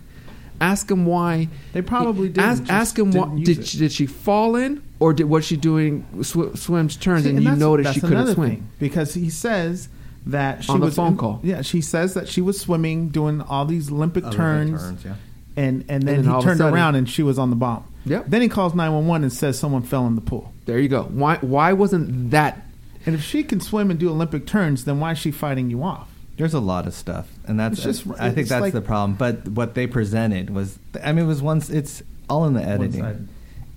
Ask 0.60 0.90
him 0.90 1.06
why. 1.06 1.48
They 1.72 1.82
probably 1.82 2.28
didn't, 2.28 2.42
Ask, 2.48 2.68
ask 2.68 2.98
him 2.98 3.12
what 3.12 3.36
did 3.44 3.66
she, 3.66 3.78
did 3.78 3.92
she 3.92 4.06
fall 4.06 4.56
in, 4.56 4.82
or 4.98 5.12
did 5.12 5.24
was 5.24 5.44
she 5.44 5.56
doing 5.56 6.04
sw- 6.22 6.58
swims 6.58 6.96
turns, 6.96 7.24
See, 7.24 7.30
and, 7.30 7.38
you 7.38 7.44
that's- 7.44 7.60
noticed 7.60 7.94
she 7.94 8.00
couldn't 8.00 8.34
swim? 8.34 8.48
thing, 8.50 8.68
because 8.80 9.14
he 9.14 9.30
says 9.30 9.88
that 10.28 10.64
she 10.64 10.72
On 10.72 10.80
the 10.80 10.86
was 10.86 10.94
phone 10.96 11.12
in- 11.12 11.16
call. 11.18 11.40
Yeah, 11.42 11.62
she 11.62 11.80
says 11.80 12.14
that 12.14 12.28
she 12.28 12.40
was 12.40 12.60
swimming, 12.60 13.08
doing 13.08 13.40
all 13.40 13.64
these 13.64 13.90
Olympic 13.90 14.24
Olympic 14.24 14.38
turns, 14.38 14.80
turns, 14.82 15.04
yeah. 15.04 15.14
and 15.56 15.84
and 15.88 16.02
then 16.04 16.16
then 16.16 16.24
he 16.24 16.30
of 16.30 16.44
turned 16.44 16.58
sudden- 16.58 16.74
around 16.74 16.94
and 16.94 17.08
she 17.08 17.22
was 17.22 17.38
on 17.38 17.50
the 17.50 17.56
bomb. 17.56 17.84
Yep. 18.06 18.26
Then 18.28 18.42
he 18.42 18.48
calls 18.48 18.74
nine 18.74 18.92
one 18.92 19.06
one 19.06 19.22
and 19.22 19.32
says 19.32 19.58
someone 19.58 19.82
fell 19.82 20.06
in 20.06 20.14
the 20.14 20.20
pool. 20.22 20.52
There 20.66 20.78
you 20.78 20.88
go. 20.88 21.02
Why 21.04 21.36
why 21.36 21.72
wasn't 21.72 22.30
that? 22.30 22.62
And 23.06 23.14
if 23.14 23.22
she 23.22 23.42
can 23.42 23.60
swim 23.60 23.90
and 23.90 23.98
do 23.98 24.08
Olympic 24.10 24.46
turns, 24.46 24.84
then 24.84 25.00
why 25.00 25.12
is 25.12 25.18
she 25.18 25.30
fighting 25.30 25.70
you 25.70 25.82
off? 25.82 26.08
There's 26.36 26.54
a 26.54 26.60
lot 26.60 26.86
of 26.86 26.94
stuff, 26.94 27.28
and 27.46 27.58
that's 27.58 27.82
just- 27.82 28.06
I 28.18 28.30
think 28.30 28.48
that's 28.48 28.60
like- 28.60 28.72
the 28.72 28.80
problem. 28.80 29.16
But 29.18 29.48
what 29.48 29.74
they 29.74 29.86
presented 29.88 30.50
was, 30.50 30.78
I 31.02 31.12
mean, 31.12 31.24
it 31.24 31.28
was 31.28 31.42
once 31.42 31.68
it's 31.70 32.02
all 32.30 32.44
in 32.46 32.52
the 32.54 32.62
editing, 32.62 33.00
One-sided. 33.00 33.28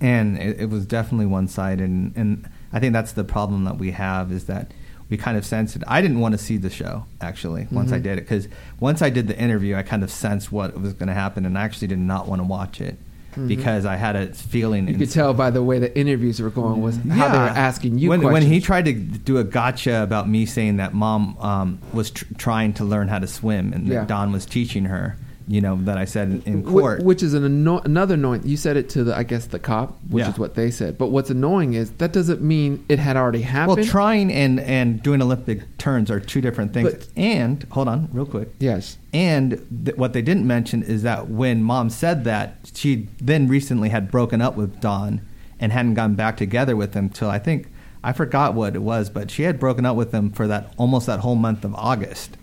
and 0.01 0.37
it, 0.37 0.59
it 0.61 0.69
was 0.69 0.85
definitely 0.85 1.25
one 1.27 1.47
sided. 1.47 1.89
And, 1.89 2.13
and 2.15 2.47
I 2.71 2.79
think 2.79 2.93
that's 2.93 3.13
the 3.13 3.23
problem 3.23 3.63
that 3.63 3.77
we 3.79 3.91
have 3.91 4.31
is 4.31 4.45
that 4.45 4.71
we 5.12 5.17
kind 5.17 5.38
of 5.38 5.45
sensed 5.45 5.76
it. 5.76 5.84
I 5.88 6.02
didn't 6.02 6.19
want 6.21 6.32
to 6.32 6.38
see 6.39 6.58
the 6.58 6.69
show 6.69 7.06
actually 7.19 7.67
once 7.69 7.91
I 7.91 8.00
Mhm. 8.00 8.04
did 8.04 8.17
it 8.17 8.21
because 8.21 8.47
once 8.80 9.02
I 9.04 9.10
did 9.12 9.28
the 9.28 9.38
interview, 9.38 9.76
I 9.76 9.84
kind 9.84 10.04
of 10.04 10.10
sensed 10.10 10.52
what 10.52 10.80
was 10.82 10.93
going 10.93 11.10
to 11.10 11.13
happen, 11.13 11.45
and 11.45 11.58
I 11.58 11.63
actually 11.63 11.89
did 11.89 12.00
not 12.00 12.28
want 12.30 12.39
to 12.41 12.47
watch 12.47 12.80
it 12.80 12.97
Mhm. 13.36 13.50
because 13.50 13.86
I 13.86 13.97
had 13.97 14.15
a 14.15 14.28
feeling. 14.34 14.88
You 14.88 14.95
could 14.95 15.12
tell 15.12 15.34
by 15.34 15.52
the 15.52 15.62
way 15.62 15.80
the 15.80 15.95
interviews 16.00 16.39
were 16.41 16.50
going 16.50 16.82
was 16.82 16.95
how 17.10 17.28
they 17.28 17.38
were 17.38 17.43
asking 17.43 18.00
you 18.00 18.10
when, 18.10 18.21
questions. 18.21 18.45
when 18.45 18.52
he 18.54 18.62
tried 18.62 18.86
to 18.86 18.93
do 18.93 19.38
a 19.38 19.43
gotcha 19.43 20.02
about 20.02 20.30
me 20.30 20.45
saying 20.45 20.78
that 20.78 20.93
mom 20.93 21.36
um, 21.41 21.80
was 21.91 22.10
tr- 22.12 22.26
trying 22.38 22.71
to 22.74 22.86
learn 22.86 23.10
how 23.10 23.19
to 23.19 23.28
swim 23.28 23.74
and 23.74 23.88
Yeah. 23.88 24.00
that 24.00 24.08
Don 24.08 24.32
was 24.32 24.45
teaching 24.45 24.86
her, 24.86 25.17
you 25.51 25.59
know, 25.59 25.75
that 25.83 25.97
I 25.97 26.05
said 26.05 26.43
in, 26.45 26.63
court. 26.63 27.03
which 27.03 27.21
is 27.21 27.33
an 27.33 27.43
anno- 27.43 27.79
another 27.79 28.13
annoying. 28.13 28.41
You 28.45 28.55
said 28.55 28.77
it 28.77 28.87
to 28.91 29.03
the, 29.03 29.17
I 29.17 29.23
guess, 29.23 29.47
the 29.47 29.59
cop, 29.59 29.97
which 30.09 30.23
Yeah. 30.23 30.31
is 30.31 30.39
what 30.39 30.55
they 30.55 30.71
said. 30.71 30.97
But 30.97 31.07
what's 31.07 31.29
annoying 31.29 31.73
is 31.73 31.91
that 31.97 32.13
doesn't 32.13 32.41
mean 32.41 32.85
it 32.87 32.99
had 32.99 33.17
already 33.17 33.41
happened. 33.41 33.77
well, 33.79 33.85
trying 33.85 34.31
and, 34.31 34.61
and 34.61 35.03
doing 35.03 35.21
Olympic 35.21 35.77
turns 35.77 36.09
are 36.09 36.21
two 36.21 36.39
different 36.39 36.73
things. 36.73 36.93
But- 36.93 37.07
and 37.17 37.65
hold 37.71 37.89
on, 37.89 38.07
real 38.13 38.25
quick. 38.25 38.53
yes, 38.59 38.97
And 39.13 39.61
th- 39.85 39.97
what 39.97 40.13
they 40.13 40.21
didn't 40.21 40.47
mention 40.47 40.83
is 40.83 41.03
that 41.03 41.29
when 41.29 41.61
mom 41.63 41.89
said 41.89 42.23
that, 42.23 42.55
she 42.73 43.09
then 43.21 43.49
recently 43.49 43.89
had 43.89 44.09
broken 44.09 44.39
up 44.41 44.55
with 44.55 44.79
Don 44.79 45.19
and 45.59 45.73
hadn't 45.73 45.95
gotten 45.95 46.15
back 46.15 46.37
together 46.37 46.77
with 46.77 46.93
him 46.93 47.09
till 47.09 47.29
I 47.29 47.39
think 47.39 47.67
I 48.03 48.13
forgot 48.13 48.55
what 48.55 48.73
it 48.75 48.81
was, 48.81 49.09
but 49.09 49.29
she 49.29 49.43
had 49.43 49.59
broken 49.59 49.85
up 49.85 49.95
with 49.97 50.11
him 50.13 50.31
for 50.31 50.47
that 50.47 50.73
almost 50.77 51.05
that 51.07 51.19
whole 51.19 51.35
month 51.35 51.65
of 51.65 51.75
August. 51.75 52.37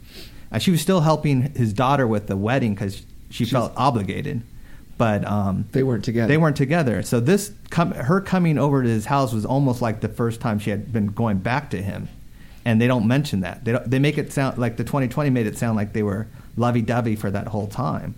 Uh, 0.50 0.58
she 0.58 0.70
was 0.70 0.80
still 0.80 1.00
helping 1.00 1.54
his 1.54 1.72
daughter 1.72 2.06
with 2.06 2.26
the 2.26 2.36
wedding 2.36 2.74
because 2.74 2.96
she 3.30 3.44
She's- 3.44 3.50
felt 3.50 3.72
obligated, 3.76 4.42
but 4.96 5.24
um, 5.26 5.66
they 5.72 5.82
weren't 5.82 6.04
together. 6.04 6.28
they 6.28 6.38
weren't 6.38 6.56
together. 6.56 7.02
So 7.02 7.20
this 7.20 7.52
com- 7.70 7.92
her 7.92 8.20
coming 8.20 8.58
over 8.58 8.82
to 8.82 8.88
his 8.88 9.04
house 9.06 9.32
was 9.32 9.44
almost 9.44 9.82
like 9.82 10.00
the 10.00 10.08
first 10.08 10.40
time 10.40 10.58
she 10.58 10.70
had 10.70 10.92
been 10.92 11.08
going 11.08 11.38
back 11.38 11.70
to 11.70 11.82
him, 11.82 12.08
and 12.64 12.80
they 12.80 12.86
don't 12.86 13.06
mention 13.06 13.40
that. 13.40 13.64
They 13.64 13.72
don't, 13.72 13.90
they 13.90 13.98
make 13.98 14.16
it 14.18 14.32
sound 14.32 14.56
like 14.58 14.76
the 14.78 14.84
2020 14.84 15.30
made 15.30 15.46
it 15.46 15.58
sound 15.58 15.76
like 15.76 15.92
they 15.92 16.02
were 16.02 16.26
lovey-dovey 16.56 17.16
for 17.16 17.30
that 17.30 17.48
whole 17.48 17.66
time. 17.68 18.14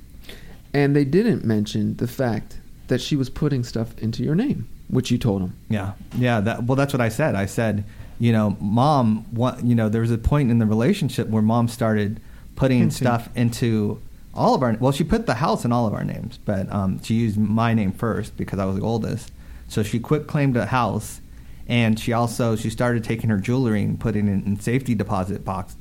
and 0.73 0.95
they 0.95 1.05
didn't 1.05 1.45
mention 1.45 1.97
the 1.97 2.07
fact 2.07 2.59
that 2.87 3.01
she 3.01 3.17
was 3.17 3.29
putting 3.29 3.65
stuff 3.65 3.97
into 3.99 4.23
your 4.23 4.35
name, 4.37 4.69
which 4.89 5.11
you 5.11 5.19
told 5.19 5.43
them. 5.43 5.55
Yeah, 5.69 5.93
yeah. 6.17 6.41
That, 6.41 6.65
well, 6.65 6.77
that's 6.77 6.93
what 6.95 7.01
I 7.01 7.09
said. 7.09 7.35
I 7.35 7.47
said, 7.47 7.85
you 8.21 8.31
know, 8.31 8.57
mom. 8.61 9.25
What, 9.33 9.65
you 9.65 9.75
know, 9.75 9.89
there 9.89 10.03
was 10.03 10.13
a 10.13 10.19
point 10.19 10.51
in 10.53 10.59
the 10.61 10.67
relationship 10.67 11.27
where 11.29 11.43
mom 11.43 11.67
started 11.67 12.21
putting 12.55 12.79
Hinting. 12.79 12.91
stuff 12.97 13.29
into 13.35 14.01
all 14.33 14.55
of 14.55 14.63
our. 14.63 14.77
Well, 14.79 14.93
she 14.93 15.03
put 15.03 15.27
the 15.27 15.35
house 15.35 15.65
in 15.65 15.73
all 15.73 15.89
of 15.89 15.95
our 15.95 16.05
names, 16.05 16.39
but 16.45 16.71
um, 16.71 17.03
she 17.03 17.15
used 17.15 17.39
my 17.39 17.75
name 17.75 17.91
first 17.91 18.37
because 18.37 18.61
I 18.61 18.67
was 18.67 18.77
the 18.77 18.83
oldest. 18.83 19.33
So 19.67 19.83
she 19.83 19.99
quit 19.99 20.27
claimed 20.27 20.57
a 20.57 20.67
house, 20.67 21.21
and 21.67 21.99
she 21.99 22.13
also 22.13 22.55
she 22.57 22.71
started 22.71 23.03
taking 23.03 23.31
her 23.31 23.39
jewelry 23.39 23.83
and 23.83 23.99
putting 23.99 24.29
it 24.29 24.45
in 24.45 24.61
safety 24.61 24.95
deposit 24.95 25.45
box 25.45 25.77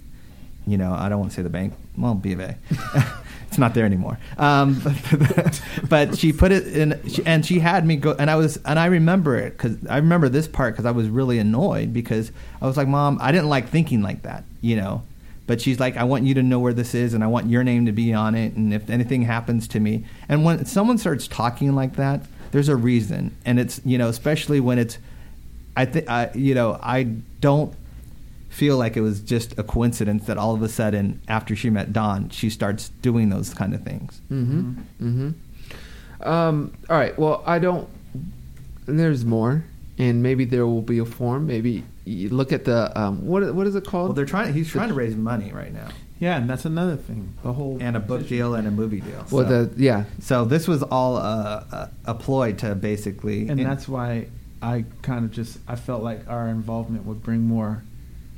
You 0.66 0.78
know, 0.78 0.94
I 0.94 1.10
don't 1.10 1.20
want 1.20 1.32
to 1.32 1.36
say 1.36 1.42
the 1.42 1.50
bank. 1.50 1.74
Well, 1.98 2.16
B 2.16 2.32
of 2.32 2.40
A. 2.40 2.58
it's 3.50 3.58
not 3.58 3.74
there 3.74 3.84
anymore. 3.86 4.20
Um, 4.38 4.80
but, 4.80 5.62
but 5.90 6.18
she 6.20 6.32
put 6.32 6.52
it 6.52 6.68
in, 6.68 7.02
she, 7.10 7.26
and 7.26 7.44
she 7.44 7.58
had 7.58 7.84
me 7.84 7.96
go. 7.96 8.16
And 8.18 8.30
I 8.30 8.36
was, 8.36 8.58
and 8.64 8.78
I 8.78 8.86
remember 8.86 9.38
it 9.38 9.58
because 9.58 9.76
I 9.88 9.98
remember 9.98 10.30
this 10.30 10.48
part 10.48 10.76
because 10.76 10.86
I 10.86 10.92
was 10.92 11.10
really 11.10 11.40
annoyed 11.40 11.92
because 11.92 12.32
I 12.62 12.68
was 12.68 12.78
like, 12.78 12.88
"Mom, 12.88 13.18
I 13.20 13.32
didn't 13.32 13.50
like 13.50 13.68
thinking 13.68 14.04
like 14.04 14.22
that." 14.22 14.44
You 14.62 14.76
know. 14.76 15.04
But 15.48 15.62
she's 15.62 15.80
like, 15.80 15.98
I 15.98 16.04
want 16.04 16.26
you 16.26 16.36
to 16.36 16.44
know 16.44 16.60
where 16.60 16.74
this 16.74 16.94
is, 16.94 17.16
and 17.16 17.24
I 17.24 17.28
want 17.28 17.50
your 17.50 17.64
name 17.64 17.88
to 17.88 17.92
be 17.92 18.14
on 18.14 18.36
it. 18.36 18.54
And 18.54 18.72
if 18.72 18.88
anything 18.88 19.24
happens 19.24 19.68
to 19.70 19.80
me, 19.80 20.06
and 20.30 20.46
when 20.46 20.64
someone 20.66 21.00
starts 21.00 21.28
talking 21.28 21.74
like 21.74 21.96
that, 21.96 22.22
there's 22.52 22.70
a 22.70 22.76
reason, 22.76 23.36
and 23.46 23.60
it's 23.60 23.82
you 23.84 23.98
know, 23.98 24.10
especially 24.10 24.60
when 24.60 24.78
it's, 24.78 25.00
I 25.76 25.86
think, 25.86 26.08
I 26.08 26.30
you 26.36 26.54
know, 26.54 26.80
I 26.84 27.04
don't 27.42 27.74
feel 28.50 28.78
like 28.78 28.98
it 28.98 29.02
was 29.02 29.22
just 29.22 29.58
a 29.58 29.64
coincidence 29.64 30.26
that 30.26 30.38
all 30.38 30.54
of 30.54 30.62
a 30.62 30.70
sudden 30.70 31.22
after 31.28 31.56
she 31.56 31.70
met 31.70 31.94
Don, 31.94 32.30
she 32.30 32.50
starts 32.50 32.90
doing 33.02 33.30
those 33.30 33.54
kind 33.54 33.74
of 33.74 33.84
things. 33.84 34.22
Mm-hmm. 34.32 34.72
Mm-hmm. 35.02 36.28
Um, 36.28 36.74
all 36.90 36.98
right. 36.98 37.18
Well, 37.18 37.44
I 37.46 37.60
don't. 37.60 37.88
There's 38.86 39.24
more, 39.24 39.64
and 39.98 40.22
maybe 40.24 40.46
there 40.46 40.66
will 40.66 40.82
be 40.82 41.00
a 41.00 41.06
form. 41.06 41.48
Maybe 41.48 41.84
you 42.06 42.30
look 42.30 42.52
at 42.52 42.66
the 42.66 43.00
um, 43.00 43.26
what 43.26 43.54
what 43.54 43.68
is 43.68 43.76
it 43.76 43.86
called? 43.86 44.10
Well, 44.10 44.14
they're 44.14 44.26
trying. 44.26 44.54
He's 44.54 44.70
trying 44.70 44.90
to 44.90 44.96
raise 44.96 45.16
money 45.16 45.52
right 45.54 45.72
now, 45.72 45.90
Yeah, 46.20 46.38
and 46.38 46.50
that's 46.50 46.66
another 46.66 46.96
thing. 46.96 47.36
The 47.44 47.54
whole 47.54 47.78
and 47.80 47.96
a 47.96 48.00
book 48.00 48.28
deal 48.28 48.56
and 48.56 48.68
a 48.68 48.72
movie 48.72 49.00
deal. 49.00 49.26
well, 49.32 49.48
so. 49.48 49.66
the 49.66 49.82
yeah. 49.82 50.06
So 50.20 50.44
this 50.44 50.68
was 50.68 50.84
all 50.84 51.18
uh, 51.18 51.64
a, 51.72 51.90
a 52.06 52.14
ploy 52.16 52.54
to 52.54 52.76
basically, 52.76 53.48
and 53.48 53.60
that's 53.60 53.88
why 53.88 54.28
I 54.62 54.86
kind 55.02 55.24
of 55.24 55.32
just 55.32 55.60
I 55.68 55.76
felt 55.76 56.04
like 56.04 56.28
our 56.28 56.48
involvement 56.48 57.06
would 57.06 57.24
bring 57.24 57.42
more. 57.42 57.84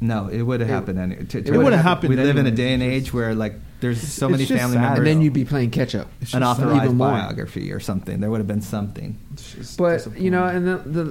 No, 0.02 0.28
it 0.28 0.42
would 0.42 0.60
have 0.62 0.70
happened. 0.70 0.98
Any, 1.00 1.16
to, 1.16 1.42
to 1.44 1.54
It 1.54 1.58
would've 1.58 1.80
happened 1.80 2.10
We 2.10 2.16
live 2.18 2.36
in 2.38 2.46
a 2.48 2.52
day 2.52 2.74
and 2.74 2.82
age 2.84 3.14
where 3.14 3.34
like 3.36 3.54
there's 3.82 4.02
so 4.02 4.28
many 4.30 4.46
family 4.46 4.74
sad. 4.76 4.82
members. 4.82 4.98
And 5.00 5.08
then 5.08 5.22
you'd 5.22 5.34
be 5.34 5.46
playing 5.46 5.72
catch 5.72 5.96
up. 5.96 6.08
It's 6.22 6.34
an 6.34 6.42
just 6.42 6.58
sad. 6.60 6.66
authorized 6.68 6.86
Even 6.86 6.98
more. 6.98 7.12
biography 7.12 7.72
or 7.72 7.80
something. 7.80 8.20
There 8.20 8.30
would 8.30 8.40
have 8.40 8.48
been 8.48 8.62
something. 8.62 9.18
But 9.78 10.20
you 10.20 10.32
know, 10.32 10.46
and 10.46 10.68
the 10.68 10.78
the, 10.78 11.04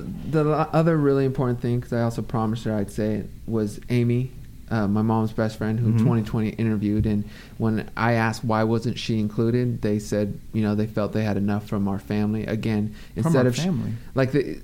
the 0.42 0.50
other 0.50 0.96
really 0.96 1.24
important 1.24 1.60
thing, 1.60 1.78
because 1.80 1.92
I 1.92 2.02
also 2.02 2.22
promised 2.22 2.64
her 2.64 2.74
I'd 2.74 2.90
say 2.90 3.14
it, 3.16 3.30
was 3.46 3.80
Amy, 3.90 4.32
uh, 4.70 4.86
my 4.86 5.02
mom's 5.02 5.32
best 5.32 5.58
friend, 5.58 5.78
who 5.80 5.92
Mhm. 5.92 5.98
2020 5.98 6.50
interviewed. 6.50 7.06
And 7.06 7.24
when 7.58 7.88
I 7.96 8.12
asked 8.12 8.44
why 8.44 8.62
wasn't 8.64 8.98
she 8.98 9.18
included, 9.18 9.82
they 9.82 9.98
said 9.98 10.38
you 10.52 10.62
know 10.62 10.74
they 10.74 10.86
felt 10.86 11.12
they 11.12 11.24
had 11.24 11.36
enough 11.36 11.66
from 11.68 11.88
our 11.88 11.98
family. 11.98 12.44
Again, 12.46 12.94
From 13.14 13.24
instead 13.26 13.46
our 13.46 13.48
of 13.48 13.56
sh- 13.56 13.60
family. 13.62 13.92
like 14.14 14.32
the. 14.32 14.58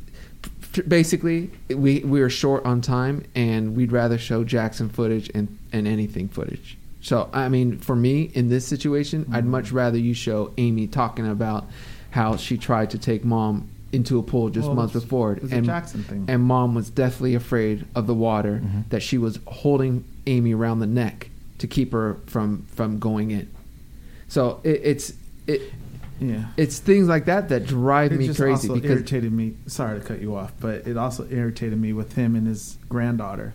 Basically, 0.87 1.51
we 1.69 2.01
we 2.01 2.21
were 2.21 2.31
short 2.31 2.65
on 2.65 2.81
time, 2.81 3.25
and 3.35 3.77
we'd 3.77 3.93
rather 3.93 4.19
show 4.19 4.45
Jackson 4.45 4.89
footage 4.89 5.31
and, 5.35 5.57
and 5.73 5.87
anything 5.87 6.29
footage. 6.29 6.77
So, 7.01 7.29
I 7.33 7.49
mean, 7.49 7.79
for 7.79 7.95
me 7.95 8.31
in 8.35 8.49
this 8.49 8.67
situation, 8.67 9.27
I'd 9.33 9.45
Mhm. 9.45 9.49
much 9.49 9.73
rather 9.73 9.97
you 9.99 10.13
show 10.15 10.51
Amy 10.59 10.87
talking 10.89 11.27
about 11.27 11.67
how 12.11 12.37
she 12.37 12.57
tried 12.59 12.91
to 12.91 12.99
take 12.99 13.25
mom 13.25 13.69
into 13.93 14.19
a 14.19 14.23
pool 14.23 14.51
just 14.51 14.67
Well, 14.67 14.75
months 14.77 14.93
it's- 14.97 15.05
before, 15.05 15.35
it's 15.35 15.53
a 15.53 15.57
and 15.57 15.65
Jackson 15.65 16.03
thing. 16.03 16.25
and 16.27 16.43
mom 16.43 16.75
was 16.75 16.91
deathly 16.91 17.35
afraid 17.35 17.85
of 17.95 18.07
the 18.09 18.15
water 18.15 18.61
Mhm. 18.65 18.89
that 18.91 19.03
she 19.03 19.17
was 19.19 19.39
holding 19.47 20.03
Amy 20.27 20.53
around 20.55 20.81
the 20.81 20.87
neck 20.87 21.31
to 21.59 21.67
keep 21.69 21.93
her 21.93 22.17
from 22.27 22.65
from 22.67 22.99
going 22.99 23.31
in. 23.31 23.47
So 24.29 24.59
it, 24.65 24.81
it's 24.83 25.13
it 25.47 25.63
yeah. 26.21 26.47
it's 26.57 26.79
things 26.79 27.09
like 27.09 27.27
that 27.27 27.49
that 27.51 27.67
drive 27.67 28.13
It 28.13 28.19
me 28.19 28.27
just 28.27 28.39
crazy 28.41 28.69
also 28.69 28.75
because 28.81 28.91
irritated 28.91 29.33
me. 29.33 29.57
Sorry 29.67 29.99
to 30.01 30.05
cut 30.05 30.21
you 30.21 30.35
off, 30.37 30.53
but 30.61 30.87
it 30.87 30.97
also 30.97 31.27
irritated 31.31 31.81
me 31.81 31.93
with 31.93 32.15
him 32.15 32.35
and 32.37 32.47
his 32.47 32.77
granddaughter 32.89 33.55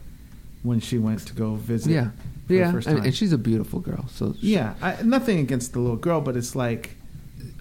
when 0.64 0.80
she 0.80 0.98
went 0.98 1.20
to 1.28 1.34
go 1.34 1.56
visit. 1.56 1.92
yeah 1.92 2.10
for 2.48 2.54
yeah 2.54 2.68
the 2.68 2.74
first 2.74 2.88
and, 2.88 2.98
time. 2.98 3.06
and 3.06 3.16
she's 3.16 3.32
a 3.34 3.38
beautiful 3.38 3.80
girl. 3.80 4.08
So 4.10 4.34
she- 4.40 4.54
yeah. 4.54 4.76
I, 4.82 5.02
nothing 5.04 5.40
against 5.40 5.74
the 5.74 5.80
little 5.80 5.96
girl, 5.98 6.22
but 6.22 6.36
it's 6.36 6.56
like 6.56 6.96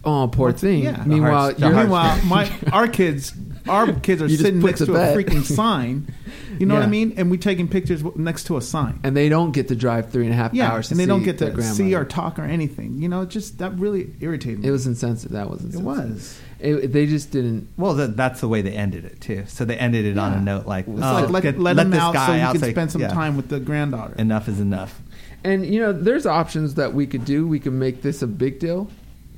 oh 0.04 0.28
poor 0.32 0.48
What's- 0.48 0.60
thing. 0.60 0.82
yeah. 0.84 1.02
Meanwhile, 1.06 1.32
hearts- 1.40 1.60
you're, 1.60 1.70
Meanwhile, 1.72 2.24
my 2.26 2.50
our 2.72 2.88
kids, 2.88 3.32
our 3.68 3.92
kids 3.92 4.22
are 4.22 4.26
You 4.26 4.30
just 4.36 4.42
sitting 4.42 4.60
put 4.60 4.68
next 4.68 4.78
to 4.80 4.86
to, 4.86 4.92
bed. 4.92 5.16
a 5.18 5.22
freaking 5.22 5.42
sign. 5.44 6.12
You 6.58 6.66
know 6.66 6.74
what 6.74 6.82
I 6.82 6.88
mean? 6.88 7.14
And 7.16 7.30
we 7.30 7.38
taking 7.38 7.68
pictures 7.68 8.02
w- 8.02 8.22
next 8.22 8.44
to 8.44 8.58
a 8.58 8.60
sign. 8.60 9.00
and 9.02 9.16
they 9.16 9.30
don't 9.30 9.52
get 9.52 9.68
to 9.68 9.74
drive 9.76 10.10
three 10.10 10.24
and 10.24 10.32
a 10.34 10.36
half 10.36 10.52
yeah, 10.52 10.70
hours, 10.70 10.88
to 10.88 10.92
and 10.94 11.00
they 11.00 11.06
don't 11.06 11.20
see 11.20 11.24
get 11.24 11.38
their 11.38 11.48
to 11.48 11.54
grandmother. 11.54 11.76
see 11.84 11.94
or 11.94 12.04
talk 12.04 12.38
or 12.38 12.44
anything. 12.44 13.00
You 13.00 13.08
know, 13.08 13.24
just 13.24 13.58
that 13.58 13.78
really 13.78 14.10
irritated 14.20 14.60
me. 14.60 14.68
It 14.68 14.70
was 14.70 14.86
insensitive. 14.86 15.32
That 15.32 15.48
was 15.48 15.60
It 15.62 15.74
insensitive. 15.74 15.86
was. 16.14 16.40
It, 16.60 16.92
they 16.92 17.06
just 17.06 17.30
didn't. 17.30 17.68
Well, 17.78 17.94
that, 17.94 18.14
that's 18.14 18.42
the 18.42 18.48
way 18.48 18.60
they 18.60 18.72
ended 18.72 19.06
it 19.06 19.22
too. 19.22 19.44
So 19.46 19.64
they 19.64 19.78
ended 19.78 20.04
it 20.04 20.18
on 20.18 20.32
Yeah. 20.32 20.38
a 20.38 20.42
note 20.42 20.66
like, 20.66 20.86
It's 20.86 20.98
oh, 21.00 21.12
like 21.14 21.30
let, 21.30 21.42
get- 21.44 21.58
let, 21.58 21.78
him 21.78 21.90
this 21.90 22.00
out 22.00 22.08
so 22.12 22.18
guy 22.18 22.36
you 22.36 22.42
out 22.42 22.52
can 22.52 22.60
so- 22.62 22.70
spend 22.70 22.92
some 22.92 23.00
yeah. 23.00 23.08
time 23.08 23.36
with 23.38 23.48
the 23.48 23.58
granddaughter. 23.60 24.14
Enough 24.18 24.46
is 24.48 24.60
enough. 24.60 25.00
And 25.42 25.64
you 25.64 25.80
know, 25.80 25.94
there's 25.94 26.26
options 26.26 26.74
that 26.74 26.92
we 26.92 27.06
could 27.06 27.24
do. 27.24 27.46
We 27.48 27.58
could 27.58 27.72
make 27.72 28.02
this 28.02 28.20
a 28.20 28.26
big 28.26 28.58
deal, 28.58 28.90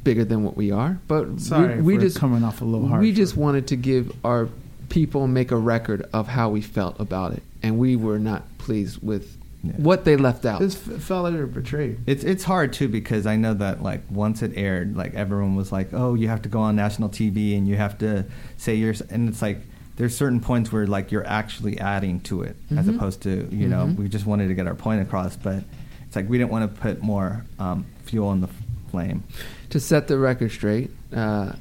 bigger 0.05 0.25
than 0.25 0.43
what 0.43 0.57
we 0.57 0.71
are. 0.71 0.99
But 1.09 1.41
Sorry, 1.41 1.77
we, 1.77 1.83
we 1.83 1.95
if 1.95 2.01
we're 2.01 2.07
just 2.07 2.19
coming 2.19 2.45
off 2.45 2.61
a 2.61 2.65
little 2.65 2.89
hard. 2.89 3.01
we 3.03 3.11
for- 3.13 3.17
just 3.17 3.37
wanted 3.37 3.67
to 3.69 3.77
give 3.77 4.13
our 4.25 4.49
people 4.89 5.27
make 5.27 5.51
a 5.51 5.57
record 5.57 6.07
of 6.13 6.29
how 6.29 6.51
we 6.51 6.61
felt 6.61 6.99
about 7.01 7.33
it, 7.33 7.43
and 7.63 7.79
we 7.79 7.97
were 7.97 8.19
not 8.19 8.43
pleased 8.59 9.03
with 9.03 9.37
Yeah. 9.65 9.73
what 9.77 10.05
they 10.05 10.17
left 10.17 10.45
out. 10.45 10.61
this 10.61 10.75
felt 10.75 11.25
like 11.25 11.35
they 11.35 11.41
were 11.41 11.47
betrayed. 11.47 11.99
It's 12.07 12.25
it's 12.25 12.45
hard 12.45 12.73
too 12.73 12.89
because 12.89 13.27
I 13.27 13.37
know 13.37 13.55
that 13.55 13.83
like 13.83 14.03
once 14.11 14.43
it 14.43 14.53
aired, 14.57 14.97
like 14.97 15.15
everyone 15.15 15.55
was 15.55 15.71
like, 15.73 15.89
"Oh, 15.93 16.15
you 16.15 16.29
have 16.29 16.43
to 16.43 16.49
go 16.49 16.61
on 16.61 16.75
national 16.77 17.09
TV 17.11 17.57
and 17.57 17.67
you 17.69 17.77
have 17.77 17.97
to 17.99 18.25
say 18.57 18.75
yours," 18.75 19.01
and 19.03 19.29
it's 19.29 19.41
like 19.41 19.61
there's 19.97 20.17
certain 20.17 20.41
points 20.41 20.73
where 20.73 20.87
like 20.87 21.13
you're 21.13 21.27
actually 21.27 21.79
adding 21.79 22.19
to 22.21 22.43
it 22.43 22.57
as 22.77 22.87
Mhm. 22.87 22.97
opposed 22.97 23.21
to 23.23 23.47
you 23.53 23.69
know 23.69 23.87
Mhm. 23.87 23.97
we 23.97 24.09
just 24.09 24.27
wanted 24.27 24.49
to 24.49 24.55
get 24.55 24.67
our 24.67 24.75
point 24.75 25.01
across, 25.01 25.37
but 25.37 25.63
it's 26.07 26.17
like 26.17 26.29
we 26.29 26.39
didn't 26.39 26.51
want 26.51 26.75
to 26.75 26.81
put 26.81 27.01
more 27.03 27.45
um, 27.61 27.85
fuel 28.05 28.29
on 28.29 28.41
the 28.41 28.49
flame. 28.93 29.25
to 29.71 29.81
set 29.81 30.07
the 30.07 30.19
record 30.19 30.51
straight, 30.53 30.91
uh, 31.15 31.53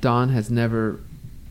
Don 0.00 0.28
has 0.30 0.50
never 0.50 1.00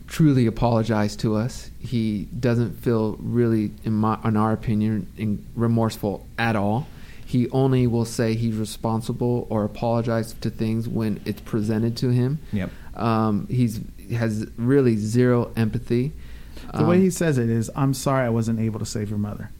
truly 0.08 0.46
apologized 0.46 1.20
to 1.20 1.34
us. 1.36 1.70
He 1.78 2.26
doesn't 2.40 2.72
feel 2.80 3.16
really, 3.20 3.70
in, 3.84 3.92
my, 3.92 4.18
in 4.24 4.36
our 4.36 4.52
opinion, 4.52 5.06
in, 5.18 5.44
remorseful 5.54 6.26
at 6.38 6.56
all. 6.56 6.88
He 7.24 7.48
only 7.50 7.86
will 7.86 8.04
say 8.04 8.34
he's 8.34 8.56
responsible 8.56 9.46
or 9.50 9.64
apologize 9.64 10.32
to 10.40 10.48
things 10.50 10.88
when 10.88 11.20
it's 11.24 11.40
presented 11.42 11.96
to 11.98 12.10
him. 12.10 12.38
Yep. 12.52 12.70
Um, 12.94 13.46
he's 13.50 13.80
has 14.12 14.46
really 14.56 14.96
zero 14.96 15.50
empathy. 15.56 16.12
The 16.72 16.84
way 16.84 16.96
Um, 16.96 17.02
he 17.02 17.10
says 17.10 17.36
it 17.38 17.50
is, 17.50 17.68
"I'm 17.76 17.92
sorry 17.94 18.24
I 18.24 18.28
wasn't 18.30 18.60
able 18.60 18.78
to 18.78 18.86
save 18.86 19.10
your 19.10 19.18
mother." 19.18 19.50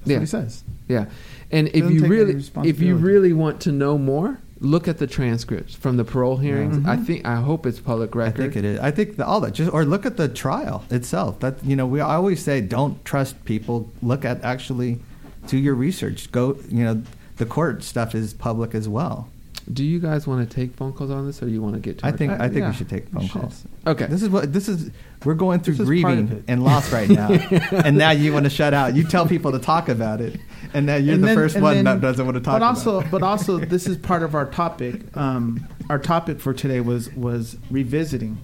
That's 0.00 0.10
Yeah. 0.10 0.16
what 0.16 0.20
he 0.22 0.26
says. 0.26 0.64
Yeah, 0.88 1.04
and 1.52 1.68
if 1.68 1.88
you 1.90 2.06
really, 2.06 2.42
if 2.64 2.80
you 2.80 2.96
really 2.96 3.32
want 3.32 3.60
to 3.62 3.72
know 3.72 3.96
more, 3.96 4.38
look 4.62 4.86
at 4.88 4.98
the 4.98 5.06
transcripts 5.06 5.74
from 5.74 5.96
the 5.96 6.04
parole 6.04 6.36
hearings. 6.38 6.76
Mhm. 6.78 6.86
I 6.88 6.96
think 6.96 7.26
I 7.26 7.36
hope 7.36 7.66
it's 7.66 7.80
public 7.80 8.14
record. 8.14 8.40
I 8.40 8.44
think 8.44 8.56
it 8.56 8.64
is. 8.64 8.78
I 8.78 8.90
think 8.92 9.16
the, 9.16 9.26
all 9.26 9.40
that 9.40 9.52
just 9.54 9.72
or 9.72 9.84
look 9.84 10.06
at 10.06 10.16
the 10.16 10.28
trial 10.28 10.84
itself. 10.90 11.40
That 11.40 11.56
you 11.64 11.74
know 11.76 11.86
we 11.86 12.00
I 12.00 12.14
always 12.14 12.40
say 12.42 12.60
don't 12.60 13.04
trust 13.04 13.44
people. 13.44 13.90
Look 14.02 14.24
at 14.24 14.42
actually 14.44 15.00
do 15.48 15.58
your 15.58 15.74
research. 15.74 16.30
Go 16.32 16.56
you 16.70 16.84
know 16.84 17.02
the 17.38 17.46
court 17.46 17.82
stuff 17.82 18.14
is 18.14 18.32
public 18.34 18.74
as 18.74 18.88
well. 18.88 19.28
Do 19.72 19.84
you 19.84 20.00
guys 20.00 20.26
want 20.26 20.48
to 20.48 20.54
take 20.54 20.74
phone 20.74 20.92
calls 20.92 21.10
on 21.10 21.24
this, 21.26 21.40
or 21.40 21.46
do 21.46 21.52
you 21.52 21.62
want 21.62 21.74
to 21.74 21.80
get? 21.80 21.98
To 21.98 22.06
I 22.06 22.10
our- 22.10 22.16
think 22.16 22.32
I 22.32 22.48
think 22.48 22.60
yeah, 22.62 22.70
we 22.70 22.74
should 22.74 22.88
take 22.88 23.08
phone 23.10 23.22
should. 23.28 23.40
calls. 23.42 23.64
Okay. 23.86 24.06
This 24.06 24.22
is 24.22 24.28
what 24.28 24.52
this 24.52 24.68
is. 24.68 24.90
We're 25.24 25.34
going 25.34 25.60
through 25.60 25.74
This 25.74 25.88
is 25.88 26.02
part 26.02 26.18
of 26.18 26.26
grieving 26.26 26.44
and 26.48 26.64
loss 26.64 26.92
right 26.92 27.08
now, 27.08 27.28
and 27.70 27.96
now 27.96 28.10
you 28.10 28.32
want 28.32 28.44
to 28.44 28.50
shut 28.50 28.74
out. 28.74 28.96
You 28.96 29.04
tell 29.04 29.24
people 29.26 29.52
to 29.52 29.60
talk 29.60 29.88
about 29.88 30.20
it, 30.20 30.40
and 30.74 30.84
now 30.86 30.96
you're 30.96 31.14
And 31.14 31.22
the 31.22 31.28
then- 31.28 31.36
first 31.36 31.60
one 31.60 31.74
then- 31.76 31.84
that 31.84 32.00
doesn't 32.00 32.24
want 32.24 32.36
to 32.36 32.40
talk. 32.42 32.54
But 32.58 32.62
also, 32.66 32.96
about 32.96 33.06
it. 33.06 33.10
but 33.12 33.22
also, 33.22 33.58
this 33.74 33.86
is 33.86 33.96
part 33.98 34.24
of 34.24 34.34
our 34.34 34.46
topic. 34.46 35.16
Um, 35.16 35.66
our 35.88 35.98
topic 36.00 36.40
for 36.40 36.52
today 36.52 36.80
was 36.80 37.12
was 37.14 37.56
revisiting, 37.70 38.38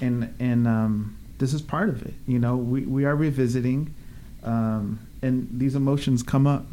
and 0.00 0.32
and 0.38 0.68
um, 0.68 1.16
this 1.38 1.52
is 1.52 1.62
part 1.62 1.88
of 1.88 2.02
it. 2.02 2.14
You 2.28 2.38
know, 2.38 2.56
we 2.56 2.82
we 2.82 3.04
are 3.04 3.16
revisiting, 3.16 3.92
um, 4.44 5.00
and 5.20 5.48
these 5.52 5.74
emotions 5.74 6.22
come 6.22 6.46
up. 6.46 6.64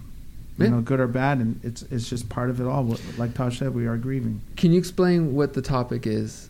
You 0.58 0.66
Yeah. 0.66 0.72
know, 0.72 0.82
good 0.82 1.00
or 1.02 1.08
bad, 1.08 1.40
and 1.40 1.60
it's 1.64 1.82
it's 1.84 2.10
just 2.10 2.30
part 2.30 2.50
of 2.50 2.62
it 2.62 2.66
all. 2.66 2.96
Like 3.18 3.34
Tosh 3.34 3.60
said, 3.60 3.74
we 3.76 3.88
are 3.88 3.98
grieving. 3.98 4.40
Can 4.56 4.72
you 4.72 4.80
explain 4.80 5.34
what 5.36 5.54
the 5.54 5.62
topic 5.62 6.08
is? 6.08 6.50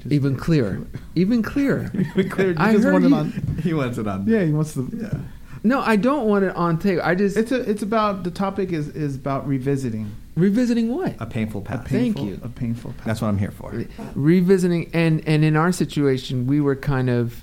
Just- 0.00 0.12
Even 0.12 0.36
clearer. 0.36 0.80
Even 1.14 1.42
clearer. 1.42 1.90
Even 1.94 2.28
clearer. 2.28 2.50
You 2.50 2.56
I 2.58 2.72
just 2.72 2.84
heard 2.84 2.92
want 2.92 3.04
it 3.06 3.12
on- 3.12 3.60
he 3.62 3.72
wants 3.74 3.96
it 3.98 4.06
on. 4.06 4.26
Yeah, 4.26 4.44
he 4.44 4.52
wants 4.52 4.74
to. 4.74 4.88
Yeah. 4.92 5.18
No, 5.64 5.80
I 5.80 5.96
don't 5.96 6.28
want 6.28 6.44
it 6.44 6.54
on 6.54 6.78
tape. 6.78 7.00
I 7.02 7.14
just 7.16 7.36
It's 7.36 7.50
a, 7.50 7.68
it's 7.68 7.82
about 7.82 8.22
the 8.24 8.30
topic 8.30 8.72
is 8.72 8.88
is 8.88 9.16
about 9.16 9.48
revisiting 9.48 10.10
revisiting 10.36 10.94
what? 10.94 11.16
A 11.18 11.26
painful 11.26 11.62
a 11.62 11.64
past. 11.64 11.88
Thank 11.88 12.20
you. 12.20 12.38
a 12.44 12.48
painful 12.48 12.92
past. 12.92 13.06
That's 13.06 13.20
what 13.22 13.28
I'm 13.28 13.38
here 13.38 13.50
for. 13.50 13.84
revisiting 14.14 14.90
and 14.92 15.26
and 15.26 15.44
in 15.44 15.56
our 15.56 15.72
situation 15.72 16.46
we 16.46 16.60
were 16.60 16.76
kind 16.76 17.08
of 17.10 17.42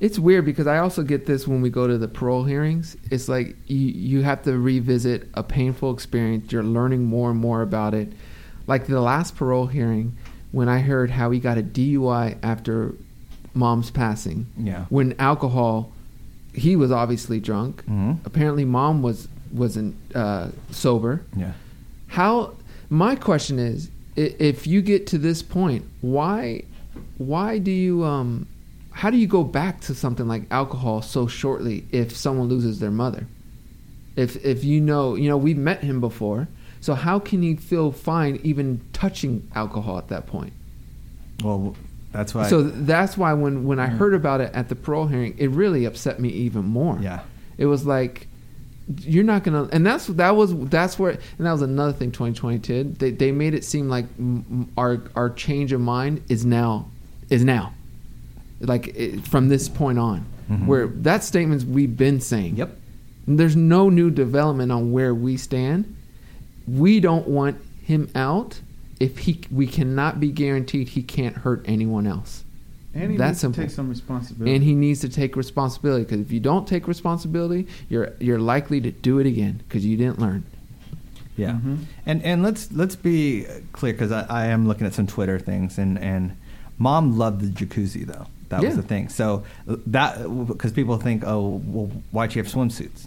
it's 0.00 0.18
weird 0.18 0.44
because 0.44 0.66
I 0.66 0.78
also 0.78 1.02
get 1.02 1.26
this 1.26 1.46
when 1.48 1.60
we 1.60 1.70
go 1.70 1.86
to 1.86 1.98
the 1.98 2.08
parole 2.08 2.44
hearings. 2.44 2.96
It's 3.10 3.28
like 3.28 3.56
you 3.66 3.78
you 3.78 4.22
have 4.22 4.42
to 4.44 4.56
revisit 4.58 5.28
a 5.34 5.42
painful 5.42 5.92
experience. 5.92 6.52
You're 6.52 6.62
learning 6.62 7.04
more 7.04 7.30
and 7.30 7.38
more 7.40 7.62
about 7.62 7.94
it. 7.94 8.12
Like 8.66 8.86
the 8.86 9.00
last 9.00 9.34
parole 9.36 9.66
hearing, 9.66 10.16
when 10.52 10.68
I 10.68 10.80
heard 10.80 11.10
how 11.10 11.30
he 11.30 11.40
got 11.40 11.58
a 11.58 11.62
DUI 11.62 12.36
after 12.42 12.94
mom's 13.54 13.90
passing, 13.90 14.46
Yeah. 14.58 14.84
when 14.88 15.14
alcohol, 15.18 15.90
he 16.54 16.76
was 16.76 16.92
obviously 16.92 17.40
drunk. 17.40 17.82
Mhm. 17.86 18.18
Apparently, 18.24 18.64
mom 18.64 19.02
was 19.02 19.26
wasn't 19.52 19.96
uh, 20.14 20.48
sober. 20.70 21.22
Yeah. 21.36 21.52
How? 22.08 22.52
My 22.90 23.16
question 23.16 23.58
is, 23.58 23.90
if 24.16 24.66
you 24.66 24.80
get 24.82 25.06
to 25.08 25.18
this 25.18 25.42
point, 25.42 25.84
why, 26.00 26.62
why 27.18 27.58
do 27.58 27.70
you 27.70 28.04
um, 28.04 28.46
how 28.98 29.10
do 29.10 29.16
you 29.16 29.28
go 29.28 29.44
back 29.44 29.80
to 29.82 29.94
something 29.94 30.26
like 30.26 30.42
alcohol 30.50 31.02
so 31.02 31.28
shortly 31.28 31.86
if 31.92 32.16
someone 32.16 32.48
loses 32.48 32.80
their 32.80 32.90
mother? 32.90 33.28
If 34.16 34.44
if 34.44 34.64
you 34.64 34.80
know, 34.80 35.14
you 35.14 35.28
know, 35.28 35.36
we've 35.36 35.56
met 35.56 35.84
him 35.84 36.00
before, 36.00 36.48
so 36.80 36.94
how 36.94 37.20
can 37.20 37.40
he 37.40 37.54
feel 37.54 37.92
fine 37.92 38.40
even 38.42 38.80
touching 38.92 39.48
alcohol 39.54 39.98
at 39.98 40.08
that 40.08 40.26
point? 40.26 40.52
Well, 41.44 41.76
that's 42.10 42.34
why. 42.34 42.48
So 42.48 42.62
that's 42.62 43.16
why 43.16 43.34
when 43.34 43.66
when 43.66 43.78
I 43.78 43.86
heard 43.86 44.14
about 44.14 44.40
it 44.40 44.52
at 44.52 44.68
the 44.68 44.74
parole 44.74 45.06
hearing, 45.06 45.36
it 45.38 45.50
really 45.50 45.84
upset 45.84 46.18
me 46.18 46.30
even 46.30 46.64
more. 46.64 46.98
yeah. 47.00 47.20
It 47.56 47.66
was 47.66 47.86
like 47.86 48.26
you're 49.02 49.22
not 49.22 49.44
gonna, 49.44 49.68
and 49.70 49.86
that's 49.86 50.08
that 50.08 50.34
was 50.34 50.52
that's 50.70 50.98
where, 50.98 51.12
and 51.12 51.46
that 51.46 51.52
was 51.52 51.62
another 51.62 51.92
thing 51.92 52.10
2020 52.10 52.58
did. 52.58 52.98
They 52.98 53.12
they 53.12 53.30
made 53.30 53.54
it 53.54 53.64
seem 53.64 53.88
like 53.88 54.06
mm, 54.16 54.42
mm, 54.42 54.68
our 54.76 55.02
our 55.14 55.30
change 55.30 55.72
of 55.72 55.80
mind 55.80 56.24
is 56.28 56.44
now 56.44 56.90
is 57.30 57.44
now, 57.44 57.74
like 58.60 58.88
it, 58.88 59.26
from 59.26 59.48
this 59.48 59.68
point 59.68 59.98
on, 59.98 60.24
Mhm. 60.50 60.66
where 60.66 60.86
that 60.88 61.22
statements 61.24 61.64
we've 61.64 61.96
been 61.96 62.20
saying. 62.20 62.56
Yep. 62.56 62.76
There's 63.26 63.56
no 63.56 63.90
new 63.90 64.10
development 64.10 64.72
on 64.72 64.90
where 64.92 65.14
we 65.14 65.36
stand. 65.36 65.84
We 66.66 66.98
don't 67.00 67.28
want 67.28 67.56
him 67.82 68.08
out 68.14 68.60
if 69.00 69.18
he 69.18 69.40
we 69.50 69.66
cannot 69.66 70.18
be 70.20 70.30
guaranteed 70.32 70.88
he 70.90 71.02
can't 71.02 71.36
hurt 71.36 71.62
anyone 71.66 72.06
else. 72.06 72.44
And 72.94 73.12
he 73.12 73.16
That's 73.18 73.32
needs 73.34 73.40
simple. 73.40 73.62
to 73.62 73.68
take 73.68 73.74
some 73.76 73.88
responsibility. 73.90 74.54
And 74.56 74.64
he 74.64 74.74
needs 74.74 75.00
to 75.00 75.08
take 75.08 75.36
responsibility 75.36 76.04
because 76.04 76.20
if 76.20 76.32
you 76.32 76.40
don't 76.40 76.66
take 76.66 76.88
responsibility, 76.88 77.66
you're 77.88 78.12
you're 78.18 78.40
likely 78.40 78.80
to 78.80 78.90
do 78.90 79.18
it 79.18 79.26
again 79.26 79.60
because 79.68 79.84
you 79.86 79.96
didn't 79.96 80.18
learn. 80.18 80.42
Yeah, 81.36 81.52
Mhm. 81.64 81.78
and 82.06 82.22
and 82.24 82.42
let's 82.42 82.72
let's 82.72 82.96
be 82.96 83.44
clear 83.72 83.92
because 83.92 84.10
I, 84.10 84.26
I 84.28 84.46
am 84.46 84.66
looking 84.66 84.86
at 84.86 84.94
some 84.94 85.06
Twitter 85.06 85.38
things 85.38 85.78
and 85.78 85.96
and 85.98 86.32
mom 86.78 87.16
loved 87.16 87.42
the 87.42 87.48
jacuzzi 87.48 88.04
though 88.06 88.26
that 88.50 88.62
Yeah. 88.62 88.68
was 88.68 88.76
the 88.76 88.82
thing. 88.82 89.08
So 89.08 89.42
that 89.66 90.18
because 90.46 90.72
people 90.72 90.96
think 90.98 91.24
oh 91.26 91.60
well 91.66 91.90
why'd 92.10 92.34
you 92.34 92.42
have 92.42 92.52
swimsuits? 92.52 93.06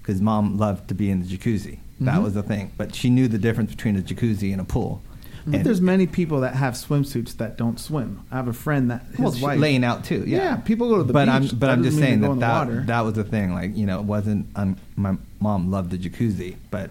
Because 0.00 0.20
mom 0.20 0.56
loved 0.58 0.88
to 0.88 0.94
be 0.94 1.10
in 1.10 1.20
the 1.20 1.26
jacuzzi. 1.26 1.78
That 2.00 2.16
Mhm. 2.20 2.22
was 2.22 2.34
the 2.34 2.42
thing. 2.42 2.70
But 2.76 2.94
she 2.94 3.10
knew 3.10 3.28
the 3.28 3.38
difference 3.38 3.70
between 3.70 3.96
a 3.96 4.00
jacuzzi 4.00 4.52
and 4.52 4.60
a 4.60 4.64
pool. 4.64 5.02
But 5.46 5.56
And- 5.56 5.64
there's 5.66 5.80
many 5.80 6.06
people 6.06 6.40
that 6.40 6.54
have 6.56 6.74
swimsuits 6.74 7.36
that 7.38 7.56
don't 7.56 7.78
swim. 7.80 8.20
I 8.30 8.36
have 8.36 8.48
a 8.48 8.52
friend 8.52 8.90
that 8.90 9.04
his 9.10 9.18
well, 9.18 9.34
wife 9.40 9.58
laying 9.60 9.82
out 9.82 10.04
too. 10.04 10.24
Yeah, 10.26 10.38
Yeah, 10.38 10.56
people 10.56 10.88
go 10.88 10.98
to 10.98 11.04
the 11.04 11.12
but 11.12 11.24
beach. 11.26 11.52
I'm 11.52 11.58
but 11.58 11.70
I'm 11.70 11.82
just 11.82 11.98
saying 11.98 12.20
that 12.20 12.38
that, 12.40 12.66
water. 12.68 12.82
that 12.86 13.00
was 13.00 13.14
the 13.14 13.24
thing. 13.24 13.52
Like 13.54 13.76
you 13.76 13.86
know, 13.86 13.98
it 13.98 14.04
wasn't 14.04 14.46
um, 14.56 14.76
my 14.96 15.16
mom 15.40 15.70
loved 15.70 15.90
the 15.90 15.98
jacuzzi, 15.98 16.56
but 16.70 16.90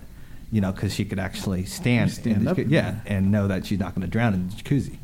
you 0.51 0.61
know, 0.61 0.71
because 0.71 0.93
she 0.93 1.03
could 1.05 1.19
actually 1.19 1.65
stand, 1.65 2.09
stand 2.11 2.37
in 2.37 2.43
the 2.45 2.51
up 2.51 2.57
jacuzzi, 2.57 2.71
yeah, 2.71 2.95
and 3.05 3.31
know 3.31 3.47
that 3.47 3.65
she's 3.65 3.79
not 3.79 3.93
going 3.93 4.01
to 4.03 4.07
drown 4.07 4.33
in 4.33 4.47
the 4.49 4.55
jacuzzi. 4.55 4.97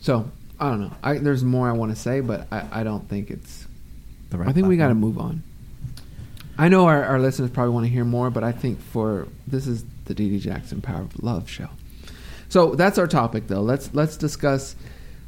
So 0.00 0.30
I 0.62 0.70
don't 0.70 0.80
know. 0.80 0.92
I, 1.02 1.18
there's 1.18 1.42
more 1.42 1.68
I 1.68 1.72
want 1.72 1.90
to 1.90 2.00
say, 2.00 2.20
but 2.20 2.46
I, 2.52 2.68
I 2.70 2.82
don't 2.84 3.08
think 3.08 3.32
it's. 3.32 3.66
The 4.30 4.38
right 4.38 4.48
I 4.48 4.52
think 4.52 4.68
we 4.68 4.76
got 4.76 4.88
to 4.88 4.94
move 4.94 5.18
on. 5.18 5.42
I 6.56 6.68
know 6.68 6.86
our, 6.86 7.04
our 7.04 7.18
listeners 7.18 7.50
probably 7.50 7.74
want 7.74 7.86
to 7.86 7.92
hear 7.92 8.04
more, 8.04 8.30
but 8.30 8.44
I 8.44 8.52
think 8.52 8.80
for 8.80 9.26
this 9.48 9.66
is 9.66 9.84
the 10.04 10.14
Dee 10.14 10.38
Jackson 10.38 10.80
Power 10.80 11.02
of 11.02 11.20
Love 11.20 11.50
show. 11.50 11.68
So 12.48 12.76
that's 12.76 12.96
our 12.96 13.08
topic, 13.08 13.48
though. 13.48 13.62
Let's 13.62 13.92
let's 13.92 14.16
discuss 14.16 14.76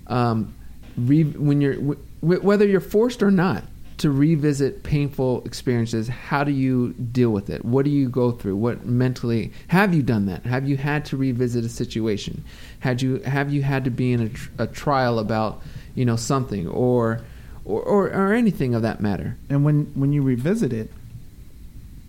um, 0.06 0.54
re- 0.96 1.24
when 1.24 1.60
you're 1.60 1.74
w- 1.74 1.98
whether 2.20 2.64
you're 2.64 2.80
forced 2.80 3.20
or 3.20 3.32
not 3.32 3.64
to 3.98 4.10
revisit 4.10 4.82
painful 4.84 5.42
experiences. 5.44 6.06
How 6.08 6.44
do 6.44 6.52
you 6.52 6.92
deal 6.92 7.30
with 7.30 7.50
it? 7.50 7.64
What 7.64 7.84
do 7.84 7.90
you 7.90 8.08
go 8.08 8.30
through? 8.30 8.56
What 8.56 8.84
mentally 8.86 9.52
have 9.68 9.94
you 9.94 10.02
done 10.02 10.26
that? 10.26 10.44
Have 10.46 10.68
you 10.68 10.76
had 10.76 11.04
to 11.06 11.16
revisit 11.16 11.64
a 11.64 11.68
situation? 11.68 12.44
Had 12.84 13.00
you 13.00 13.20
have 13.20 13.50
you 13.50 13.62
had 13.62 13.84
to 13.86 13.90
be 13.90 14.12
in 14.12 14.20
a, 14.20 14.28
tr- 14.28 14.50
a 14.58 14.66
trial 14.66 15.18
about 15.18 15.62
you 15.94 16.04
know 16.04 16.16
something 16.16 16.68
or 16.68 17.22
or, 17.64 17.80
or 17.80 18.06
or 18.08 18.34
anything 18.34 18.74
of 18.74 18.82
that 18.82 19.00
matter? 19.00 19.38
and 19.48 19.64
when 19.64 19.86
when 19.94 20.12
you 20.12 20.20
revisit 20.22 20.70
it, 20.70 20.90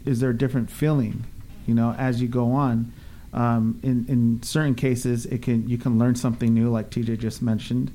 is 0.05 0.19
there 0.19 0.31
a 0.31 0.38
different 0.38 0.69
feeling? 0.69 1.23
You 1.65 1.75
know, 1.75 1.93
as 1.97 2.21
you 2.21 2.27
go 2.27 2.51
on. 2.51 2.91
Um, 3.33 3.79
in 3.83 4.05
in 4.09 4.43
certain 4.43 4.75
cases, 4.75 5.25
it 5.25 5.41
can 5.41 5.67
you 5.69 5.77
can 5.77 5.97
learn 5.97 6.15
something 6.15 6.53
new, 6.53 6.69
like 6.69 6.89
TJ 6.89 7.19
just 7.19 7.41
mentioned. 7.41 7.91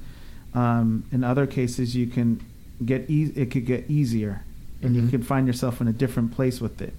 Um, 0.55 1.05
in 1.13 1.23
other 1.23 1.47
cases, 1.47 1.95
you 1.95 2.07
can 2.07 2.41
get 2.85 3.11
e- 3.11 3.33
it 3.37 3.51
could 3.51 3.67
get 3.67 3.91
easier, 3.91 4.43
and 4.83 4.97
you 4.97 5.03
Mhm. 5.03 5.11
can 5.11 5.23
find 5.23 5.47
yourself 5.47 5.81
in 5.83 5.89
a 5.89 5.93
different 5.93 6.33
place 6.33 6.61
with 6.63 6.81
it. 6.81 6.95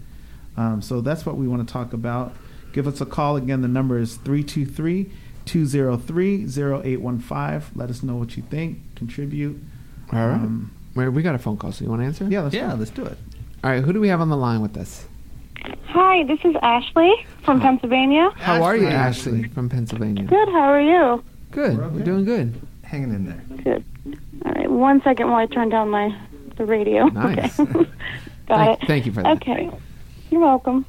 Um, 0.57 0.81
so 0.83 1.01
that's 1.01 1.25
what 1.25 1.37
we 1.37 1.47
want 1.47 1.67
to 1.67 1.71
talk 1.73 1.91
about. 1.93 2.33
Give 2.73 2.87
us 2.87 3.01
a 3.01 3.05
call 3.05 3.35
again. 3.35 3.61
The 3.63 3.67
number 3.67 3.97
is 3.99 4.15
323 4.17 5.09
203 5.45 6.45
0815. 6.45 7.61
Let 7.79 7.89
us 7.89 8.03
know 8.03 8.15
what 8.15 8.35
you 8.37 8.43
think. 8.43 8.79
Contribute. 8.95 9.59
All 10.13 10.27
right. 10.27 10.35
Um, 10.35 10.71
Wait, 10.95 11.07
we 11.09 11.21
got 11.23 11.35
a 11.35 11.39
phone 11.39 11.55
call, 11.57 11.71
so 11.71 11.83
you 11.85 11.89
want 11.89 12.01
to 12.01 12.05
answer? 12.05 12.25
yeah, 12.29 12.41
let's 12.41 12.53
yeah, 12.55 12.71
go. 12.71 12.75
let's 12.75 12.91
do 12.91 13.05
it. 13.05 13.17
All 13.63 13.69
right. 13.69 13.83
Who 13.83 13.93
do 13.93 14.01
we 14.01 14.09
have 14.09 14.19
on 14.21 14.29
the 14.29 14.35
line 14.37 14.61
with 14.61 14.75
us? 14.77 15.05
Hi, 15.85 16.23
this 16.23 16.39
is 16.43 16.55
Ashley 16.61 17.13
from 17.43 17.61
Pennsylvania. 17.61 18.29
How 18.35 18.63
are 18.63 18.75
you, 18.75 18.87
Ashley. 18.87 19.39
Ashley, 19.39 19.49
from 19.49 19.69
Pennsylvania? 19.69 20.23
Good, 20.23 20.47
how 20.49 20.71
are 20.71 20.81
you? 20.81 21.23
Good. 21.51 21.77
We're 21.77 21.87
We're, 21.89 22.03
doing 22.03 22.25
good. 22.25 22.59
Hanging 22.83 23.13
in 23.13 23.25
there. 23.25 23.41
Good. 23.63 23.85
All 24.45 24.51
right, 24.53 24.69
one 24.71 25.01
second 25.03 25.29
while 25.29 25.39
I 25.39 25.45
turn 25.45 25.69
down 25.69 25.89
my 25.89 26.17
the 26.57 26.65
radio. 26.65 27.05
Nice. 27.07 27.59
Okay. 27.59 27.71
Got 28.47 28.57
Thank- 28.57 28.83
it. 28.83 28.87
thank 28.87 29.05
you 29.05 29.11
for 29.13 29.23
that. 29.23 29.37
Okay. 29.37 29.69
You're 30.29 30.41
welcome. 30.41 30.85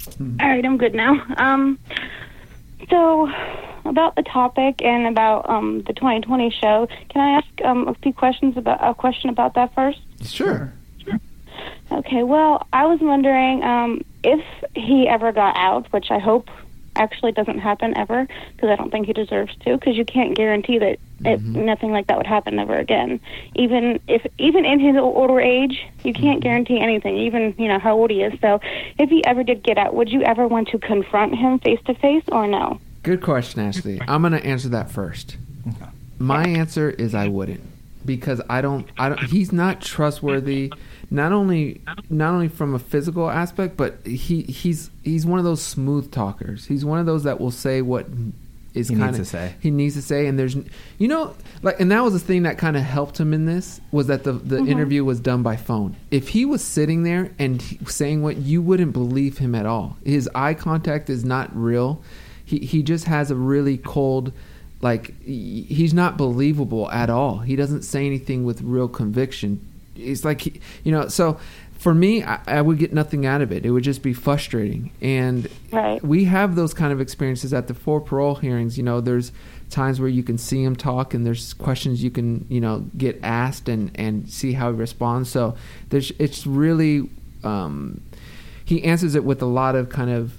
Mhm. 0.00 0.42
All 0.42 0.48
right, 0.48 0.64
I'm 0.64 0.76
good 0.76 0.94
now. 0.94 1.22
Um, 1.36 1.78
so 2.90 3.30
about 3.84 4.16
the 4.16 4.22
topic 4.22 4.82
and 4.82 5.06
about 5.06 5.48
um 5.48 5.82
the 5.86 5.92
2020 5.92 6.50
show, 6.50 6.88
can 7.08 7.20
I 7.20 7.38
ask 7.38 7.64
um 7.64 7.88
a 7.88 7.94
few 7.94 8.12
questions 8.12 8.56
about 8.56 8.78
a 8.82 8.94
question 8.94 9.30
about 9.30 9.54
that 9.54 9.74
first? 9.74 10.00
Sure. 10.24 10.72
Okay, 11.90 12.22
well, 12.22 12.66
I 12.72 12.86
was 12.86 13.00
wondering 13.00 13.62
um, 13.62 14.02
if 14.22 14.44
he 14.74 15.08
ever 15.08 15.32
got 15.32 15.56
out, 15.56 15.90
which 15.92 16.10
I 16.10 16.18
hope 16.18 16.48
actually 16.98 17.32
doesn't 17.32 17.58
happen 17.58 17.96
ever, 17.96 18.26
because 18.54 18.68
I 18.70 18.76
don't 18.76 18.90
think 18.90 19.06
he 19.06 19.12
deserves 19.12 19.54
to, 19.64 19.76
because 19.76 19.96
you 19.96 20.04
can't 20.04 20.34
guarantee 20.34 20.78
that 20.78 20.98
it, 21.24 21.40
Mhm. 21.40 21.64
nothing 21.64 21.90
like 21.90 22.06
that 22.08 22.16
would 22.16 22.26
happen 22.26 22.58
ever 22.58 22.76
again. 22.76 23.18
Even 23.56 23.98
if, 24.06 24.24
even 24.38 24.64
in 24.64 24.78
his 24.78 24.96
older 24.96 25.40
age, 25.40 25.84
you 26.04 26.12
can't 26.12 26.40
guarantee 26.40 26.78
anything, 26.80 27.16
even 27.16 27.54
you 27.58 27.66
know 27.66 27.78
how 27.78 27.96
old 27.96 28.10
he 28.10 28.22
is. 28.22 28.38
So, 28.40 28.60
if 28.98 29.10
he 29.10 29.24
ever 29.24 29.42
did 29.42 29.62
get 29.62 29.78
out, 29.78 29.94
would 29.94 30.10
you 30.10 30.22
ever 30.22 30.46
want 30.46 30.68
to 30.68 30.78
confront 30.78 31.34
him 31.34 31.58
face 31.58 31.80
to 31.86 31.94
face, 31.94 32.22
or 32.30 32.46
no? 32.46 32.78
Good 33.02 33.20
question, 33.20 33.60
Ashley. 33.62 34.00
I'm 34.06 34.20
going 34.22 34.32
to 34.32 34.44
answer 34.44 34.68
that 34.68 34.90
first. 34.90 35.36
My 36.18 36.44
answer 36.44 36.90
is 36.90 37.14
I 37.14 37.28
wouldn't 37.28 37.62
because 38.04 38.40
I 38.48 38.60
don't 38.60 38.86
I 38.98 39.08
don't 39.08 39.22
he's 39.24 39.52
not 39.52 39.80
trustworthy 39.80 40.72
not 41.10 41.32
only 41.32 41.80
not 42.10 42.34
only 42.34 42.48
from 42.48 42.74
a 42.74 42.78
physical 42.78 43.30
aspect 43.30 43.76
but 43.76 43.98
he 44.06 44.42
he's 44.42 44.90
he's 45.02 45.24
one 45.26 45.38
of 45.38 45.44
those 45.44 45.62
smooth 45.62 46.10
talkers. 46.10 46.66
He's 46.66 46.84
one 46.84 46.98
of 46.98 47.06
those 47.06 47.24
that 47.24 47.40
will 47.40 47.50
say 47.50 47.82
what 47.82 48.06
is 48.74 48.88
He 48.88 48.94
kind 48.94 49.06
needs 49.06 49.18
of 49.18 49.24
to 49.24 49.30
say. 49.30 49.54
he 49.60 49.70
needs 49.70 49.94
to 49.94 50.02
say 50.02 50.26
and 50.26 50.38
there's 50.38 50.54
you 50.98 51.08
know 51.08 51.34
like 51.62 51.80
and 51.80 51.90
that 51.90 52.00
was 52.04 52.12
the 52.12 52.18
thing 52.18 52.42
that 52.42 52.58
kind 52.58 52.76
of 52.76 52.82
helped 52.82 53.18
him 53.18 53.32
in 53.32 53.46
this 53.46 53.80
was 53.90 54.08
that 54.08 54.24
the 54.24 54.32
the 54.32 54.56
mm-hmm. 54.56 54.68
interview 54.68 55.04
was 55.04 55.20
done 55.20 55.42
by 55.42 55.56
phone. 55.56 55.96
If 56.10 56.28
he 56.28 56.44
was 56.44 56.62
sitting 56.62 57.02
there 57.02 57.32
and 57.38 57.62
he- 57.62 57.78
saying 57.86 58.22
what 58.22 58.36
you 58.36 58.60
wouldn't 58.60 58.92
believe 58.92 59.38
him 59.38 59.54
at 59.54 59.66
all. 59.66 59.96
His 60.04 60.28
eye 60.34 60.54
contact 60.54 61.08
is 61.08 61.24
not 61.24 61.54
real. 61.56 62.02
He 62.44 62.58
he 62.58 62.82
just 62.82 63.06
has 63.06 63.30
a 63.30 63.34
really 63.34 63.78
cold 63.78 64.32
like 64.80 65.20
he's 65.22 65.92
not 65.94 66.16
believable 66.16 66.90
at 66.90 67.10
all. 67.10 67.38
He 67.38 67.56
doesn't 67.56 67.82
say 67.82 68.06
anything 68.06 68.44
with 68.44 68.62
real 68.62 68.88
conviction. 68.88 69.66
It's 69.98 70.24
like 70.24 70.40
he, 70.42 70.60
you 70.84 70.92
know. 70.92 71.08
So 71.08 71.38
for 71.78 71.94
me, 71.94 72.22
I, 72.24 72.40
I 72.46 72.60
would 72.62 72.78
get 72.78 72.92
nothing 72.92 73.24
out 73.26 73.40
of 73.40 73.52
it. 73.52 73.64
It 73.64 73.70
would 73.70 73.84
just 73.84 74.02
be 74.02 74.12
frustrating. 74.12 74.90
And 75.00 75.48
Right. 75.72 76.02
we 76.04 76.24
have 76.24 76.56
those 76.56 76.74
kind 76.74 76.92
of 76.92 77.00
experiences 77.00 77.52
at 77.54 77.68
the 77.68 77.74
four 77.74 78.00
parole 78.00 78.34
hearings. 78.36 78.76
You 78.76 78.82
know, 78.84 79.00
there's 79.00 79.30
times 79.70 80.00
where 80.00 80.08
you 80.08 80.22
can 80.22 80.38
see 80.38 80.62
him 80.64 80.74
talk, 80.74 81.12
and 81.14 81.24
there's 81.26 81.52
questions 81.54 82.02
you 82.02 82.10
can 82.10 82.46
you 82.48 82.60
know 82.60 82.84
get 82.96 83.18
asked 83.22 83.68
and 83.68 83.90
and 83.94 84.28
see 84.28 84.52
how 84.54 84.72
he 84.72 84.76
responds. 84.78 85.28
So 85.30 85.56
there's 85.90 86.10
it's 86.18 86.46
really 86.46 87.08
um, 87.44 88.00
he 88.64 88.82
answers 88.84 89.14
it 89.14 89.24
with 89.24 89.40
a 89.42 89.46
lot 89.46 89.74
of 89.76 89.88
kind 89.88 90.10
of 90.10 90.32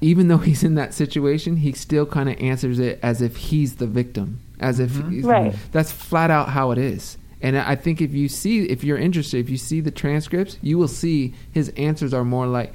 even 0.00 0.28
though 0.28 0.38
he's 0.48 0.64
in 0.64 0.74
that 0.74 0.92
situation, 0.92 1.58
he 1.58 1.72
still 1.72 2.04
kind 2.06 2.28
of 2.28 2.40
answers 2.40 2.78
it 2.78 2.98
as 3.02 3.22
if 3.22 3.36
he's 3.36 3.76
the 3.76 3.86
victim, 3.86 4.40
as 4.60 4.80
if 4.80 4.96
he's, 5.08 5.24
Right. 5.24 5.54
that's 5.72 5.92
flat 5.92 6.30
out 6.30 6.48
how 6.50 6.72
it 6.72 6.78
is. 6.78 7.16
And 7.44 7.58
I 7.58 7.74
think 7.76 8.00
if 8.00 8.12
you 8.14 8.28
see, 8.28 8.64
if 8.64 8.82
you're 8.82 8.96
interested, 8.96 9.38
if 9.38 9.50
you 9.50 9.58
see 9.58 9.80
the 9.80 9.90
transcripts, 9.90 10.56
you 10.62 10.78
will 10.78 10.88
see 10.88 11.34
his 11.52 11.68
answers 11.76 12.14
are 12.14 12.24
more 12.24 12.46
like 12.46 12.72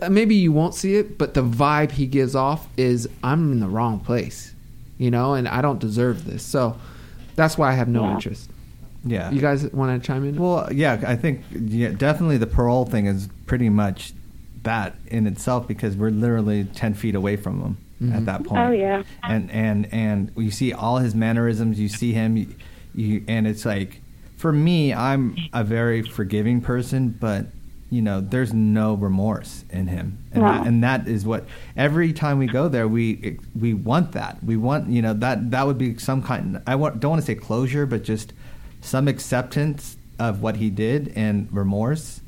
uh, 0.00 0.08
maybe 0.08 0.36
you 0.36 0.52
won't 0.52 0.74
see 0.76 0.94
it, 0.94 1.18
but 1.18 1.34
the 1.34 1.42
vibe 1.42 1.90
he 1.90 2.06
gives 2.06 2.34
off 2.36 2.68
is 2.76 3.08
I'm 3.24 3.50
in 3.50 3.58
the 3.58 3.66
wrong 3.68 3.98
place, 3.98 4.54
you 4.96 5.10
know, 5.10 5.34
and 5.34 5.48
I 5.48 5.60
don't 5.60 5.80
deserve 5.80 6.24
this. 6.24 6.44
So 6.44 6.76
that's 7.34 7.58
why 7.58 7.70
I 7.70 7.74
have 7.74 7.88
no 7.88 8.04
Yeah. 8.04 8.14
interest. 8.14 8.48
Yeah. 9.04 9.30
You 9.32 9.40
guys 9.40 9.66
want 9.72 10.00
to 10.00 10.06
chime 10.06 10.24
in? 10.24 10.36
Well, 10.36 10.68
yeah, 10.72 11.02
I 11.04 11.16
think 11.16 11.40
yeah, 11.50 11.88
definitely 11.88 12.38
the 12.38 12.46
parole 12.46 12.84
thing 12.84 13.06
is 13.06 13.28
pretty 13.46 13.68
much 13.70 14.12
that 14.62 14.94
in 15.08 15.26
itself 15.26 15.66
because 15.66 15.96
we're 15.96 16.10
literally 16.10 16.62
ten 16.64 16.94
feet 16.94 17.16
away 17.16 17.34
from 17.34 17.60
him 17.60 17.76
Mhm. 18.00 18.16
at 18.18 18.26
that 18.26 18.44
point. 18.44 18.60
Oh, 18.68 18.70
yeah. 18.70 19.02
and 19.24 19.50
and 19.50 19.88
and 19.92 20.30
you 20.36 20.52
see 20.52 20.72
all 20.72 20.98
his 20.98 21.16
mannerisms. 21.16 21.80
You 21.80 21.88
see 21.88 22.12
him, 22.12 22.36
you, 22.36 22.46
you 22.94 23.24
and 23.26 23.48
it's 23.48 23.64
like 23.64 24.00
for 24.42 24.52
me, 24.52 24.92
I'm 24.92 25.36
a 25.52 25.62
very 25.62 26.02
forgiving 26.02 26.60
person, 26.60 27.16
but 27.20 27.46
you 27.90 28.02
know, 28.02 28.20
there's 28.20 28.52
no 28.52 28.94
remorse 28.94 29.64
in 29.70 29.86
him, 29.86 30.18
and 30.32 30.42
No. 30.42 30.48
that, 30.48 30.66
and 30.66 30.82
that 30.82 31.06
is 31.06 31.24
what 31.24 31.44
every 31.76 32.12
time 32.12 32.38
we 32.38 32.46
go 32.48 32.66
there, 32.66 32.88
we 32.88 33.38
we 33.58 33.72
want 33.72 34.12
that. 34.12 34.42
We 34.42 34.56
want 34.56 34.88
you 34.88 35.00
know 35.00 35.14
that 35.14 35.50
that 35.52 35.64
would 35.66 35.78
be 35.78 35.96
some 35.98 36.22
kind. 36.22 36.60
I 36.66 36.74
want, 36.74 36.98
don't 37.00 37.10
want 37.12 37.22
to 37.22 37.26
say 37.26 37.36
closure, 37.36 37.86
but 37.86 38.02
just 38.02 38.32
some 38.80 39.06
acceptance 39.08 39.96
of 40.18 40.42
what 40.42 40.56
he 40.56 40.70
did 40.70 41.12
and 41.14 41.48
remorse 41.52 42.20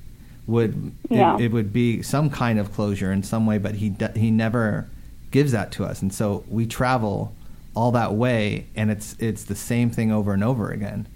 would 0.46 0.92
Yeah. 1.10 1.34
it, 1.36 1.46
it 1.46 1.52
would 1.52 1.72
be 1.72 2.00
some 2.02 2.30
kind 2.30 2.58
of 2.60 2.72
closure 2.72 3.10
in 3.10 3.22
some 3.24 3.44
way. 3.44 3.58
But 3.58 3.74
he 3.76 3.92
he 4.14 4.30
never 4.30 4.86
gives 5.32 5.50
that 5.52 5.72
to 5.72 5.84
us, 5.84 6.00
and 6.02 6.12
so 6.14 6.44
we 6.48 6.64
travel 6.66 7.34
all 7.74 7.90
that 7.92 8.14
way, 8.14 8.66
and 8.76 8.90
it's 8.90 9.16
it's 9.18 9.42
the 9.44 9.56
same 9.56 9.90
thing 9.90 10.12
over 10.12 10.32
and 10.34 10.44
over 10.44 10.70
again. 10.70 11.08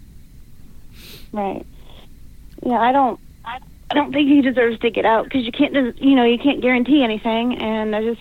Right. 1.32 1.64
Yeah, 2.64 2.78
I 2.80 2.92
don't. 2.92 3.20
I, 3.44 3.58
I 3.90 3.94
don't 3.94 4.12
think 4.12 4.28
he 4.28 4.40
deserves 4.42 4.78
to 4.80 4.90
get 4.90 5.04
out 5.04 5.24
because 5.24 5.44
you 5.44 5.52
can't. 5.52 5.74
You 6.00 6.14
know, 6.14 6.24
you 6.24 6.38
can't 6.38 6.60
guarantee 6.60 7.02
anything, 7.02 7.58
and 7.58 7.94
I 7.94 8.02
just. 8.02 8.20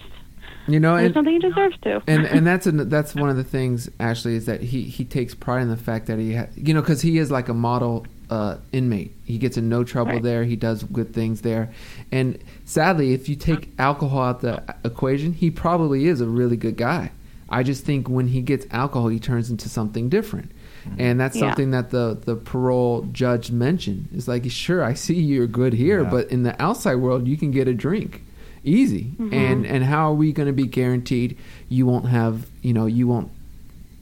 You 0.70 0.82
know, 0.82 0.96
and, 0.96 1.14
just 1.14 1.26
he 1.28 1.40
deserves 1.40 1.78
to. 1.84 2.04
and 2.08 2.26
and 2.26 2.46
that's 2.46 2.68
an, 2.68 2.90
that's 2.90 3.16
one 3.16 3.30
of 3.30 3.38
the 3.38 3.44
things 3.46 3.90
Ashley 4.02 4.36
is 4.36 4.48
that 4.48 4.62
he 4.62 4.84
he 4.84 5.06
takes 5.06 5.34
pride 5.34 5.62
in 5.62 5.70
the 5.70 5.78
fact 5.78 6.08
that 6.08 6.20
he 6.20 6.36
ha- 6.36 6.48
you 6.56 6.74
know 6.74 6.82
because 6.82 7.02
he 7.02 7.18
is 7.20 7.32
like 7.32 7.48
a 7.48 7.54
model 7.54 8.06
uh, 8.30 8.58
inmate. 8.74 9.14
He 9.24 9.38
gets 9.38 9.56
in 9.56 9.70
no 9.70 9.86
trouble 9.86 10.12
Right. 10.14 10.24
there. 10.24 10.44
He 10.44 10.58
does 10.58 10.84
good 10.84 11.14
things 11.14 11.40
there, 11.40 11.72
and 12.12 12.38
sadly, 12.66 13.14
if 13.14 13.30
you 13.30 13.38
take 13.38 13.70
alcohol 13.80 14.22
out 14.22 14.42
the 14.42 14.62
equation, 14.84 15.32
he 15.32 15.50
probably 15.52 16.06
is 16.06 16.20
a 16.20 16.28
really 16.28 16.58
good 16.58 16.76
guy. 16.76 17.12
I 17.50 17.64
just 17.64 17.86
think 17.86 18.10
when 18.10 18.28
he 18.28 18.42
gets 18.42 18.66
alcohol, 18.72 19.08
he 19.08 19.20
turns 19.22 19.50
into 19.50 19.70
something 19.70 20.10
different. 20.10 20.52
And 20.98 21.20
that's 21.20 21.36
Yeah. 21.36 21.48
something 21.48 21.72
that 21.72 21.90
the, 21.92 22.18
the 22.26 22.36
parole 22.36 23.08
judge 23.12 23.52
mentioned. 23.52 24.08
It's 24.14 24.28
like, 24.28 24.50
sure, 24.52 24.84
I 24.84 24.94
see 24.94 25.16
you're 25.16 25.48
good 25.48 25.74
here, 25.74 26.04
Yeah. 26.04 26.10
but 26.10 26.28
in 26.32 26.44
the 26.44 26.60
outside 26.62 26.96
world, 26.96 27.28
you 27.28 27.38
can 27.38 27.52
get 27.52 27.68
a 27.68 27.74
drink 27.74 28.24
easy. 28.64 29.12
Mhm. 29.20 29.34
And 29.34 29.66
and 29.66 29.84
how 29.84 30.12
are 30.12 30.14
we 30.14 30.32
going 30.34 30.48
to 30.48 30.54
be 30.54 30.68
guaranteed 30.68 31.38
you 31.70 31.86
won't 31.86 32.08
have 32.08 32.48
you 32.62 32.74
know 32.74 32.86
you 32.86 33.08
won't 33.08 33.30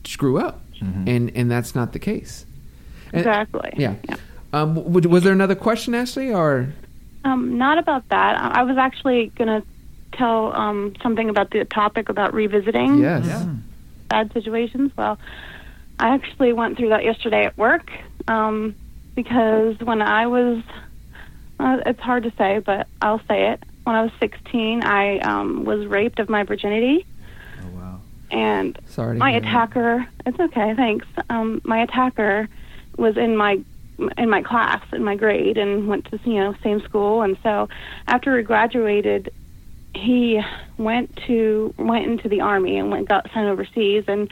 screw 0.06 0.38
up? 0.40 0.62
Mhm. 0.82 1.08
And 1.08 1.32
and 1.36 1.52
that's 1.52 1.76
not 1.76 1.94
the 1.94 2.00
case. 2.00 2.46
And- 3.14 3.20
exactly. 3.22 3.72
Yeah. 3.78 3.96
Um, 4.54 4.76
w- 4.76 5.10
was 5.10 5.24
there 5.24 5.34
another 5.34 5.56
question, 5.56 5.94
Ashley, 5.94 6.34
or 6.34 6.68
Um, 7.24 7.58
not 7.58 7.78
about 7.78 8.08
that. 8.10 8.38
I 8.40 8.62
I 8.62 8.64
was 8.64 8.78
actually 8.78 9.32
gonna 9.38 9.62
tell 10.14 10.54
um 10.56 10.94
something 11.04 11.30
about 11.30 11.52
the 11.52 11.66
topic 11.66 12.10
about 12.10 12.34
revisiting 12.34 13.00
yes? 13.00 13.26
Yeah. 13.28 13.46
bad 14.10 14.32
situations. 14.34 14.92
Well, 14.98 15.18
I 16.00 16.10
actually 16.14 16.54
went 16.54 16.78
through 16.78 16.90
that 16.90 17.04
yesterday 17.04 17.46
at 17.46 17.58
work 17.58 17.90
um, 18.28 18.76
because 19.16 19.80
when 19.80 20.02
I 20.02 20.28
was, 20.28 20.62
uh, 21.60 21.78
it's 21.86 22.00
hard 22.02 22.24
to 22.24 22.34
say, 22.38 22.60
but 22.60 22.88
I'll 23.02 23.22
say 23.28 23.52
it. 23.52 23.64
When 23.84 23.96
I 23.96 24.02
was 24.02 24.12
16, 24.20 24.84
I 24.84 25.20
um, 25.20 25.64
was 25.64 25.86
raped 25.86 26.20
of 26.20 26.28
my 26.28 26.44
virginity, 26.44 27.06
Oh 27.62 27.68
wow. 27.70 28.02
and 28.32 28.78
Sorry. 28.88 29.18
my 29.18 29.32
hear 29.32 29.42
that. 29.42 29.48
attacker. 29.48 30.08
It's 30.26 30.40
okay, 30.40 30.74
thanks. 30.76 31.06
Um, 31.30 31.62
my 31.64 31.84
attacker 31.84 32.50
was 32.98 33.16
in 33.16 33.38
my 33.38 33.60
in 34.18 34.30
my 34.30 34.42
class 34.42 34.84
in 34.92 35.04
my 35.06 35.16
grade 35.16 35.58
and 35.58 35.88
went 35.88 36.06
to 36.12 36.20
you 36.26 36.34
know 36.36 36.56
same 36.64 36.82
school, 36.82 37.22
and 37.22 37.38
so 37.44 37.70
after 38.08 38.36
we 38.36 38.42
graduated, 38.42 39.32
he 39.94 40.42
went 40.78 41.16
to 41.28 41.74
went 41.78 42.06
into 42.08 42.28
the 42.28 42.42
army 42.42 42.78
and 42.80 42.90
went 42.90 43.08
got 43.08 43.30
sent 43.34 43.48
overseas 43.48 44.04
and 44.08 44.30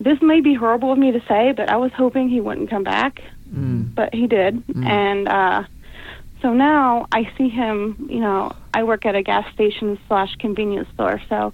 this 0.00 0.20
may 0.22 0.40
be 0.40 0.54
horrible 0.54 0.92
of 0.92 0.98
me 0.98 1.12
to 1.12 1.20
say 1.28 1.52
but 1.52 1.68
i 1.68 1.76
was 1.76 1.92
hoping 1.92 2.28
he 2.28 2.40
wouldn't 2.40 2.70
come 2.70 2.84
back 2.84 3.20
Mm. 3.52 3.92
but 3.96 4.14
he 4.14 4.28
did 4.28 4.64
Mm. 4.68 4.86
and 4.86 5.28
uh 5.28 5.64
so 6.40 6.52
now 6.54 7.06
i 7.12 7.28
see 7.36 7.48
him 7.48 8.06
you 8.08 8.20
know 8.20 8.52
i 8.72 8.84
work 8.84 9.04
at 9.06 9.14
a 9.16 9.22
gas 9.22 9.44
station 9.52 9.98
slash 10.06 10.36
convenience 10.36 10.88
store 10.94 11.20
so 11.28 11.52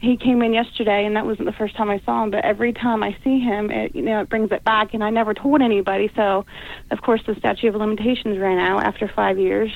he 0.00 0.16
came 0.16 0.42
in 0.42 0.52
yesterday 0.52 1.06
and 1.06 1.14
that 1.16 1.24
wasn't 1.24 1.46
the 1.46 1.52
first 1.52 1.76
time 1.76 1.88
i 1.88 2.00
saw 2.00 2.24
him 2.24 2.30
but 2.32 2.44
every 2.44 2.72
time 2.72 3.02
i 3.04 3.16
see 3.22 3.38
him 3.38 3.70
it 3.70 3.94
you 3.94 4.02
know 4.02 4.20
it 4.22 4.28
brings 4.28 4.50
it 4.50 4.64
back 4.64 4.92
and 4.92 5.04
i 5.04 5.10
never 5.10 5.34
told 5.34 5.62
anybody 5.62 6.10
so 6.16 6.44
of 6.90 7.00
course 7.00 7.22
the 7.26 7.34
statute 7.36 7.68
of 7.68 7.76
limitations 7.76 8.36
ran 8.38 8.58
out 8.58 8.82
after 8.82 9.06
five 9.06 9.38
years 9.38 9.70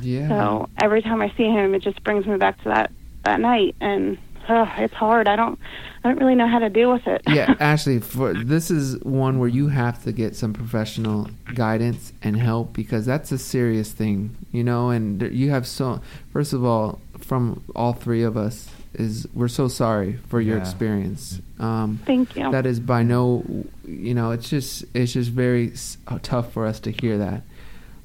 Yeah. 0.00 0.28
so 0.30 0.68
every 0.80 1.02
time 1.02 1.20
I 1.20 1.28
see 1.36 1.48
him, 1.50 1.74
it 1.74 1.82
just 1.82 2.02
brings 2.04 2.24
me 2.24 2.36
back 2.38 2.56
to 2.62 2.68
that 2.70 2.90
that 3.24 3.38
night, 3.40 3.74
and 3.80 4.16
uh, 4.48 4.66
it's 4.78 4.94
hard. 4.94 5.28
I 5.28 5.36
don't 5.36 5.58
I 6.04 6.08
don't 6.08 6.18
really 6.18 6.34
know 6.34 6.48
how 6.48 6.58
to 6.58 6.68
deal 6.68 6.92
with 6.92 7.06
it. 7.06 7.22
yeah, 7.28 7.54
Ashley, 7.60 8.00
for 8.00 8.34
this 8.34 8.70
is 8.70 8.98
one 9.04 9.38
where 9.38 9.48
you 9.48 9.68
have 9.68 10.02
to 10.04 10.12
get 10.12 10.34
some 10.36 10.52
professional 10.52 11.28
guidance 11.54 12.12
and 12.22 12.36
help 12.36 12.72
because 12.72 13.06
that's 13.06 13.30
a 13.32 13.38
serious 13.38 13.92
thing, 13.92 14.36
you 14.52 14.64
know. 14.64 14.90
And 14.90 15.22
you 15.32 15.50
have 15.50 15.66
so. 15.66 16.00
First 16.32 16.52
of 16.52 16.64
all, 16.64 17.00
from 17.18 17.62
all 17.76 17.92
three 17.92 18.22
of 18.22 18.36
us, 18.36 18.68
is 18.94 19.26
we're 19.32 19.48
so 19.48 19.68
sorry 19.68 20.18
for 20.28 20.40
your 20.40 20.56
Yeah. 20.56 20.62
experience. 20.62 21.40
Um, 21.60 22.00
Thank 22.04 22.36
you. 22.36 22.50
that 22.50 22.66
is 22.66 22.80
by 22.80 23.02
no, 23.04 23.44
you 23.86 24.12
know, 24.14 24.32
it's 24.32 24.48
just 24.50 24.84
it's 24.94 25.12
just 25.12 25.30
very 25.30 25.72
s- 25.72 25.98
uh, 26.08 26.18
tough 26.22 26.52
for 26.52 26.66
us 26.66 26.80
to 26.80 26.90
hear 26.90 27.16
that. 27.18 27.42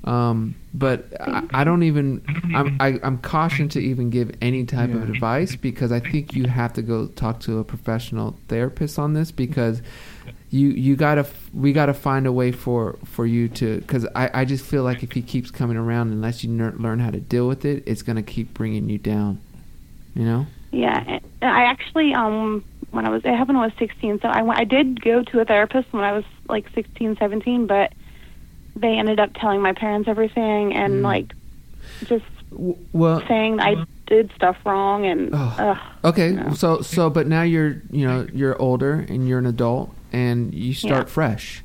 Um, 0.03 0.55
but 0.73 1.05
I, 1.19 1.43
I 1.51 1.63
don't 1.63 1.83
even. 1.83 2.23
I'm 2.55 2.77
I, 2.79 2.99
I'm 3.03 3.17
cautioned 3.17 3.71
to 3.71 3.79
even 3.79 4.09
give 4.09 4.31
any 4.41 4.65
type 4.65 4.93
of 4.93 5.09
advice 5.09 5.55
because 5.55 5.91
I 5.91 5.99
think 5.99 6.33
you 6.33 6.45
have 6.45 6.73
to 6.73 6.81
go 6.81 7.07
talk 7.07 7.39
to 7.41 7.59
a 7.59 7.63
professional 7.63 8.37
therapist 8.47 8.99
on 8.99 9.13
this 9.13 9.31
because 9.31 9.81
you 10.49 10.69
you 10.69 10.95
gotta 10.95 11.27
we 11.53 11.73
gotta 11.73 11.93
find 11.93 12.25
a 12.25 12.31
way 12.31 12.51
for 12.51 12.97
for 13.03 13.25
you 13.25 13.49
to 13.49 13.79
because 13.79 14.05
I 14.15 14.29
I 14.33 14.45
just 14.45 14.65
feel 14.65 14.83
like 14.83 15.03
if 15.03 15.11
he 15.11 15.21
keeps 15.21 15.51
coming 15.51 15.77
around 15.77 16.11
unless 16.11 16.43
you 16.43 16.51
ner- 16.51 16.75
learn 16.77 16.99
how 16.99 17.11
to 17.11 17.19
deal 17.19 17.47
with 17.47 17.65
it, 17.65 17.83
it's 17.85 18.01
gonna 18.01 18.23
keep 18.23 18.53
bringing 18.53 18.89
you 18.89 18.97
down. 18.97 19.41
You 20.13 20.25
know. 20.25 20.47
Yeah, 20.71 21.19
I 21.41 21.63
actually 21.63 22.13
um 22.13 22.63
when 22.91 23.05
I 23.05 23.09
was 23.09 23.23
it 23.25 23.35
happened 23.35 23.57
when 23.57 23.69
I 23.69 23.73
was 23.73 23.79
16. 23.79 24.21
So 24.21 24.27
I 24.27 24.41
went, 24.41 24.59
I 24.59 24.63
did 24.63 25.01
go 25.01 25.23
to 25.23 25.39
a 25.39 25.45
therapist 25.45 25.91
when 25.91 26.03
I 26.03 26.13
was 26.13 26.23
like 26.47 26.65
16, 26.73 27.17
17, 27.17 27.67
but 27.67 27.93
they 28.81 28.97
ended 28.97 29.19
up 29.19 29.31
telling 29.35 29.61
my 29.61 29.73
parents 29.73 30.07
everything 30.07 30.73
and 30.75 30.95
Mm. 30.95 31.03
like 31.03 31.33
just 32.05 32.25
W- 32.51 32.77
well, 32.93 33.21
saying 33.27 33.59
I 33.59 33.85
did 34.07 34.31
stuff 34.33 34.55
wrong 34.65 35.05
and 35.05 35.31
Oh. 35.33 35.55
ugh, 35.59 35.77
Okay, 36.05 36.31
No. 36.31 36.53
so 36.53 36.79
so 36.81 37.09
but 37.09 37.27
now 37.27 37.41
you're 37.41 37.81
you 37.91 38.07
know 38.07 38.25
you're 38.33 38.59
older 38.61 39.05
and 39.09 39.27
you're 39.27 39.39
an 39.39 39.45
adult 39.45 39.93
and 40.13 40.53
you 40.53 40.73
start 40.73 41.07
Yeah. 41.07 41.13
fresh, 41.13 41.63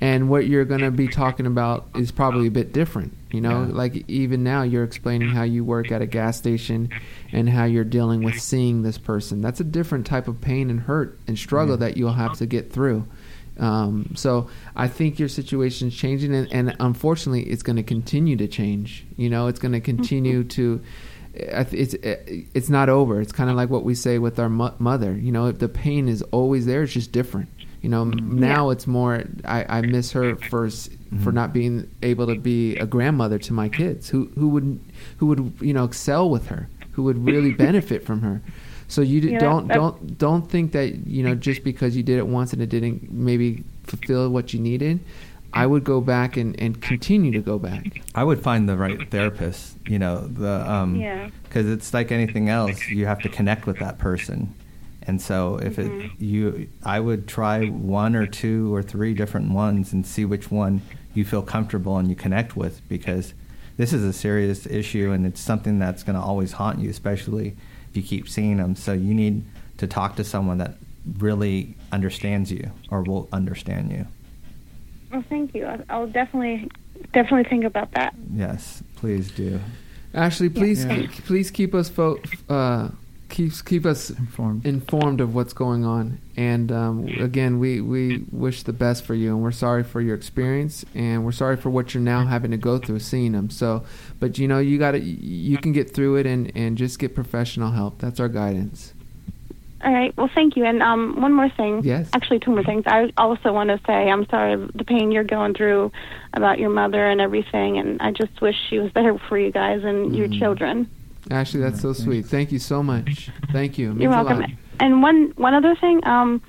and 0.00 0.28
what 0.28 0.46
you're 0.46 0.64
gonna 0.64 0.92
be 0.92 1.08
talking 1.08 1.46
about 1.46 1.86
is 1.96 2.12
probably 2.12 2.46
a 2.46 2.50
bit 2.50 2.72
different. 2.72 3.12
You 3.32 3.40
know, 3.40 3.62
Yeah. 3.68 3.74
like 3.74 4.04
even 4.08 4.44
now 4.44 4.62
you're 4.62 4.84
explaining 4.84 5.30
how 5.30 5.42
you 5.42 5.64
work 5.64 5.90
at 5.90 6.00
a 6.00 6.06
gas 6.06 6.36
station 6.36 6.88
and 7.32 7.48
how 7.48 7.64
you're 7.64 7.82
dealing 7.84 8.22
with 8.22 8.38
seeing 8.40 8.82
this 8.82 8.98
person. 8.98 9.40
That's 9.40 9.58
a 9.60 9.64
different 9.64 10.06
type 10.06 10.28
of 10.28 10.40
pain 10.40 10.70
and 10.70 10.80
hurt 10.80 11.18
and 11.26 11.36
struggle 11.36 11.76
that 11.78 11.96
you'll 11.96 12.12
have 12.12 12.34
to 12.38 12.46
get 12.46 12.72
through. 12.72 13.04
Um, 13.58 14.12
so 14.16 14.48
I 14.74 14.88
think 14.88 15.18
your 15.18 15.28
situation's 15.28 15.94
changing, 15.94 16.34
and, 16.34 16.50
and 16.52 16.76
unfortunately, 16.80 17.42
it's 17.44 17.62
going 17.62 17.76
to 17.76 17.82
continue 17.82 18.36
to 18.36 18.48
change. 18.48 19.04
You 19.16 19.28
know, 19.28 19.48
it's 19.48 19.58
going 19.58 19.72
to 19.72 19.80
continue 19.80 20.40
mm-hmm. 20.40 20.48
to. 20.48 20.82
I 21.54 21.64
th- 21.64 21.94
It's 21.94 21.94
it's 22.54 22.68
not 22.68 22.88
over. 22.88 23.20
It's 23.20 23.32
kind 23.32 23.50
of 23.50 23.56
like 23.56 23.70
what 23.70 23.84
we 23.84 23.94
say 23.94 24.18
with 24.18 24.38
our 24.38 24.48
mo- 24.48 24.74
mother. 24.78 25.12
You 25.12 25.32
know, 25.32 25.46
if 25.46 25.58
the 25.58 25.68
pain 25.68 26.08
is 26.08 26.22
always 26.32 26.66
there, 26.66 26.82
it's 26.82 26.92
just 26.92 27.12
different. 27.12 27.48
You 27.82 27.88
know, 27.88 28.02
m 28.02 28.12
mm-hmm. 28.12 28.38
now 28.38 28.70
it's 28.70 28.86
more. 28.86 29.24
I, 29.44 29.78
I 29.78 29.80
miss 29.80 30.12
her 30.12 30.36
for 30.36 30.66
s 30.66 30.88
for 30.88 31.14
mm-hmm. 31.14 31.34
not 31.34 31.52
being 31.52 31.90
able 32.02 32.26
to 32.26 32.36
be 32.36 32.76
a 32.76 32.86
grandmother 32.86 33.38
to 33.38 33.52
my 33.52 33.68
kids. 33.68 34.08
Who 34.10 34.30
who 34.36 34.48
would 34.50 34.80
who 35.18 35.26
would 35.26 35.52
you 35.60 35.72
know 35.72 35.84
excel 35.84 36.28
with 36.28 36.46
her? 36.48 36.68
Who 36.92 37.04
would 37.04 37.24
really 37.24 37.52
benefit 37.52 38.04
from 38.04 38.20
her? 38.22 38.42
So 38.90 39.02
you 39.02 39.20
d- 39.20 39.30
Yeah, 39.32 39.38
don't 39.38 39.68
that- 39.68 39.74
don't 39.74 40.18
don't 40.18 40.50
think 40.50 40.72
that 40.72 41.06
you 41.06 41.22
know 41.22 41.34
just 41.36 41.62
because 41.64 41.96
you 41.96 42.02
did 42.02 42.18
it 42.18 42.26
once 42.26 42.52
and 42.52 42.60
it 42.60 42.68
didn't 42.68 43.10
maybe 43.12 43.62
fulfill 43.84 44.28
what 44.30 44.52
you 44.52 44.58
needed. 44.60 44.98
I 45.52 45.66
would 45.66 45.82
go 45.82 46.00
back 46.00 46.36
and, 46.36 46.54
and 46.60 46.80
continue 46.80 47.32
to 47.32 47.40
go 47.40 47.58
back. 47.58 48.02
I 48.14 48.22
would 48.22 48.40
find 48.40 48.68
the 48.68 48.76
right 48.76 49.10
therapist. 49.10 49.76
You 49.86 49.98
know, 49.98 50.26
the 50.26 50.70
um, 50.70 50.94
Yeah. 50.96 51.30
because 51.44 51.66
it's 51.68 51.92
like 51.94 52.12
anything 52.12 52.48
else. 52.48 52.88
You 52.88 53.06
have 53.06 53.20
to 53.22 53.28
connect 53.28 53.66
with 53.66 53.78
that 53.78 53.98
person, 53.98 54.54
and 55.02 55.20
so 55.20 55.56
if 55.58 55.78
it 55.78 55.90
you, 56.18 56.68
I 56.84 56.98
would 57.00 57.26
try 57.28 57.66
one 57.66 58.14
or 58.16 58.26
two 58.26 58.72
or 58.74 58.82
three 58.82 59.14
different 59.14 59.50
ones 59.52 59.92
and 59.92 60.04
see 60.06 60.24
which 60.24 60.50
one 60.50 60.82
you 61.14 61.24
feel 61.24 61.42
comfortable 61.42 61.96
and 61.96 62.08
you 62.08 62.14
connect 62.16 62.56
with 62.56 62.80
because 62.88 63.34
this 63.76 63.92
is 63.92 64.04
a 64.04 64.12
serious 64.12 64.66
issue 64.66 65.10
and 65.12 65.26
it's 65.26 65.40
something 65.40 65.78
that's 65.80 66.02
going 66.04 66.14
to 66.16 66.22
always 66.22 66.52
haunt 66.52 66.78
you, 66.80 66.88
especially 66.90 67.56
if 67.90 67.96
you 67.96 68.02
keep 68.02 68.28
seeing 68.28 68.56
them. 68.58 68.76
So 68.76 68.92
you 68.92 69.14
need 69.14 69.44
to 69.78 69.86
talk 69.86 70.16
to 70.16 70.24
someone 70.24 70.58
that 70.58 70.74
really 71.18 71.74
understands 71.92 72.52
you 72.52 72.70
or 72.90 73.02
will 73.02 73.28
understand 73.32 73.90
you. 73.90 74.06
well, 75.10 75.24
thank 75.28 75.54
you. 75.54 75.66
I- 75.66 75.80
I'll 75.90 76.06
definitely 76.06 76.68
definitely 77.12 77.48
think 77.48 77.64
about 77.64 77.90
that. 77.92 78.14
Yes, 78.34 78.82
please 78.96 79.30
do. 79.30 79.58
Ashley, 80.14 80.48
please 80.50 80.84
Yeah. 80.84 80.96
keep, 80.96 81.10
please 81.24 81.50
keep 81.50 81.74
us 81.74 81.88
fo- 81.88 82.20
uh, 82.48 82.90
keep 83.30 83.52
keep 83.64 83.86
us 83.86 84.10
Informed. 84.10 84.66
informed 84.66 85.20
of 85.20 85.34
what's 85.34 85.52
going 85.54 85.84
on. 85.84 86.18
And 86.36 86.70
um, 86.70 87.06
again, 87.18 87.58
we 87.58 87.80
we 87.80 88.24
wish 88.30 88.62
the 88.64 88.72
best 88.72 89.04
for 89.04 89.14
you, 89.14 89.30
and 89.30 89.42
we're 89.42 89.52
sorry 89.52 89.82
for 89.84 90.00
your 90.00 90.14
experience, 90.14 90.84
and 90.94 91.24
we're 91.24 91.32
sorry 91.32 91.56
for 91.56 91.70
what 91.70 91.94
you're 91.94 92.02
now 92.02 92.26
having 92.26 92.50
to 92.50 92.56
go 92.58 92.78
through 92.78 92.98
seeing 92.98 93.32
them. 93.32 93.48
So, 93.50 93.84
but 94.18 94.38
you 94.38 94.46
know, 94.48 94.58
you 94.58 94.78
got 94.78 94.92
to 94.92 94.98
you 95.00 95.56
can 95.58 95.72
get 95.72 95.94
through 95.94 96.16
it, 96.16 96.26
and 96.26 96.52
and 96.54 96.76
just 96.76 96.98
get 96.98 97.14
professional 97.14 97.70
help. 97.70 97.98
That's 97.98 98.20
our 98.20 98.28
guidance. 98.28 98.92
All 99.82 99.92
right. 99.94 100.14
Well, 100.14 100.28
thank 100.34 100.56
you. 100.56 100.66
And 100.66 100.82
um, 100.82 101.22
one 101.22 101.32
more 101.32 101.48
thing. 101.48 101.80
Yes. 101.82 102.10
Actually, 102.12 102.40
two 102.40 102.50
more 102.50 102.62
things. 102.62 102.84
I 102.86 103.10
also 103.16 103.50
want 103.50 103.70
to 103.70 103.80
say 103.86 104.10
I'm 104.10 104.26
sorry 104.28 104.52
of 104.52 104.70
the 104.74 104.84
pain 104.84 105.10
you're 105.10 105.24
going 105.24 105.54
through 105.54 105.90
about 106.34 106.58
your 106.58 106.68
mother 106.68 107.06
and 107.06 107.18
everything, 107.18 107.78
and 107.78 108.00
I 108.02 108.10
just 108.12 108.42
wish 108.42 108.56
she 108.68 108.78
was 108.78 108.92
there 108.94 109.16
for 109.28 109.38
you 109.38 109.50
guys 109.50 109.82
and 109.84 110.14
your 110.14 110.28
Mhm. 110.28 110.38
children. 110.38 110.90
Ashley, 111.30 111.60
that's 111.60 111.80
so 111.80 111.92
sweet. 111.92 112.26
Thank 112.26 112.52
you 112.52 112.58
so 112.58 112.82
much. 112.82 113.30
Thank 113.52 113.78
you. 113.78 113.94
You're 113.98 114.10
welcome. 114.10 114.44
And 114.78 115.02
one 115.02 115.32
one 115.36 115.54
other 115.54 115.74
thing, 115.76 116.04
um, 116.06 116.40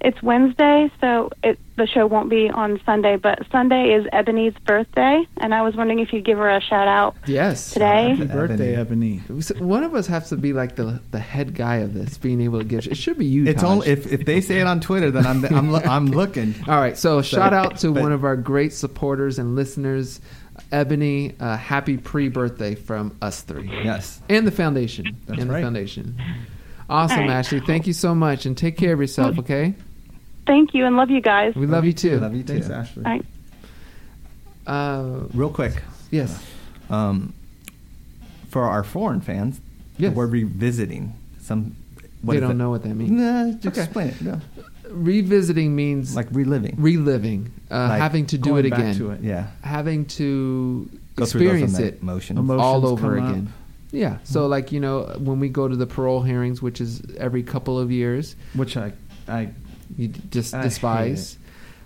it's 0.00 0.22
Wednesday, 0.22 0.90
so 1.00 1.30
it, 1.42 1.58
the 1.76 1.86
show 1.86 2.06
won't 2.06 2.30
be 2.30 2.48
on 2.48 2.80
Sunday. 2.86 3.16
But 3.16 3.40
Sunday 3.52 3.92
is 3.92 4.06
Ebony's 4.12 4.54
birthday, 4.64 5.26
and 5.38 5.52
I 5.54 5.60
was 5.60 5.74
wondering 5.76 5.98
if 5.98 6.10
you'd 6.12 6.24
give 6.24 6.38
her 6.38 6.48
a 6.48 6.60
shout 6.60 6.88
out 6.88 7.16
Yes. 7.26 7.72
today. 7.72 8.14
Happy 8.14 8.24
birthday, 8.24 8.76
Ebony. 8.76 9.18
One 9.58 9.82
of 9.84 9.94
us 9.94 10.06
has 10.06 10.28
to 10.30 10.36
be 10.36 10.52
like 10.54 10.76
the 10.76 11.00
the 11.10 11.18
head 11.18 11.54
guy 11.54 11.76
of 11.78 11.92
this, 11.92 12.16
being 12.16 12.40
able 12.40 12.60
to 12.60 12.64
give. 12.64 12.86
It 12.86 12.96
should 12.96 13.18
be 13.18 13.26
you. 13.26 13.44
It's 13.46 13.60
Taj. 13.60 13.70
only 13.70 13.88
if, 13.88 14.10
if 14.10 14.24
they 14.24 14.40
say 14.40 14.60
it 14.60 14.66
on 14.66 14.80
Twitter, 14.80 15.10
then 15.10 15.26
I'm 15.26 15.44
I'm 15.44 15.74
I'm 15.74 16.06
looking. 16.06 16.54
All 16.68 16.80
right, 16.80 16.96
so 16.96 17.20
shout 17.20 17.52
out 17.52 17.78
to 17.80 17.90
but- 17.92 18.02
one 18.02 18.12
of 18.12 18.24
our 18.24 18.36
great 18.36 18.72
supporters 18.72 19.38
and 19.38 19.54
listeners, 19.56 20.20
Ebony. 20.72 21.34
Uh, 21.40 21.56
happy 21.56 21.96
pre-birthday 21.96 22.74
from 22.74 23.16
us 23.22 23.42
three. 23.42 23.68
Yes. 23.68 24.20
and 24.28 24.46
the 24.46 24.50
foundation. 24.50 25.16
That's 25.26 25.40
and 25.40 25.50
right. 25.50 25.58
the 25.60 25.64
foundation. 25.66 26.20
Awesome, 26.88 27.20
All 27.20 27.24
right. 27.28 27.30
Ashley. 27.34 27.60
Thank 27.60 27.86
you 27.86 27.92
so 27.92 28.14
much, 28.14 28.46
and 28.46 28.56
take 28.58 28.76
care 28.76 28.92
of 28.92 29.00
yourself. 29.00 29.38
Okay, 29.38 29.74
Thank 30.46 30.74
you, 30.74 30.84
and 30.86 30.96
love 30.96 31.10
you 31.10 31.20
guys. 31.20 31.54
we 31.54 31.66
love 31.66 31.84
you 31.84 31.92
too. 31.92 32.18
Love 32.18 32.34
you 32.34 32.42
too. 32.42 32.54
Thanks, 32.60 32.68
Ashley. 32.70 33.04
All 33.04 33.12
right. 33.12 33.24
Uh, 34.66 35.20
Real 35.34 35.50
quick, 35.50 35.82
yes, 36.10 36.44
um, 36.90 37.32
for 38.48 38.64
our 38.64 38.82
foreign 38.84 39.20
fans, 39.20 39.60
Yes. 39.98 40.12
the 40.12 40.16
word 40.16 40.32
revisiting. 40.32 41.14
Some 41.40 41.76
what 42.22 42.34
they 42.34 42.40
don't 42.40 42.50
it? 42.52 42.54
know 42.54 42.70
what 42.70 42.82
that 42.82 42.94
means. 42.94 43.10
Nah, 43.10 43.52
just 43.52 43.66
Okay. 43.68 43.82
explain 43.82 44.08
it. 44.08 44.20
No. 44.22 44.40
Revisiting 44.90 45.74
means 45.76 46.16
Like 46.16 46.28
reliving. 46.32 46.74
reliving, 46.78 47.52
uh, 47.70 47.88
Like 47.90 48.00
having 48.00 48.26
to 48.26 48.38
do 48.38 48.50
Going 48.50 48.66
it 48.66 48.70
back 48.70 48.78
again, 48.80 48.94
to 48.96 49.10
it. 49.10 49.20
yeah. 49.22 49.46
having 49.62 50.04
to 50.06 50.88
Go 51.16 51.24
through 51.26 51.40
experience 51.42 51.78
it 51.78 51.98
emotions. 52.02 52.38
Emotions 52.38 52.60
all 52.62 52.86
over 52.86 53.16
come 53.16 53.24
up. 53.24 53.30
again. 53.30 53.52
Yeah. 53.92 54.18
So, 54.24 54.46
like 54.46 54.72
you 54.72 54.80
know, 54.80 55.02
when 55.18 55.40
we 55.40 55.48
go 55.48 55.68
to 55.68 55.76
the 55.76 55.86
parole 55.86 56.22
hearings, 56.22 56.60
which 56.62 56.80
is 56.80 57.02
every 57.18 57.42
couple 57.42 57.78
of 57.78 57.90
years, 57.90 58.36
Which 58.54 58.76
I, 58.76 58.92
I 59.28 59.48
you 59.96 60.08
d- 60.08 60.20
just 60.30 60.54
I 60.54 60.62
despise. 60.62 61.36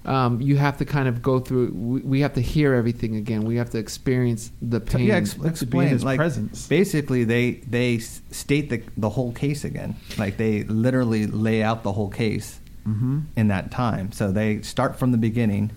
Um, 0.04 0.40
you 0.40 0.56
have 0.56 0.76
to 0.78 0.84
kind 0.84 1.08
of 1.08 1.22
go 1.22 1.40
through. 1.40 1.72
We, 1.72 2.00
we 2.00 2.20
have 2.20 2.34
to 2.34 2.42
hear 2.42 2.74
everything 2.74 3.16
again. 3.16 3.44
We 3.44 3.56
have 3.56 3.70
to 3.70 3.78
experience 3.78 4.50
the 4.60 4.80
pain. 4.80 5.06
yeah, 5.06 5.16
ex- 5.16 5.36
explain. 5.42 5.88
his 5.88 6.04
like 6.04 6.18
presence. 6.18 6.68
basically, 6.68 7.24
they 7.24 7.52
they 7.66 7.98
state 7.98 8.68
the 8.68 8.82
the 8.96 9.08
whole 9.08 9.32
case 9.32 9.64
again. 9.64 9.96
Like 10.18 10.36
they 10.36 10.64
literally 10.64 11.26
lay 11.26 11.62
out 11.62 11.82
the 11.82 11.92
whole 11.92 12.10
case 12.10 12.60
mm-hmm. 12.86 13.20
in 13.36 13.48
that 13.48 13.70
time. 13.70 14.12
So 14.12 14.30
they 14.30 14.60
start 14.62 14.98
from 14.98 15.12
the 15.12 15.18
beginning, 15.18 15.70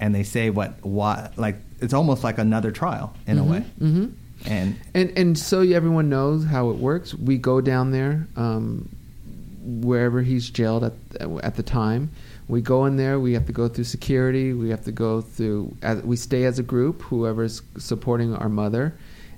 and 0.00 0.14
they 0.14 0.22
say 0.22 0.50
what 0.50 0.74
why 0.82 1.30
like 1.36 1.56
it's 1.80 1.94
almost 1.94 2.24
like 2.24 2.38
another 2.38 2.70
trial 2.70 3.14
in 3.26 3.38
a 3.38 3.44
way. 3.44 3.60
hmm 3.78 4.06
And 4.46 4.76
And 4.94 5.12
and 5.16 5.38
so 5.38 5.60
everyone 5.60 6.08
knows 6.08 6.44
how 6.44 6.70
it 6.70 6.76
works. 6.76 7.14
We 7.14 7.38
go 7.38 7.60
down 7.60 7.90
there, 7.90 8.26
um, 8.36 8.88
wherever 9.62 10.22
he's 10.22 10.48
jailed 10.50 10.84
at 10.84 10.92
at 11.42 11.56
the 11.56 11.62
time. 11.62 12.10
We 12.46 12.60
go 12.60 12.84
in 12.84 12.96
there. 12.96 13.18
We 13.18 13.32
have 13.32 13.46
to 13.46 13.52
go 13.52 13.68
through 13.68 13.84
security. 13.84 14.52
We 14.52 14.68
have 14.70 14.84
to 14.84 14.92
go 14.92 15.20
through. 15.22 15.76
As, 15.82 16.02
we 16.02 16.16
stay 16.16 16.44
as 16.44 16.58
a 16.58 16.62
group. 16.62 17.02
Whoever's 17.02 17.62
supporting 17.78 18.34
our 18.34 18.48
mother, 18.50 18.94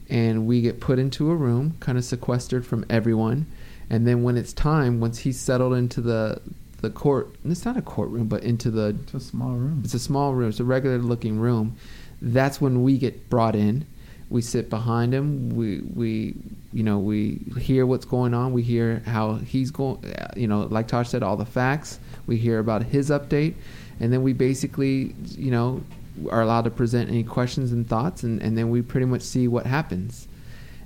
and 0.08 0.46
we 0.46 0.60
get 0.60 0.80
put 0.80 0.98
into 0.98 1.30
a 1.30 1.36
room, 1.36 1.76
kind 1.80 1.98
of 1.98 2.04
sequestered 2.04 2.66
from 2.66 2.84
everyone. 2.90 3.46
And 3.88 4.06
then 4.06 4.24
when 4.24 4.36
it's 4.36 4.52
time, 4.52 4.98
once 4.98 5.18
he's 5.18 5.38
settled 5.38 5.74
into 5.74 6.00
the 6.00 6.40
the 6.80 6.90
court, 6.90 7.34
and 7.42 7.52
it's 7.52 7.64
not 7.64 7.76
a 7.76 7.82
courtroom, 7.82 8.28
but 8.28 8.42
into 8.42 8.70
the 8.70 8.96
It's 9.04 9.14
a 9.14 9.20
small 9.20 9.52
room. 9.54 9.82
it's 9.84 9.94
a 9.94 9.98
small 9.98 10.34
room. 10.34 10.48
It's 10.50 10.60
a 10.60 10.64
regular 10.64 10.98
looking 10.98 11.38
room. 11.38 11.76
That's 12.20 12.60
when 12.60 12.82
we 12.82 12.98
get 12.98 13.30
brought 13.30 13.54
in. 13.54 13.86
We 14.28 14.42
sit 14.42 14.68
behind 14.68 15.14
him. 15.14 15.50
We 15.50 15.80
we 15.94 16.34
you 16.72 16.82
know 16.82 16.98
we 16.98 17.40
hear 17.60 17.86
what's 17.86 18.04
going 18.04 18.34
on. 18.34 18.52
We 18.52 18.62
hear 18.62 19.00
how 19.06 19.34
he's 19.34 19.70
going. 19.70 20.02
You 20.36 20.48
know, 20.48 20.62
like 20.62 20.88
Taj 20.88 21.06
said, 21.06 21.22
all 21.22 21.36
the 21.36 21.46
facts. 21.46 22.00
We 22.26 22.36
hear 22.36 22.58
about 22.58 22.82
his 22.84 23.10
update, 23.10 23.54
and 24.00 24.12
then 24.12 24.22
we 24.22 24.32
basically 24.32 25.14
you 25.36 25.50
know 25.50 25.82
are 26.30 26.42
allowed 26.42 26.64
to 26.64 26.70
present 26.70 27.10
any 27.10 27.22
questions 27.22 27.72
and 27.72 27.86
thoughts, 27.88 28.22
and, 28.22 28.40
and 28.40 28.56
then 28.56 28.70
we 28.70 28.82
pretty 28.82 29.06
much 29.06 29.22
see 29.22 29.48
what 29.48 29.66
happens. 29.66 30.28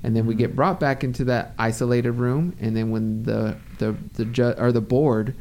And 0.02 0.16
then 0.16 0.26
we 0.26 0.34
get 0.34 0.56
brought 0.56 0.80
back 0.80 1.04
into 1.04 1.24
that 1.24 1.52
isolated 1.58 2.12
room, 2.12 2.56
and 2.60 2.76
then 2.76 2.90
when 2.90 3.22
the 3.24 3.56
the 3.78 3.94
the 4.14 4.24
ju- 4.24 4.54
or 4.56 4.72
the 4.72 4.80
board 4.80 5.34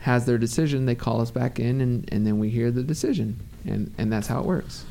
has 0.00 0.24
their 0.24 0.38
decision, 0.38 0.86
they 0.86 0.94
call 0.94 1.20
us 1.20 1.30
back 1.30 1.58
in, 1.58 1.80
and, 1.80 2.08
and 2.12 2.26
then 2.26 2.38
we 2.38 2.48
hear 2.48 2.70
the 2.70 2.82
decision, 2.82 3.38
and 3.64 3.92
and 3.98 4.10
that's 4.12 4.26
how 4.26 4.40
it 4.40 4.46
works. 4.46 4.84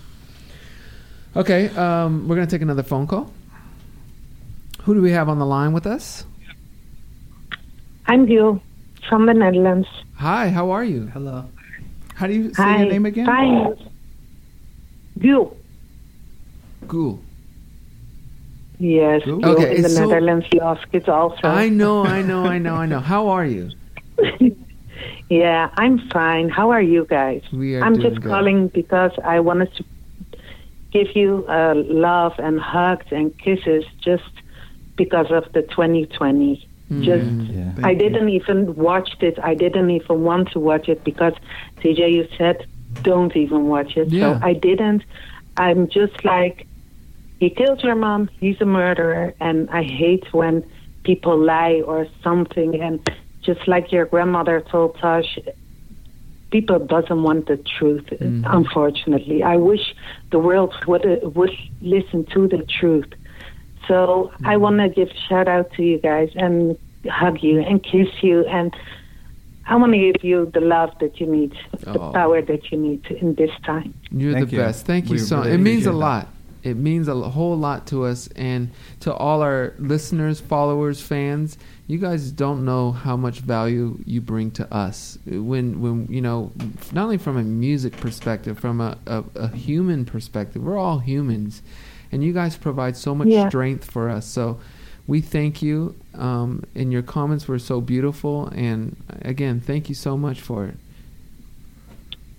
Okay, 1.36 1.70
um, 1.70 2.28
we're 2.28 2.36
gonna 2.36 2.47
take 2.47 2.61
another 2.61 2.84
phone 2.84 3.07
call. 3.07 3.32
Who 4.84 4.93
do 4.93 5.01
we 5.01 5.11
have 5.11 5.28
on 5.28 5.39
the 5.39 5.45
line 5.45 5.74
with 5.74 5.88
us? 5.88 6.26
I'm 8.05 8.28
Gil 8.28 8.61
from 9.09 9.26
the 9.26 9.34
Netherlands. 9.34 9.88
Hi, 10.18 10.49
how 10.49 10.72
are 10.72 10.84
you? 10.84 11.07
hello. 11.07 11.49
How 12.16 12.28
do 12.28 12.34
you 12.34 12.53
say 12.53 12.63
Hi. 12.63 12.78
your 12.80 12.89
name 12.89 13.05
again? 13.05 13.26
Hi. 13.26 13.68
Gil. 15.20 15.57
Cool. 16.88 17.20
Yes, 18.80 19.22
Gil? 19.26 19.39
Gil 19.39 19.57
Okay, 19.57 19.76
in 19.76 19.82
the 19.82 19.89
so- 19.89 20.07
Netherlands. 20.07 20.45
You 20.51 20.61
ask 20.61 20.88
it 20.93 21.09
also. 21.09 21.47
I 21.47 21.70
know, 21.70 22.03
I 22.05 22.22
know, 22.22 22.45
I 22.45 22.57
know, 22.59 22.76
I 22.76 22.86
know. 22.86 22.99
How 23.13 23.28
are 23.30 23.45
you? 23.45 23.70
yeah, 25.30 25.70
I'm 25.76 25.99
fine. 26.09 26.49
How 26.49 26.70
are 26.70 26.82
you 26.82 27.05
guys? 27.09 27.41
We 27.51 27.76
are 27.76 27.84
I'm 27.84 27.95
doing 27.95 28.09
just 28.09 28.22
good. 28.22 28.30
calling 28.32 28.68
because 28.74 29.11
I 29.24 29.39
wanted 29.41 29.74
to 29.76 29.84
give 30.91 31.07
you 31.16 31.45
uh, 31.49 31.74
love 31.76 32.34
and 32.38 32.59
hugs 32.59 33.05
and 33.11 33.38
kisses 33.38 33.84
just 34.01 34.24
because 34.97 35.28
of 35.30 35.43
the 35.53 35.61
2020. 35.63 36.70
Mm. 36.91 37.03
Just 37.03 37.51
Yeah. 37.51 37.71
I 37.83 37.93
didn't 37.93 38.29
even 38.29 38.75
watch 38.75 39.09
it. 39.19 39.39
I 39.41 39.55
didn't 39.55 39.89
even 39.89 40.23
want 40.23 40.51
to 40.51 40.59
watch 40.59 40.88
it 40.88 41.03
because 41.03 41.33
TJ, 41.81 42.11
you 42.13 42.27
said 42.38 42.65
don't 43.01 43.36
even 43.36 43.67
watch 43.67 43.97
it. 43.97 44.09
Yeah. 44.09 44.39
So 44.39 44.45
I 44.45 44.53
didn't. 44.53 45.03
I'm 45.57 45.88
just 45.88 46.23
like 46.23 46.67
he 47.39 47.49
killed 47.49 47.83
your 47.83 47.95
mom. 47.95 48.29
He's 48.39 48.59
a 48.61 48.65
murderer, 48.65 49.33
and 49.39 49.69
I 49.69 49.83
hate 49.83 50.25
when 50.33 50.63
people 51.03 51.38
lie 51.38 51.81
or 51.86 52.07
something. 52.23 52.79
And 52.81 52.99
just 53.41 53.67
like 53.67 53.91
your 53.91 54.05
grandmother 54.05 54.61
told 54.61 54.97
Taj, 54.99 55.25
people 56.51 56.79
doesn't 56.79 57.23
want 57.23 57.47
the 57.47 57.57
truth. 57.57 58.05
Mhm. 58.05 58.43
Unfortunately, 58.45 59.43
I 59.43 59.57
wish 59.57 59.93
the 60.31 60.39
world 60.39 60.73
would 60.88 61.05
uh, 61.05 61.29
would 61.29 61.51
listen 61.81 62.25
to 62.33 62.47
the 62.47 62.63
truth. 62.79 63.11
So 63.88 64.31
I 64.43 64.55
mm. 64.55 64.59
want 64.61 64.79
to 64.79 64.89
give 64.89 65.09
shout 65.29 65.47
out 65.47 65.71
to 65.73 65.83
you 65.83 65.97
guys 65.99 66.29
and 66.36 66.77
hug 67.09 67.43
you 67.43 67.61
and 67.61 67.83
kiss 67.83 68.07
you 68.21 68.45
and 68.47 68.73
I 69.67 69.75
want 69.77 69.93
to 69.93 69.97
give 69.99 70.23
you 70.23 70.45
the 70.53 70.59
love 70.61 70.91
that 70.99 71.19
you 71.19 71.25
need, 71.25 71.53
the 71.79 71.99
Oh. 71.99 72.11
power 72.13 72.41
that 72.41 72.71
you 72.71 72.77
need 72.77 73.05
in 73.09 73.33
this 73.36 73.49
time. 73.63 73.93
You're 74.11 74.33
Thank 74.33 74.49
the 74.49 74.55
you. 74.57 74.61
best. 74.61 74.86
Thank 74.86 75.09
you 75.09 75.17
so. 75.17 75.38
really 75.39 75.53
it 75.53 75.57
means 75.57 75.86
a 75.88 75.89
appreciate 75.89 75.91
that. 75.91 75.97
lot. 75.97 76.27
It 76.63 76.77
means 76.77 77.07
a 77.07 77.13
whole 77.15 77.55
lot 77.57 77.86
to 77.88 78.05
us 78.05 78.27
and 78.36 78.71
to 79.01 79.13
all 79.13 79.41
our 79.43 79.73
listeners, 79.77 80.39
followers, 80.39 80.99
fans. 80.99 81.59
You 81.88 81.99
guys 81.99 82.31
don't 82.31 82.65
know 82.65 82.91
how 82.91 83.15
much 83.15 83.39
value 83.39 83.99
you 84.05 84.19
bring 84.19 84.49
to 84.51 84.71
us. 84.73 85.19
When 85.27 85.79
when 85.79 86.07
you 86.09 86.21
know, 86.21 86.51
not 86.91 87.03
only 87.03 87.17
from 87.19 87.38
a 87.38 87.43
music 87.43 87.95
perspective, 87.97 88.57
from 88.59 88.81
a, 88.81 88.97
a, 89.05 89.23
a 89.36 89.47
human 89.55 90.05
perspective. 90.05 90.63
We're 90.63 90.79
all 90.79 90.97
humans, 90.99 91.61
and 92.12 92.24
you 92.24 92.34
guys 92.34 92.56
provide 92.58 92.95
so 92.97 93.14
much 93.16 93.28
Yeah. 93.28 93.47
strength 93.49 93.89
for 93.89 94.10
us. 94.10 94.26
So. 94.26 94.60
We 95.08 95.22
thank 95.22 95.62
you, 95.62 95.93
um, 96.16 96.64
and 96.74 96.91
your 96.91 97.03
comments 97.03 97.47
were 97.47 97.60
so 97.60 97.80
beautiful. 97.80 98.47
And 98.56 98.95
again, 99.22 99.60
thank 99.60 99.88
you 99.88 99.93
so 99.93 100.18
much 100.18 100.41
for 100.41 100.66
it. 100.66 100.78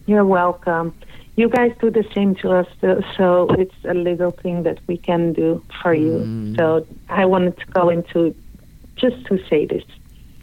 You're 0.07 0.25
welcome. 0.25 0.93
You 1.37 1.49
guys 1.49 1.71
do 1.81 1.91
the 1.93 2.05
same 2.13 2.35
to 2.43 2.51
us, 2.51 2.67
too, 2.81 3.03
so 3.17 3.47
it's 3.57 3.75
a 3.89 3.95
little 3.95 4.33
thing 4.33 4.65
that 4.65 4.79
we 4.89 4.97
can 4.97 5.33
do 5.33 5.63
for 5.81 5.95
you. 5.95 6.19
Mm. 6.27 6.57
So 6.57 6.85
I 7.09 7.25
wanted 7.25 7.57
to 7.59 7.67
go 7.67 7.89
into 7.89 8.35
just 8.97 9.25
to 9.27 9.39
say 9.49 9.67
this. 9.67 9.85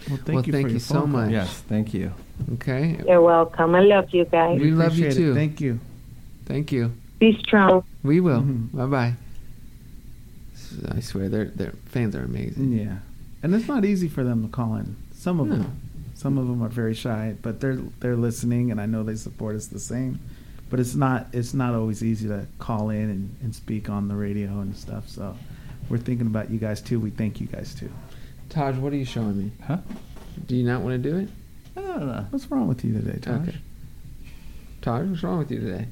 Well, 0.08 0.18
thank 0.18 0.28
Well, 0.28 0.46
you 0.46 0.54
thank 0.54 0.68
for 0.68 0.74
you 0.74 0.80
so 0.80 1.06
much. 1.06 1.30
Yes, 1.32 1.60
thank 1.68 1.94
you. 1.94 2.14
Okay, 2.54 3.00
You're 3.06 3.22
welcome. 3.22 3.76
I 3.76 3.82
love 3.82 4.14
you 4.14 4.24
guys. 4.24 4.62
We 4.62 4.72
love 4.72 4.96
you 4.98 5.08
appreciate 5.08 5.12
it. 5.12 5.16
too. 5.16 5.34
Thank 5.36 5.60
you. 5.60 5.80
thank 6.46 6.72
you. 6.72 6.92
Be 7.20 7.38
strong. 7.40 7.84
We 8.04 8.20
will. 8.20 8.42
Mhm. 8.42 8.72
Bye 8.74 8.86
bye. 8.86 9.14
I 10.92 11.00
swear, 11.02 11.30
their 11.30 11.46
their 11.46 11.74
fans 11.86 12.16
are 12.16 12.24
amazing. 12.24 12.74
Yeah, 12.74 12.98
and 13.44 13.54
it's 13.54 13.68
not 13.68 13.86
easy 13.86 14.08
for 14.08 14.24
them 14.24 14.42
to 14.44 14.50
call 14.50 14.76
in. 14.76 14.96
Some 15.14 15.40
of 15.40 15.48
No. 15.48 15.58
them, 15.58 15.72
some 16.16 16.38
of 16.38 16.48
them 16.48 16.62
are 16.64 16.70
very 16.70 16.94
shy, 16.96 17.36
but 17.42 17.60
they're 17.60 17.80
they're 18.00 18.16
listening, 18.16 18.72
and 18.72 18.82
I 18.82 18.86
know 18.88 19.04
they 19.04 19.16
support 19.16 19.56
us 19.56 19.68
the 19.68 19.80
same. 19.80 20.20
But 20.70 20.80
it's 20.80 20.96
not 20.96 21.28
it's 21.32 21.54
not 21.54 21.76
always 21.76 22.04
easy 22.04 22.28
to 22.28 22.48
call 22.58 22.90
in 22.90 23.10
and, 23.10 23.36
and 23.44 23.54
speak 23.56 23.90
on 23.90 24.08
the 24.08 24.16
radio 24.16 24.60
and 24.62 24.76
stuff. 24.76 25.08
So 25.08 25.36
we're 25.90 26.00
thinking 26.00 26.26
about 26.28 26.50
you 26.50 26.58
guys 26.58 26.82
too. 26.82 27.00
We 27.00 27.12
thank 27.12 27.40
you 27.40 27.46
guys 27.48 27.76
too. 27.76 27.90
Taj, 28.50 28.76
what 28.78 28.92
are 28.94 28.98
you 28.98 29.06
showing 29.06 29.38
me? 29.38 29.52
Huh? 29.66 29.78
Do 30.48 30.56
you 30.56 30.64
not 30.66 30.82
want 30.82 31.02
to 31.02 31.10
do 31.10 31.18
it? 31.18 31.30
I 31.78 31.82
don't 31.82 32.08
know. 32.08 32.26
What's 32.32 32.50
wrong 32.50 32.68
with 32.68 32.84
you 32.84 32.94
today, 32.94 33.20
Taj? 33.20 33.48
Okay. 33.48 33.58
Taj, 34.84 35.08
what's 35.08 35.24
wrong 35.24 35.38
with 35.38 35.50
you 35.50 35.62
today? 35.62 35.88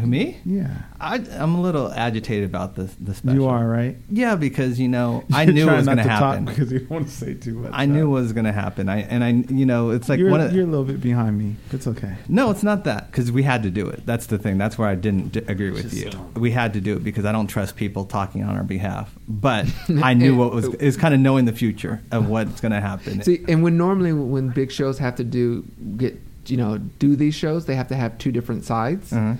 Who, 0.00 0.06
Me? 0.06 0.40
Yeah, 0.44 0.68
I, 1.00 1.24
I'm 1.38 1.54
a 1.54 1.60
little 1.60 1.92
agitated 1.92 2.44
about 2.48 2.74
this. 2.74 2.92
The 3.00 3.14
special. 3.14 3.36
you 3.36 3.46
are 3.46 3.64
right. 3.68 3.96
Yeah, 4.10 4.34
because 4.34 4.80
you 4.80 4.88
know 4.88 5.22
I 5.32 5.44
You're 5.44 5.52
knew 5.52 5.70
it 5.70 5.76
was 5.76 5.86
going 5.86 5.98
to 5.98 6.02
talk 6.02 6.20
happen. 6.20 6.46
because 6.46 6.72
you 6.72 6.80
don't 6.80 6.90
want 6.90 7.06
to 7.06 7.12
say 7.14 7.34
too 7.34 7.54
much. 7.54 7.70
I 7.72 7.86
knew 7.86 8.10
what 8.10 8.22
was 8.22 8.32
going 8.32 8.46
to 8.46 8.52
happen. 8.52 8.88
I 8.88 9.02
and 9.02 9.22
I, 9.22 9.28
you 9.54 9.64
know, 9.64 9.90
it's 9.90 10.08
like 10.08 10.18
you're, 10.18 10.28
one 10.28 10.40
of 10.40 10.52
you're 10.52 10.64
a 10.64 10.66
little 10.66 10.84
bit 10.84 11.00
behind 11.00 11.38
me. 11.38 11.54
It's 11.70 11.86
okay. 11.86 12.16
No, 12.28 12.50
it's 12.50 12.64
not 12.64 12.82
that 12.82 13.12
because 13.12 13.30
we 13.30 13.44
had 13.44 13.62
to 13.62 13.70
do 13.70 13.86
it. 13.86 14.04
That's 14.04 14.26
the 14.26 14.38
thing. 14.38 14.58
That's 14.58 14.76
where 14.76 14.88
I 14.88 14.96
didn't 14.96 15.30
d- 15.32 15.42
agree 15.46 15.70
with 15.70 15.94
you. 15.94 16.10
We 16.34 16.50
had 16.50 16.72
to 16.72 16.80
do 16.80 16.96
it 16.96 17.04
because 17.04 17.24
I 17.24 17.30
don't 17.30 17.46
trust 17.46 17.76
people 17.76 18.06
talking 18.06 18.42
on 18.42 18.56
our 18.56 18.64
behalf. 18.64 19.14
But 19.28 19.66
I 20.02 20.14
knew 20.14 20.36
what 20.36 20.52
was 20.52 20.66
is 20.74 20.96
kind 20.96 21.14
of 21.14 21.20
knowing 21.20 21.44
the 21.44 21.52
future 21.52 22.02
of 22.10 22.28
what's 22.28 22.60
going 22.60 22.72
to 22.72 22.80
happen. 22.80 23.22
See, 23.24 23.44
and 23.46 23.62
when 23.62 23.76
normally 23.76 24.12
when 24.12 24.48
big 24.48 24.72
shows 24.72 24.98
have 24.98 25.14
to 25.16 25.24
do 25.24 25.64
get 25.96 26.18
you 26.46 26.56
know 26.56 26.78
do 26.78 27.16
these 27.16 27.34
shows, 27.34 27.66
they 27.66 27.74
have 27.76 27.88
to 27.88 27.96
have 27.96 28.18
two 28.18 28.32
different 28.32 28.64
sides, 28.64 29.12
Uh-huh. 29.12 29.34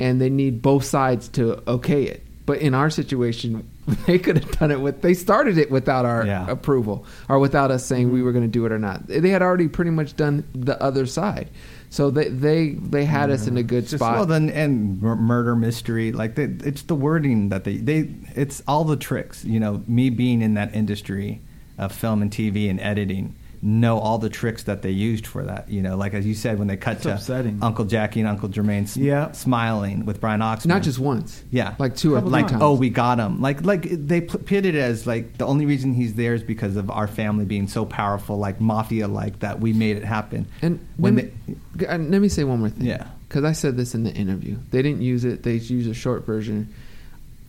and 0.00 0.20
they 0.20 0.30
need 0.30 0.62
both 0.62 0.84
sides 0.84 1.28
to 1.30 1.62
okay 1.68 2.04
it. 2.04 2.22
But 2.46 2.58
in 2.58 2.74
our 2.74 2.90
situation, 2.90 3.66
they 4.06 4.18
could 4.18 4.36
have 4.38 4.50
done 4.58 4.70
it 4.70 4.80
with. 4.80 5.00
They 5.00 5.14
started 5.14 5.56
it 5.56 5.70
without 5.70 6.04
our 6.04 6.26
Yeah. 6.26 6.46
approval 6.50 7.06
or 7.28 7.38
without 7.38 7.70
us 7.70 7.86
saying 7.86 8.12
we 8.12 8.22
were 8.22 8.32
going 8.32 8.44
to 8.44 8.50
do 8.50 8.66
it 8.66 8.72
or 8.72 8.78
not. 8.78 9.06
They 9.06 9.30
had 9.30 9.40
already 9.40 9.66
pretty 9.68 9.90
much 9.92 10.14
done 10.16 10.44
the 10.54 10.80
other 10.82 11.06
side, 11.06 11.48
so 11.88 12.10
they 12.10 12.28
they 12.28 12.70
they 12.72 13.06
had 13.06 13.30
us 13.30 13.46
in 13.46 13.56
a 13.56 13.62
good 13.62 13.84
Just, 13.84 13.96
spot. 13.96 14.16
well, 14.16 14.26
then 14.26 14.50
and 14.50 15.00
murder 15.00 15.56
mystery, 15.56 16.12
like 16.12 16.34
they, 16.34 16.44
it's 16.68 16.82
the 16.82 16.94
wording 16.94 17.48
that 17.48 17.64
they 17.64 17.78
they 17.78 18.10
it's 18.36 18.62
all 18.68 18.84
the 18.84 18.96
tricks. 18.96 19.42
You 19.44 19.58
know, 19.58 19.82
me 19.86 20.10
being 20.10 20.42
in 20.42 20.52
that 20.54 20.74
industry 20.74 21.40
of 21.78 21.92
film 21.92 22.20
and 22.20 22.30
TV 22.30 22.68
and 22.68 22.78
editing, 22.80 23.34
know 23.66 23.98
all 23.98 24.18
the 24.18 24.28
tricks 24.28 24.64
that 24.64 24.82
they 24.82 24.90
used 24.90 25.26
for 25.26 25.42
that. 25.44 25.70
You 25.70 25.80
know, 25.80 25.96
like 25.96 26.12
as 26.12 26.26
you 26.26 26.34
said 26.34 26.58
when 26.58 26.68
they 26.68 26.76
cut 26.76 26.96
It's 26.96 27.02
to 27.04 27.14
upsetting. 27.14 27.60
Uncle 27.62 27.86
Jackie 27.86 28.20
and 28.20 28.28
Uncle 28.28 28.50
Jermaine 28.50 28.82
s- 28.82 28.96
Yeah. 28.98 29.32
smiling 29.32 30.04
with 30.04 30.20
Brian 30.20 30.40
Oxman, 30.40 30.66
not 30.66 30.82
just 30.82 30.98
once, 30.98 31.42
Yeah, 31.50 31.74
like 31.78 31.96
two 31.96 32.14
or 32.14 32.20
three 32.20 32.28
like 32.28 32.48
times. 32.48 32.62
oh 32.62 32.74
we 32.74 32.90
got 32.90 33.18
him 33.18 33.40
like 33.40 33.64
like 33.64 33.88
they 33.90 34.20
p- 34.20 34.36
pitted 34.36 34.74
it 34.74 34.80
as 34.80 35.06
like 35.06 35.38
the 35.38 35.46
only 35.46 35.64
reason 35.64 35.94
he's 35.94 36.12
there 36.14 36.34
is 36.34 36.42
because 36.42 36.76
of 36.76 36.90
our 36.90 37.06
family 37.06 37.46
being 37.46 37.66
so 37.66 37.86
powerful 37.86 38.36
like 38.36 38.60
mafia 38.60 39.08
like 39.08 39.38
that 39.38 39.60
we 39.60 39.72
made 39.72 39.96
it 39.96 40.04
happen 40.04 40.46
And 40.60 40.78
when 40.98 41.16
let, 41.16 41.24
me, 41.48 41.86
uh, 41.88 41.96
let 41.96 42.20
me 42.20 42.28
say 42.28 42.44
one 42.44 42.60
more 42.60 42.68
thing. 42.68 42.84
Yeah. 42.86 43.06
Because 43.28 43.44
I 43.44 43.52
said 43.52 43.76
this 43.78 43.94
in 43.94 44.04
the 44.04 44.12
interview. 44.12 44.58
They 44.70 44.82
didn't 44.82 45.00
use 45.00 45.24
it, 45.24 45.42
they 45.42 45.54
used 45.54 45.90
a 45.90 45.94
short 45.94 46.26
version. 46.26 46.68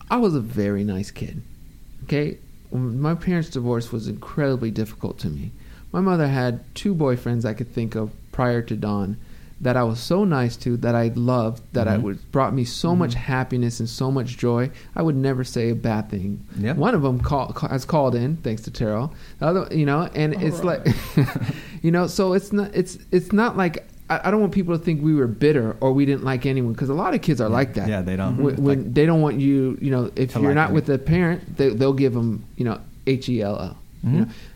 I 0.09 0.15
was 0.17 0.33
a 0.33 0.39
very 0.39 0.85
nice 0.85 1.11
kid. 1.11 1.41
Okay? 2.05 2.37
My 2.71 3.15
parents' 3.15 3.49
divorce 3.49 3.91
was 3.91 4.07
incredibly 4.07 4.71
difficult 4.71 5.19
to 5.19 5.27
me. 5.29 5.51
My 5.95 6.01
mother 6.01 6.27
had 6.27 6.59
two 6.75 6.93
boyfriends 6.93 7.45
I 7.45 7.53
could 7.53 7.71
think 7.71 7.95
of 7.95 8.11
prior 8.33 8.61
to 8.63 8.75
Don 8.75 9.15
that 9.61 9.77
I 9.77 9.83
was 9.83 9.97
so 10.01 10.25
nice 10.25 10.57
to, 10.57 10.75
that 10.77 10.93
I 10.93 11.13
loved, 11.15 11.63
that 11.71 11.87
I 11.87 11.95
Mhm. 11.95 12.01
would 12.01 12.31
brought 12.33 12.53
me 12.53 12.65
so 12.65 12.93
much 12.93 13.13
happiness 13.13 13.79
and 13.79 13.87
so 13.87 14.11
much 14.11 14.37
joy. 14.37 14.69
I 14.93 15.01
would 15.01 15.15
never 15.15 15.45
say 15.45 15.69
a 15.69 15.75
bad 15.75 16.09
thing. 16.09 16.41
Yeah. 16.59 16.73
One 16.73 16.93
of 16.95 17.01
them 17.01 17.21
call, 17.21 17.53
ca- 17.53 17.69
has 17.69 17.85
called 17.85 18.13
in, 18.13 18.35
thanks 18.43 18.63
to 18.63 18.71
Taryll. 18.71 19.11
The 19.39 19.45
other, 19.45 19.67
you 19.71 19.85
know, 19.85 20.09
and 20.13 20.33
it's 20.43 20.65
like, 20.65 20.85
you 21.81 21.91
know, 21.91 22.07
so 22.07 22.33
it's 22.33 22.51
not, 22.51 22.71
it's, 22.75 22.97
it's 23.13 23.31
not 23.31 23.55
like 23.55 23.87
I, 24.09 24.19
I 24.27 24.31
don't 24.31 24.41
want 24.41 24.51
people 24.51 24.77
to 24.77 24.83
think 24.83 25.01
we 25.01 25.15
were 25.15 25.27
bitter 25.27 25.77
or 25.79 25.93
we 25.93 26.05
didn't 26.05 26.25
like 26.25 26.45
anyone 26.45 26.73
because 26.73 26.89
a 26.89 26.93
lot 26.93 27.13
of 27.15 27.21
kids 27.21 27.39
are 27.39 27.47
like 27.49 27.75
that. 27.75 27.87
yeah 27.87 28.01
they 28.01 28.17
don't 28.17 28.35
When, 28.35 28.55
when 28.57 28.79
like, 28.83 28.93
they 28.93 29.05
don't 29.05 29.21
want 29.21 29.39
you, 29.39 29.77
you 29.81 29.89
know, 29.91 30.11
if 30.17 30.35
you're 30.35 30.43
like 30.47 30.55
not 30.55 30.67
them. 30.67 30.75
with 30.75 30.87
the 30.87 30.97
parent, 30.99 31.55
they, 31.55 31.69
they'll 31.69 31.93
give 31.93 32.13
them, 32.13 32.43
you 32.57 32.65
know, 32.65 32.81
H 33.07 33.29
E 33.29 33.41
L 33.41 33.57
L. 33.57 33.77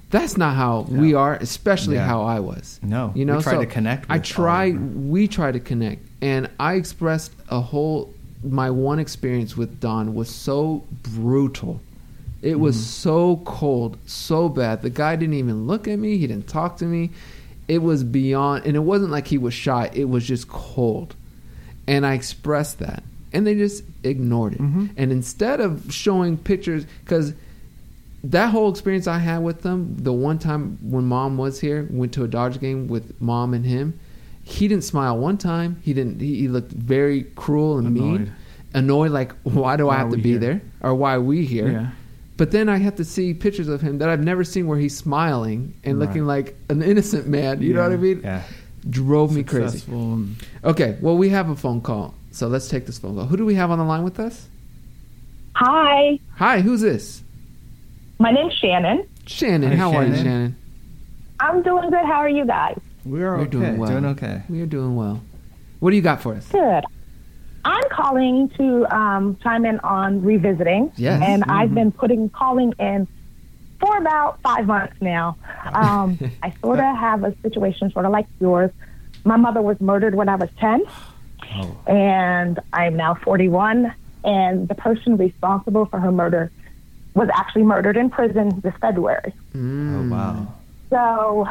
That's 0.10 0.38
not 0.38 0.55
how 0.55 0.88
we 0.89 1.14
are, 1.14 1.36
especially 1.36 1.95
Yeah. 1.95 2.07
how 2.07 2.24
I 2.24 2.39
was. 2.39 2.80
No, 2.82 3.12
you 3.16 3.26
know, 3.26 3.38
we 3.38 3.43
try 3.43 3.53
so 3.53 3.60
to 3.62 3.66
connect 3.68 4.05
I 4.10 4.18
try. 4.20 4.72
We 4.72 5.28
try 5.28 5.51
to 5.51 5.60
connect, 5.60 6.01
and 6.22 6.49
I 6.60 6.74
expressed 6.76 7.32
a 7.49 7.60
whole. 7.62 8.14
My 8.43 8.70
one 8.70 8.99
experience 8.99 9.57
with 9.57 9.80
Don 9.80 10.16
was 10.16 10.30
so 10.30 10.84
brutal. 11.03 11.82
It 12.41 12.57
was 12.60 12.76
Mm-hmm. 12.78 12.84
so 12.86 13.41
cold, 13.43 13.97
so 14.05 14.47
bad. 14.49 14.82
The 14.82 14.89
guy 14.89 15.16
didn't 15.18 15.36
even 15.36 15.68
look 15.68 15.88
at 15.89 15.99
me. 15.99 16.18
He 16.18 16.26
didn't 16.26 16.47
talk 16.47 16.78
to 16.78 16.86
me. 16.86 17.12
It 17.68 17.82
was 17.84 18.03
beyond, 18.03 18.66
and 18.66 18.76
it 18.76 18.80
wasn't 18.80 19.12
like 19.12 19.28
he 19.28 19.38
was 19.38 19.53
shy. 19.53 19.89
It 19.93 20.10
was 20.10 20.26
just 20.26 20.47
cold, 20.47 21.14
and 21.86 22.03
I 22.05 22.14
expressed 22.14 22.80
that, 22.80 23.03
and 23.34 23.45
they 23.45 23.55
just 23.55 23.84
ignored 24.03 24.53
it. 24.53 24.62
Mhm. 24.62 24.89
And 24.97 25.12
instead 25.12 25.60
of 25.60 25.93
showing 25.93 26.38
pictures, 26.38 26.86
because 27.03 27.34
that 28.24 28.47
whole 28.51 28.70
experience 28.70 29.07
I 29.07 29.17
had 29.20 29.39
with 29.39 29.61
them, 29.61 29.95
the 29.97 30.13
one 30.13 30.39
time 30.39 30.78
when 30.82 31.05
mom 31.05 31.38
was 31.38 31.59
here, 31.59 31.88
went 31.89 32.13
to 32.13 32.24
a 32.24 32.28
Dodger 32.28 32.59
game 32.59 32.88
with 32.88 33.20
mom 33.22 33.53
and 33.53 33.65
him, 33.65 33.99
he 34.43 34.67
didn't 34.67 34.84
smile 34.84 35.17
one 35.17 35.38
time. 35.38 35.80
He 35.84 35.93
didn't. 35.93 36.20
He, 36.20 36.36
he 36.41 36.47
looked 36.47 36.72
very 36.72 37.24
cruel 37.36 37.78
and 37.78 37.93
mean, 37.93 38.03
Annoyed. 38.15 38.32
annoyed. 38.74 39.11
Like, 39.11 39.32
why 39.43 39.78
do 39.78 39.86
Why 39.88 39.95
I 39.95 39.97
have 39.99 40.11
to 40.11 40.17
be 40.17 40.32
here? 40.32 40.39
there, 40.39 40.61
or 40.82 40.95
why 40.95 41.15
are 41.15 41.22
we 41.22 41.45
here? 41.45 41.70
Yeah. 41.72 41.89
But 42.36 42.51
then 42.51 42.67
I 42.70 42.78
have 42.78 42.95
to 42.95 43.03
see 43.05 43.34
pictures 43.34 43.67
of 43.67 43.82
him 43.82 43.97
that 43.99 44.07
I've 44.09 44.24
never 44.24 44.43
seen 44.45 44.65
where 44.67 44.78
he's 44.80 44.95
smiling 44.97 45.74
and 45.84 45.99
looking 45.99 46.26
Right. 46.26 46.45
like 46.45 46.55
an 46.70 46.82
innocent 46.82 47.28
man. 47.28 47.61
You 47.61 47.74
know 47.74 47.84
what 47.84 47.91
I 47.91 47.97
mean? 47.97 48.22
yeah 48.24 48.43
Drove 48.89 49.36
me 49.36 49.43
crazy. 49.43 49.84
Okay, 50.63 50.97
well 51.01 51.17
we 51.17 51.30
have 51.30 51.49
a 51.49 51.55
phone 51.55 51.82
call, 51.82 52.13
so 52.32 52.47
let's 52.47 52.70
take 52.70 52.86
this 52.86 52.97
phone 52.97 53.15
call. 53.15 53.26
Who 53.26 53.36
do 53.38 53.45
we 53.45 53.55
have 53.55 53.72
on 53.72 53.78
the 53.78 53.84
line 53.84 54.03
with 54.03 54.20
us? 54.22 54.47
Hi, 55.55 56.17
Hi, 56.38 56.61
who's 56.61 56.80
this? 56.82 57.22
My 58.20 58.32
name's 58.32 58.53
Shannon. 58.53 59.07
Shannon. 59.26 59.72
Hi, 59.72 59.76
how 59.78 59.93
are 59.93 60.03
you, 60.05 60.13
Shannon. 60.15 60.24
Shannon? 60.24 60.55
I'm 61.39 61.63
doing 61.63 61.89
good. 61.89 62.05
How 62.05 62.17
are 62.17 62.30
you 62.30 62.45
guys? 62.45 62.78
We 63.05 63.24
are 63.24 63.38
We're 63.38 63.41
okay. 63.43 63.49
doing 63.51 63.78
well. 63.78 63.89
doing 63.91 64.05
okay 64.05 64.43
We 64.49 64.61
are 64.61 64.65
doing 64.65 64.95
well. 64.95 65.22
What 65.80 65.91
do 65.91 65.95
you 65.95 66.01
got 66.01 66.22
for 66.22 66.36
us? 66.36 66.47
Good. 66.49 66.84
I'm 67.63 67.89
calling 67.89 68.49
to 68.57 68.86
um, 68.95 69.38
chime 69.41 69.65
in 69.65 69.80
on 69.80 70.22
revisiting. 70.22 70.91
Yes. 70.97 71.22
And 71.26 71.43
I've 71.45 71.74
been 71.74 71.91
putting 71.91 72.30
calling 72.30 72.74
in 72.80 73.07
for 73.80 73.97
about 73.97 74.41
five 74.41 74.65
months 74.65 74.95
now. 74.99 75.38
Um, 75.74 76.20
I 76.43 76.53
sort 76.61 76.80
of 76.80 76.86
have 76.97 77.24
a 77.24 77.34
situation 77.41 77.91
sort 77.91 78.05
of 78.05 78.11
like 78.11 78.28
yours. 78.41 78.72
My 79.24 79.38
mother 79.38 79.61
was 79.61 79.80
murdered 79.80 80.15
when 80.15 80.28
I 80.28 80.36
was 80.36 80.49
10, 80.59 80.84
and 81.88 82.59
I'm 82.74 82.95
now 82.97 83.15
41. 83.15 83.93
And 84.26 84.67
the 84.67 84.76
person 84.76 85.15
responsible 85.15 85.86
for 85.86 85.99
her 85.99 86.11
murder 86.11 86.51
was 87.14 87.30
actually 87.34 87.64
murdered 87.64 87.97
in 87.97 88.10
prison 88.10 88.60
this 88.62 88.74
February. 88.80 89.34
Mm. 89.53 89.95
oh 89.95 90.12
wow 90.16 90.53
So, 90.89 91.47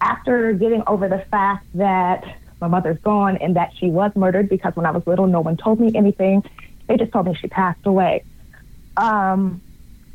after 0.00 0.52
getting 0.52 0.82
over 0.86 1.08
the 1.08 1.24
fact 1.30 1.66
that 1.74 2.24
my 2.60 2.68
mother's 2.68 2.98
gone 2.98 3.36
and 3.38 3.56
that 3.56 3.72
she 3.78 3.90
was 3.90 4.12
murdered, 4.16 4.48
because 4.48 4.74
when 4.76 4.86
I 4.86 4.90
was 4.90 5.06
little, 5.06 5.26
no 5.26 5.40
one 5.40 5.56
told 5.56 5.80
me 5.80 5.92
anything, 5.94 6.42
they 6.86 6.96
just 6.96 7.12
told 7.12 7.26
me 7.26 7.34
she 7.34 7.48
passed 7.48 7.84
away. 7.86 8.24
Um, 8.96 9.60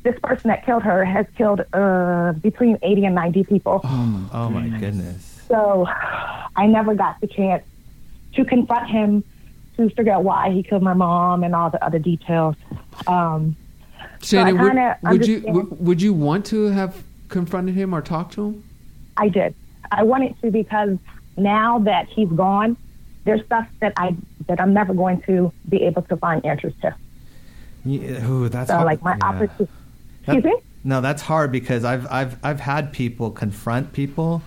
this 0.04 0.18
person 0.24 0.48
that 0.50 0.66
killed 0.66 0.82
her 0.84 1.06
has 1.06 1.26
killed 1.38 1.62
uh, 1.74 2.32
between 2.34 2.80
80 2.82 3.06
and 3.06 3.16
90 3.16 3.44
people. 3.44 3.82
oh 3.84 4.50
my 4.50 4.68
goodness 4.80 5.44
So, 5.48 5.86
I 6.56 6.66
never 6.68 6.96
got 6.96 7.20
the 7.22 7.28
chance 7.28 7.64
to 8.34 8.46
confront 8.46 8.90
him 8.90 9.24
to 9.78 9.90
figure 9.92 10.14
out 10.14 10.24
why 10.24 10.50
he 10.52 10.64
killed 10.64 10.82
my 10.84 10.94
mom 10.94 11.44
and 11.44 11.54
all 11.56 11.70
the 11.70 11.84
other 11.84 12.00
details. 12.00 12.56
Um, 13.08 13.56
Shannon, 14.22 14.58
I 14.60 14.96
would, 15.04 15.20
would 15.20 15.28
you 15.28 15.42
would, 15.48 15.80
would 15.80 16.02
you 16.02 16.14
want 16.14 16.46
to 16.48 16.66
have 16.66 17.04
confronted 17.30 17.76
him 17.76 17.94
or 17.94 18.02
talked 18.02 18.34
to 18.34 18.48
him? 18.48 18.64
I 19.18 19.30
did. 19.30 19.56
I 19.92 20.04
wanted 20.04 20.40
to 20.42 20.52
because 20.52 20.98
now 21.38 21.80
that 21.80 22.08
he's 22.08 22.30
gone, 22.30 22.78
there's 23.26 23.44
stuff 23.46 23.68
that 23.80 23.94
I 23.98 24.16
that 24.48 24.62
I'm 24.62 24.74
never 24.74 24.94
going 24.94 25.22
to 25.24 25.52
be 25.70 25.84
able 25.84 26.02
to 26.04 26.18
find 26.18 26.46
answers 26.46 26.74
to. 26.82 26.96
yeah, 27.86 28.26
ooh, 28.28 28.50
that's 28.50 28.70
So 28.70 28.76
hard. 28.76 28.86
like 28.86 29.02
my 29.02 29.18
yeah. 29.22 29.28
opportunity. 29.28 29.68
That- 30.26 30.36
Excuse 30.38 30.44
me. 30.44 30.62
No, 30.84 31.00
that's 31.02 31.22
hard 31.22 31.52
because 31.52 31.84
I've 31.84 32.08
I've 32.12 32.38
I've 32.44 32.60
had 32.60 32.92
people 32.94 33.30
confront 33.32 33.94
people, 33.94 34.42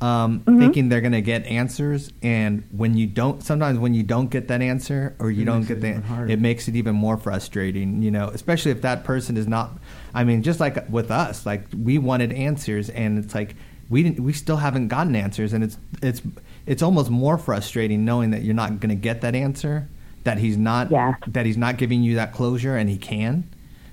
um, 0.00 0.40
Mm-hmm. 0.40 0.58
thinking 0.58 0.88
they're 0.88 1.00
gonna 1.00 1.20
get 1.20 1.44
answers, 1.46 2.12
and 2.22 2.62
when 2.70 2.96
you 2.96 3.06
don't, 3.06 3.42
sometimes 3.42 3.78
when 3.78 3.94
you 3.94 4.02
don't 4.02 4.30
get 4.30 4.48
that 4.48 4.60
answer 4.62 5.14
or 5.18 5.30
you 5.30 5.42
It 5.42 5.46
don't 5.46 5.66
get 5.66 5.80
the, 5.80 6.02
it 6.28 6.40
makes 6.40 6.68
it 6.68 6.76
even 6.76 6.94
more 6.94 7.16
frustrating. 7.16 8.02
You 8.02 8.10
know, 8.10 8.28
especially 8.28 8.70
if 8.72 8.82
that 8.82 9.04
person 9.04 9.36
is 9.36 9.46
not. 9.48 9.72
I 10.14 10.24
mean, 10.24 10.42
just 10.42 10.60
like 10.60 10.88
with 10.90 11.10
us, 11.10 11.46
like 11.46 11.66
we 11.76 11.98
wanted 11.98 12.32
answers, 12.32 12.90
and 12.90 13.18
it's 13.18 13.34
like 13.34 13.56
we 13.88 14.02
didn't. 14.02 14.20
We 14.20 14.32
still 14.32 14.56
haven't 14.58 14.88
gotten 14.88 15.16
answers, 15.16 15.52
and 15.52 15.64
it's 15.64 15.78
it's 16.02 16.20
it's 16.66 16.82
almost 16.82 17.10
more 17.10 17.38
frustrating 17.38 18.04
knowing 18.04 18.30
that 18.32 18.42
you're 18.42 18.54
not 18.54 18.80
gonna 18.80 18.94
get 18.96 19.20
that 19.22 19.34
answer. 19.34 19.88
That 20.24 20.38
he's 20.38 20.56
not 20.56 20.90
Yeah. 20.90 21.14
that 21.28 21.46
he's 21.46 21.56
not 21.56 21.76
giving 21.78 22.02
you 22.02 22.16
that 22.16 22.32
closure, 22.32 22.76
and 22.76 22.90
he 22.90 22.96
can 22.98 23.44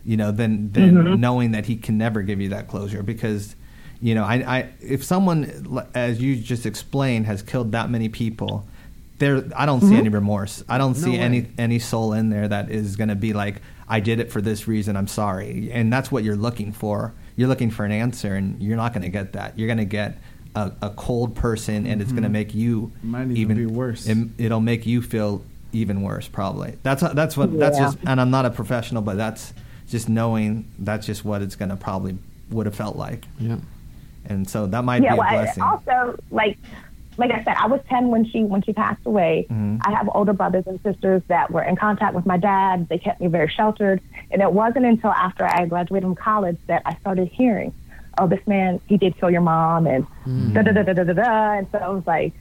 you 0.05 0.17
know, 0.17 0.31
than 0.31 0.69
than 0.73 0.95
Mhm. 0.95 1.19
knowing 1.19 1.51
that 1.51 1.65
he 1.67 1.77
can 1.77 1.97
never 1.97 2.21
give 2.23 2.41
you 2.41 2.49
that 2.49 2.67
closure 2.67 3.01
because. 3.03 3.55
You 4.03 4.15
know, 4.15 4.23
I, 4.25 4.35
I 4.57 4.69
if 4.81 5.01
someone, 5.03 5.87
as 5.95 6.21
you 6.21 6.35
just 6.35 6.65
explained, 6.65 7.25
has 7.25 7.41
killed 7.41 7.71
that 7.71 7.89
many 7.89 8.09
people, 8.09 8.67
there 9.19 9.45
I 9.55 9.65
don't 9.65 9.79
see 9.79 9.87
Mhm. 9.95 9.97
any 9.99 10.09
remorse. 10.09 10.61
I 10.67 10.77
don't 10.77 10.97
No 10.97 11.03
see 11.05 11.17
any 11.17 11.41
way. 11.41 11.49
any 11.57 11.79
soul 11.79 12.11
in 12.11 12.29
there 12.29 12.47
that 12.49 12.69
is 12.69 12.97
going 12.97 13.07
to 13.07 13.15
be 13.15 13.31
like, 13.31 13.61
I 13.87 14.01
did 14.01 14.19
it 14.19 14.29
for 14.29 14.41
this 14.41 14.67
reason. 14.67 14.97
I'm 14.97 15.07
sorry, 15.07 15.71
and 15.71 15.91
that's 15.91 16.11
what 16.11 16.25
you're 16.25 16.35
looking 16.35 16.73
for. 16.73 17.13
You're 17.37 17.47
looking 17.47 17.71
for 17.71 17.85
an 17.85 17.93
answer, 17.93 18.35
and 18.35 18.61
you're 18.61 18.75
not 18.75 18.91
going 18.93 19.03
to 19.03 19.09
get 19.09 19.33
that. 19.33 19.57
You're 19.57 19.67
going 19.67 19.77
to 19.79 19.85
get 19.85 20.17
a, 20.53 20.71
a 20.81 20.89
cold 20.91 21.33
person, 21.35 21.87
and 21.87 22.01
it's 22.01 22.11
going 22.11 22.23
to 22.23 22.29
make 22.29 22.53
you 22.53 22.91
Might 23.03 23.31
even 23.31 23.55
be 23.55 23.65
worse. 23.65 24.05
It, 24.05 24.17
it'll 24.37 24.59
make 24.59 24.85
you 24.85 25.01
feel 25.01 25.43
even 25.71 26.01
worse, 26.01 26.27
probably. 26.27 26.75
That's 26.83 27.01
that's 27.13 27.37
what 27.37 27.57
that's 27.57 27.77
just. 27.77 27.97
And 28.05 28.19
I'm 28.19 28.31
not 28.31 28.45
a 28.45 28.49
professional, 28.49 29.01
but 29.01 29.15
that's 29.15 29.53
just 29.87 30.09
knowing. 30.09 30.65
That's 30.77 31.05
just 31.07 31.23
what 31.23 31.41
it's 31.41 31.55
going 31.55 31.69
to 31.69 31.77
probably 31.77 32.17
would 32.51 32.65
have 32.65 32.75
felt 32.75 32.97
like. 32.97 33.25
Yeah. 33.39 33.57
And 34.30 34.49
so 34.49 34.67
that 34.67 34.84
might 34.84 35.03
yeah, 35.03 35.11
be 35.11 35.15
a 35.15 35.19
well, 35.19 35.28
I- 35.28 35.36
blessing. 35.43 35.63
also 35.63 36.19
like 36.32 36.57
like 37.15 37.30
I 37.32 37.43
said, 37.43 37.55
I 37.59 37.67
was 37.67 37.80
ten 37.89 38.07
when 38.07 38.26
she 38.26 38.43
when 38.43 38.61
she 38.63 38.74
passed 38.74 39.05
away. 39.05 39.45
Mhm. 39.51 39.82
I 39.86 39.91
have 39.91 40.09
older 40.15 40.34
brothers 40.34 40.65
and 40.65 40.80
sisters 40.82 41.21
that 41.28 41.51
were 41.51 41.61
in 41.63 41.76
contact 41.76 42.15
with 42.15 42.26
my 42.26 42.38
dad. 42.38 42.88
They 42.89 42.97
kept 42.97 43.21
me 43.21 43.28
very 43.28 43.49
sheltered, 43.49 44.01
and 44.32 44.41
it 44.41 44.51
wasn't 44.51 44.86
until 44.86 45.11
after 45.11 45.45
I 45.45 45.65
graduated 45.67 46.03
from 46.07 46.15
college 46.15 46.57
that 46.67 46.82
I 46.86 46.95
started 46.95 47.28
hearing, 47.28 47.71
"Oh, 48.17 48.26
this 48.28 48.45
man, 48.47 48.80
he 48.88 48.97
did 48.97 49.15
kill 49.19 49.30
your 49.30 49.41
mom," 49.41 49.86
and 49.86 50.07
da 50.53 50.63
da 50.63 50.71
da 50.71 50.82
da 50.84 50.93
da 50.93 51.03
da 51.03 51.13
da. 51.13 51.51
And 51.59 51.67
so 51.71 51.78
I 51.78 51.89
was 51.89 52.07
like, 52.07 52.34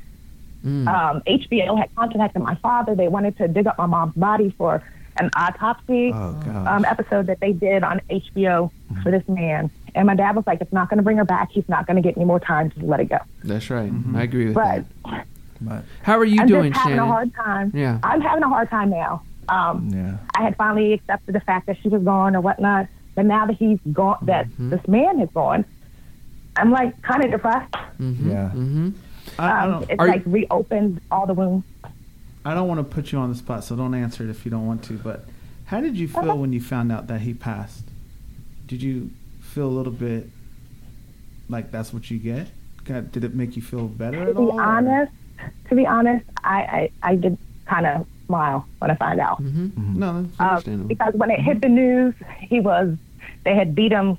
Mm. 0.64 0.86
um, 0.86 1.22
HBO 1.26 1.76
had 1.76 1.92
contacted 1.96 2.40
my 2.40 2.54
father. 2.54 2.94
They 2.94 3.08
wanted 3.08 3.36
to 3.38 3.48
dig 3.48 3.66
up 3.66 3.76
my 3.78 3.86
mom's 3.86 4.14
body 4.14 4.50
for 4.56 4.80
an 5.18 5.28
autopsy 5.36 6.12
Oh, 6.14 6.36
um, 6.66 6.84
episode 6.86 7.26
that 7.26 7.40
they 7.40 7.52
did 7.52 7.82
on 7.82 8.00
HBO 8.08 8.70
for 9.02 9.10
this 9.10 9.28
man. 9.28 9.70
And 9.94 10.06
my 10.06 10.14
dad 10.14 10.34
was 10.36 10.46
like, 10.46 10.60
"It's 10.60 10.72
not 10.72 10.88
going 10.88 10.96
to 10.98 11.02
bring 11.02 11.16
her 11.18 11.24
back. 11.24 11.50
He's 11.50 11.68
not 11.68 11.86
going 11.86 11.96
to 11.96 12.02
get 12.02 12.16
any 12.16 12.24
more 12.24 12.40
time. 12.40 12.70
Just 12.70 12.82
let 12.82 13.00
it 13.00 13.08
go." 13.10 13.18
That's 13.44 13.68
right. 13.70 13.92
I 14.14 14.22
agree 14.22 14.46
with 14.46 14.54
But 14.54 14.84
that. 15.04 15.26
but 15.60 15.84
How 16.02 16.18
are 16.18 16.24
you 16.24 16.46
doing, 16.46 16.48
Shane? 16.48 16.52
I'm 16.52 16.62
doing, 16.62 16.72
just 16.72 16.82
having 16.82 16.96
Shannon? 16.98 17.08
a 17.10 17.12
hard 17.12 17.34
time. 17.34 17.72
Yeah. 17.74 17.98
I'm 18.02 18.20
having 18.20 18.42
a 18.42 18.48
hard 18.48 18.70
time 18.70 18.90
now. 18.90 19.22
Um, 19.48 19.90
yeah. 19.92 20.16
I 20.34 20.42
had 20.44 20.56
finally 20.56 20.92
accepted 20.94 21.34
the 21.34 21.40
fact 21.40 21.66
that 21.66 21.76
she 21.82 21.88
was 21.88 22.02
gone 22.02 22.34
or 22.36 22.40
whatnot, 22.40 22.86
but 23.14 23.26
now 23.26 23.44
that 23.46 23.56
he's 23.56 23.78
gone, 23.92 24.18
that 24.22 24.46
Mm-hmm. 24.48 24.70
this 24.70 24.86
man 24.88 25.20
is 25.20 25.28
gone, 25.34 25.64
I'm 26.56 26.70
like 26.70 27.00
kind 27.02 27.24
of 27.24 27.30
depressed. 27.30 27.72
Mm-hmm. 28.00 28.30
Yeah. 28.30 28.50
Mm-hmm. 28.54 28.90
I, 29.38 29.50
I 29.50 29.64
Um, 29.64 29.70
don't. 29.72 29.90
it's 29.90 29.98
Are 29.98 30.06
you- 30.06 30.12
like 30.12 30.22
reopened 30.26 31.00
all 31.10 31.26
the 31.26 31.34
wounds. 31.34 31.66
I 32.44 32.54
don't 32.54 32.66
want 32.66 32.78
to 32.80 32.84
put 32.84 33.12
you 33.12 33.18
on 33.18 33.28
the 33.30 33.36
spot, 33.36 33.62
so 33.62 33.76
don't 33.76 33.94
answer 33.94 34.24
it 34.24 34.30
if 34.30 34.44
you 34.44 34.50
don't 34.50 34.66
want 34.66 34.82
to. 34.84 34.94
But 34.94 35.24
how 35.66 35.80
did 35.80 35.96
you 35.96 36.08
feel 36.08 36.36
when 36.38 36.52
you 36.52 36.60
found 36.60 36.90
out 36.90 37.06
that 37.08 37.20
he 37.20 37.34
passed? 37.34 37.84
Did 38.66 38.82
you 38.82 39.10
feel 39.52 39.66
a 39.66 39.76
little 39.78 39.92
bit 39.92 40.26
like 41.48 41.70
that's 41.70 41.92
what 41.92 42.10
you 42.10 42.18
get? 42.18 42.48
Got, 42.84 43.12
did 43.12 43.24
it 43.24 43.34
make 43.34 43.54
you 43.56 43.62
feel 43.62 43.86
better 43.86 44.24
To 44.24 44.30
at 44.30 44.36
be 44.36 44.42
all? 44.42 44.52
or- 44.52 44.62
honest, 44.62 45.12
to 45.68 45.74
be 45.74 45.86
honest, 45.86 46.24
I 46.42 46.90
I, 47.02 47.10
I 47.10 47.16
did 47.16 47.38
kind 47.66 47.86
of 47.86 48.06
smile 48.26 48.66
when 48.78 48.90
I 48.90 48.94
found 48.96 49.20
out. 49.20 49.42
Mm-hmm. 49.42 49.98
No, 49.98 50.22
that's 50.22 50.40
Um, 50.40 50.46
Understandable. 50.48 50.88
because 50.88 51.14
when 51.14 51.30
it 51.30 51.40
hit 51.40 51.60
the 51.60 51.68
news, 51.68 52.14
he 52.40 52.60
was 52.60 52.96
they 53.44 53.54
had 53.54 53.74
beat 53.74 53.92
him 53.92 54.18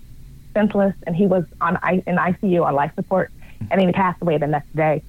senseless, 0.54 0.96
and 1.08 1.16
he 1.16 1.26
was 1.26 1.46
on 1.62 1.78
in 2.08 2.16
ICU 2.18 2.64
on 2.66 2.76
life 2.76 2.94
support, 2.96 3.32
and 3.72 3.82
he 3.82 3.92
passed 3.92 4.22
away 4.22 4.38
the 4.38 4.48
next 4.48 4.74
day. 4.76 5.02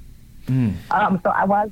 Mm. 0.46 0.74
Um, 0.90 1.20
so 1.22 1.30
I 1.30 1.44
was 1.44 1.70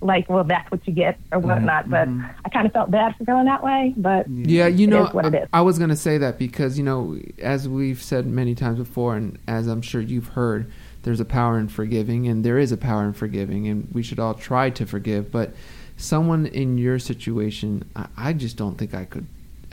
like, 0.00 0.28
well, 0.28 0.44
that's 0.44 0.70
what 0.70 0.86
you 0.86 0.92
get 0.92 1.18
or 1.32 1.38
whatnot. 1.38 1.88
But 1.88 2.08
Mhm. 2.08 2.28
I 2.44 2.48
kind 2.50 2.66
of 2.66 2.72
felt 2.72 2.90
bad 2.90 3.16
for 3.16 3.24
feeling 3.24 3.46
that 3.46 3.62
way. 3.62 3.94
But 3.96 4.28
Yeah, 4.28 4.66
you 4.66 4.86
It 4.86 4.90
know, 4.90 5.06
is 5.06 5.14
what 5.14 5.26
it 5.26 5.34
is. 5.34 5.48
I, 5.52 5.58
I 5.58 5.62
was 5.62 5.78
going 5.78 5.90
to 5.90 5.96
say 5.96 6.18
that 6.18 6.38
because, 6.38 6.76
you 6.78 6.84
know, 6.84 7.18
as 7.40 7.68
we've 7.68 8.02
said 8.02 8.26
many 8.26 8.54
times 8.54 8.78
before, 8.78 9.16
and 9.16 9.38
as 9.48 9.66
I'm 9.66 9.82
sure 9.82 10.00
you've 10.00 10.28
heard, 10.28 10.70
there's 11.02 11.20
a 11.20 11.24
power 11.24 11.58
in 11.58 11.68
forgiving, 11.68 12.26
and 12.28 12.44
there 12.44 12.58
is 12.58 12.72
a 12.72 12.76
power 12.76 13.04
in 13.04 13.12
forgiving, 13.12 13.68
and 13.68 13.88
we 13.92 14.02
should 14.02 14.18
all 14.18 14.34
try 14.34 14.70
to 14.70 14.84
forgive. 14.86 15.30
But 15.30 15.54
someone 15.96 16.46
in 16.46 16.78
your 16.78 16.98
situation, 16.98 17.84
I, 17.94 18.06
I 18.16 18.32
just 18.32 18.56
don't 18.56 18.76
think 18.76 18.92
I 18.94 19.04
could 19.04 19.26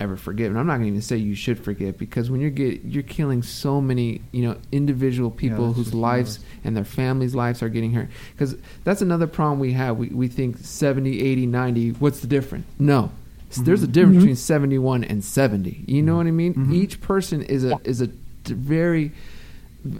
ever 0.03 0.17
forgive. 0.17 0.51
And 0.51 0.59
I'm 0.59 0.67
not 0.67 0.73
going 0.73 0.83
to 0.85 0.89
even 0.89 1.01
say 1.01 1.17
you 1.17 1.35
should 1.35 1.59
forgive 1.59 1.97
because 1.97 2.29
when 2.29 2.41
you're 2.41 2.49
get, 2.49 2.83
you're 2.83 3.03
killing 3.03 3.41
so 3.41 3.81
many, 3.81 4.21
you 4.31 4.43
know, 4.43 4.57
individual 4.71 5.31
people 5.31 5.67
that's 5.67 5.77
whose 5.77 5.93
lives 5.93 6.39
and 6.63 6.77
their 6.77 6.83
families' 6.83 7.33
lives 7.33 7.63
are 7.63 7.69
getting 7.69 7.93
hurt. 7.93 8.09
Because 8.33 8.55
that's 8.83 9.01
another 9.01 9.27
problem 9.27 9.59
we 9.59 9.73
have. 9.73 9.97
We, 9.97 10.09
we 10.09 10.27
think 10.27 10.57
70, 10.59 11.21
80, 11.21 11.45
90, 11.47 11.89
what's 11.93 12.19
the 12.19 12.27
difference? 12.27 12.65
No. 12.77 13.11
S- 13.49 13.57
There's 13.57 13.81
a 13.81 13.85
mm-hmm. 13.85 13.93
difference 13.93 14.15
mm-hmm. 14.17 14.25
between 14.25 14.35
71 14.35 15.03
and 15.05 15.23
70. 15.23 15.85
You 15.87 16.01
know 16.01 16.17
what 16.17 16.27
I 16.27 16.31
mean? 16.31 16.53
Mhm. 16.53 16.73
Each 16.73 17.01
person 17.01 17.43
is 17.43 17.63
a 17.63 17.79
is 17.83 18.01
a 18.01 18.07
very 18.45 19.11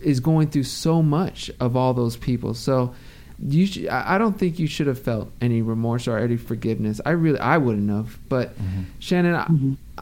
is 0.02 0.20
going 0.20 0.50
through 0.50 0.64
so 0.64 1.02
much 1.02 1.52
of 1.60 1.76
all 1.76 1.94
those 1.94 2.18
people. 2.18 2.54
So 2.54 2.96
you 3.40 3.68
sh- 3.68 3.86
I 3.90 4.16
I 4.16 4.18
don't 4.18 4.38
think 4.38 4.60
you 4.60 4.68
should 4.68 4.88
have 4.88 5.00
felt 5.00 5.32
any 5.42 5.62
remorse 5.62 6.08
or 6.08 6.18
any 6.18 6.38
forgiveness. 6.38 7.02
I 7.06 7.12
really 7.12 7.40
I 7.40 7.58
wouldn't 7.58 7.90
have. 7.90 8.18
But 8.30 8.58
mm-hmm. 8.58 8.84
Shannon, 9.00 9.36
I, 9.36 9.46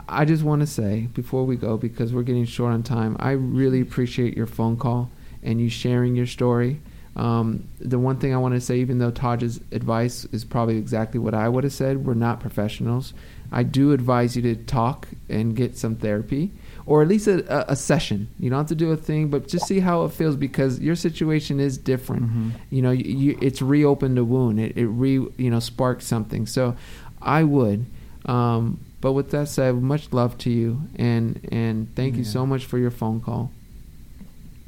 I 0.08 0.26
just 0.26 0.44
want 0.44 0.62
to 0.62 0.68
say 0.68 1.08
before 1.14 1.46
we 1.46 1.56
go 1.56 1.78
because 1.78 2.14
we're 2.14 2.24
getting 2.24 2.46
short 2.46 2.74
on 2.74 2.84
time. 2.84 3.18
I 3.20 3.32
really 3.32 3.82
appreciate 3.82 4.38
your 4.38 4.48
phone 4.48 4.78
call 4.78 5.12
and 5.44 5.60
you 5.60 5.70
sharing 5.70 6.16
your 6.16 6.28
story. 6.28 6.82
Um, 7.16 7.68
the 7.80 8.00
one 8.00 8.18
thing 8.18 8.34
I 8.34 8.38
want 8.38 8.54
to 8.54 8.62
say, 8.62 8.80
even 8.80 9.00
though 9.00 9.12
Taj's 9.12 9.60
advice 9.72 10.24
is 10.32 10.46
probably 10.46 10.78
exactly 10.78 11.20
what 11.20 11.34
I 11.34 11.50
would 11.50 11.66
have 11.66 11.74
said, 11.74 12.06
we're 12.06 12.14
not 12.14 12.40
professionals. 12.40 13.14
I 13.52 13.64
do 13.64 13.92
advise 13.92 14.38
you 14.38 14.42
to 14.44 14.56
talk 14.56 15.10
and 15.28 15.54
get 15.54 15.78
some 15.78 15.98
therapy, 15.98 16.52
or 16.86 17.02
at 17.02 17.10
least 17.10 17.28
a, 17.28 17.70
a, 17.70 17.76
session. 17.76 18.30
You 18.40 18.50
don't 18.50 18.60
have 18.60 18.68
to 18.68 18.76
do 18.76 18.92
a 18.92 18.96
thing, 18.98 19.28
but 19.28 19.50
just 19.50 19.68
see 19.68 19.82
how 19.82 20.06
it 20.06 20.14
feels 20.14 20.38
because 20.38 20.80
your 20.80 20.96
situation 20.96 21.60
is 21.60 21.78
different. 21.78 22.32
Mhm. 22.32 22.52
You 22.70 22.82
know, 22.82 22.92
you, 22.92 23.04
you, 23.04 23.38
it's 23.42 23.62
reopened 23.62 24.18
a 24.18 24.24
wound. 24.24 24.58
It, 24.58 24.78
it 24.78 24.88
re 24.88 25.28
you 25.38 25.50
know 25.50 25.60
sparked 25.60 26.04
something. 26.04 26.46
So, 26.46 26.78
I 27.22 27.44
would. 27.44 27.88
Um, 28.26 28.80
but 29.02 29.12
with 29.14 29.32
that 29.32 29.48
said, 29.50 29.76
much 29.82 30.14
love 30.14 30.38
to 30.40 30.50
you, 30.50 30.84
and 30.96 31.40
and 31.52 31.94
thank 31.96 32.16
you 32.16 32.24
so 32.24 32.46
much 32.46 32.66
for 32.66 32.78
your 32.78 32.92
phone 32.92 33.20
call. 33.22 33.52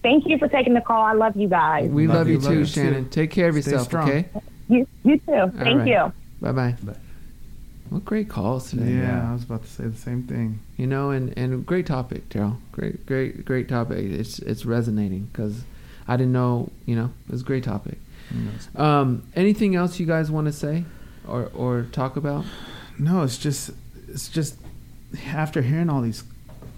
thank 0.01 0.25
you 0.27 0.37
for 0.37 0.47
taking 0.49 0.73
the 0.73 0.81
call. 0.81 1.03
I 1.03 1.13
love 1.13 1.35
you 1.37 1.47
guys. 1.47 1.89
We 1.89 2.07
Love 2.07 2.17
love, 2.17 2.27
you, 2.27 2.33
you 2.35 2.41
too, 2.41 2.59
you 2.59 2.65
Shannon. 2.65 3.03
too. 3.05 3.09
Take 3.11 3.31
care 3.31 3.47
of 3.49 3.55
Stay 3.55 3.71
yourself, 3.71 3.87
strong. 3.87 4.09
okay? 4.09 4.25
You, 4.69 4.87
you 5.03 5.17
too. 5.19 5.51
Thank 5.55 5.79
right. 5.79 5.87
you. 5.87 6.13
Bye 6.41 6.51
bye. 6.51 6.75
Bye. 6.83 6.95
What 7.89 8.05
great 8.05 8.27
calls 8.27 8.69
today. 8.71 8.93
Yeah, 8.93 9.29
I 9.29 9.33
was 9.33 9.43
about 9.43 9.61
to 9.63 9.69
say 9.69 9.83
the 9.85 9.95
same 9.97 10.23
thing. 10.23 10.59
You 10.77 10.87
know, 10.87 11.11
and 11.11 11.37
and 11.37 11.65
great 11.65 11.85
topic, 11.85 12.27
Taryll. 12.29 12.57
Great, 12.71 13.05
great, 13.05 13.45
great 13.45 13.67
topic. 13.69 13.99
It's 13.99 14.39
it's 14.39 14.65
resonating 14.65 15.29
because 15.31 15.63
I 16.07 16.17
didn't 16.17 16.33
know. 16.33 16.69
You 16.85 16.95
know, 16.95 17.09
it 17.27 17.31
was 17.31 17.41
a 17.41 17.45
great 17.45 17.63
topic. 17.63 17.97
You 18.33 18.41
know, 18.41 18.51
it's- 18.51 18.69
Um, 18.79 19.23
anything 19.35 19.75
else 19.75 19.99
you 19.99 20.05
guys 20.07 20.31
want 20.31 20.47
to 20.47 20.53
say 20.53 20.85
or 21.27 21.51
or 21.53 21.83
talk 21.91 22.15
about? 22.15 22.45
No, 22.97 23.21
it's 23.21 23.37
just 23.37 23.69
it's 24.13 24.29
just 24.29 24.55
after 25.27 25.61
hearing 25.61 25.89
all 25.89 26.01
these 26.01 26.23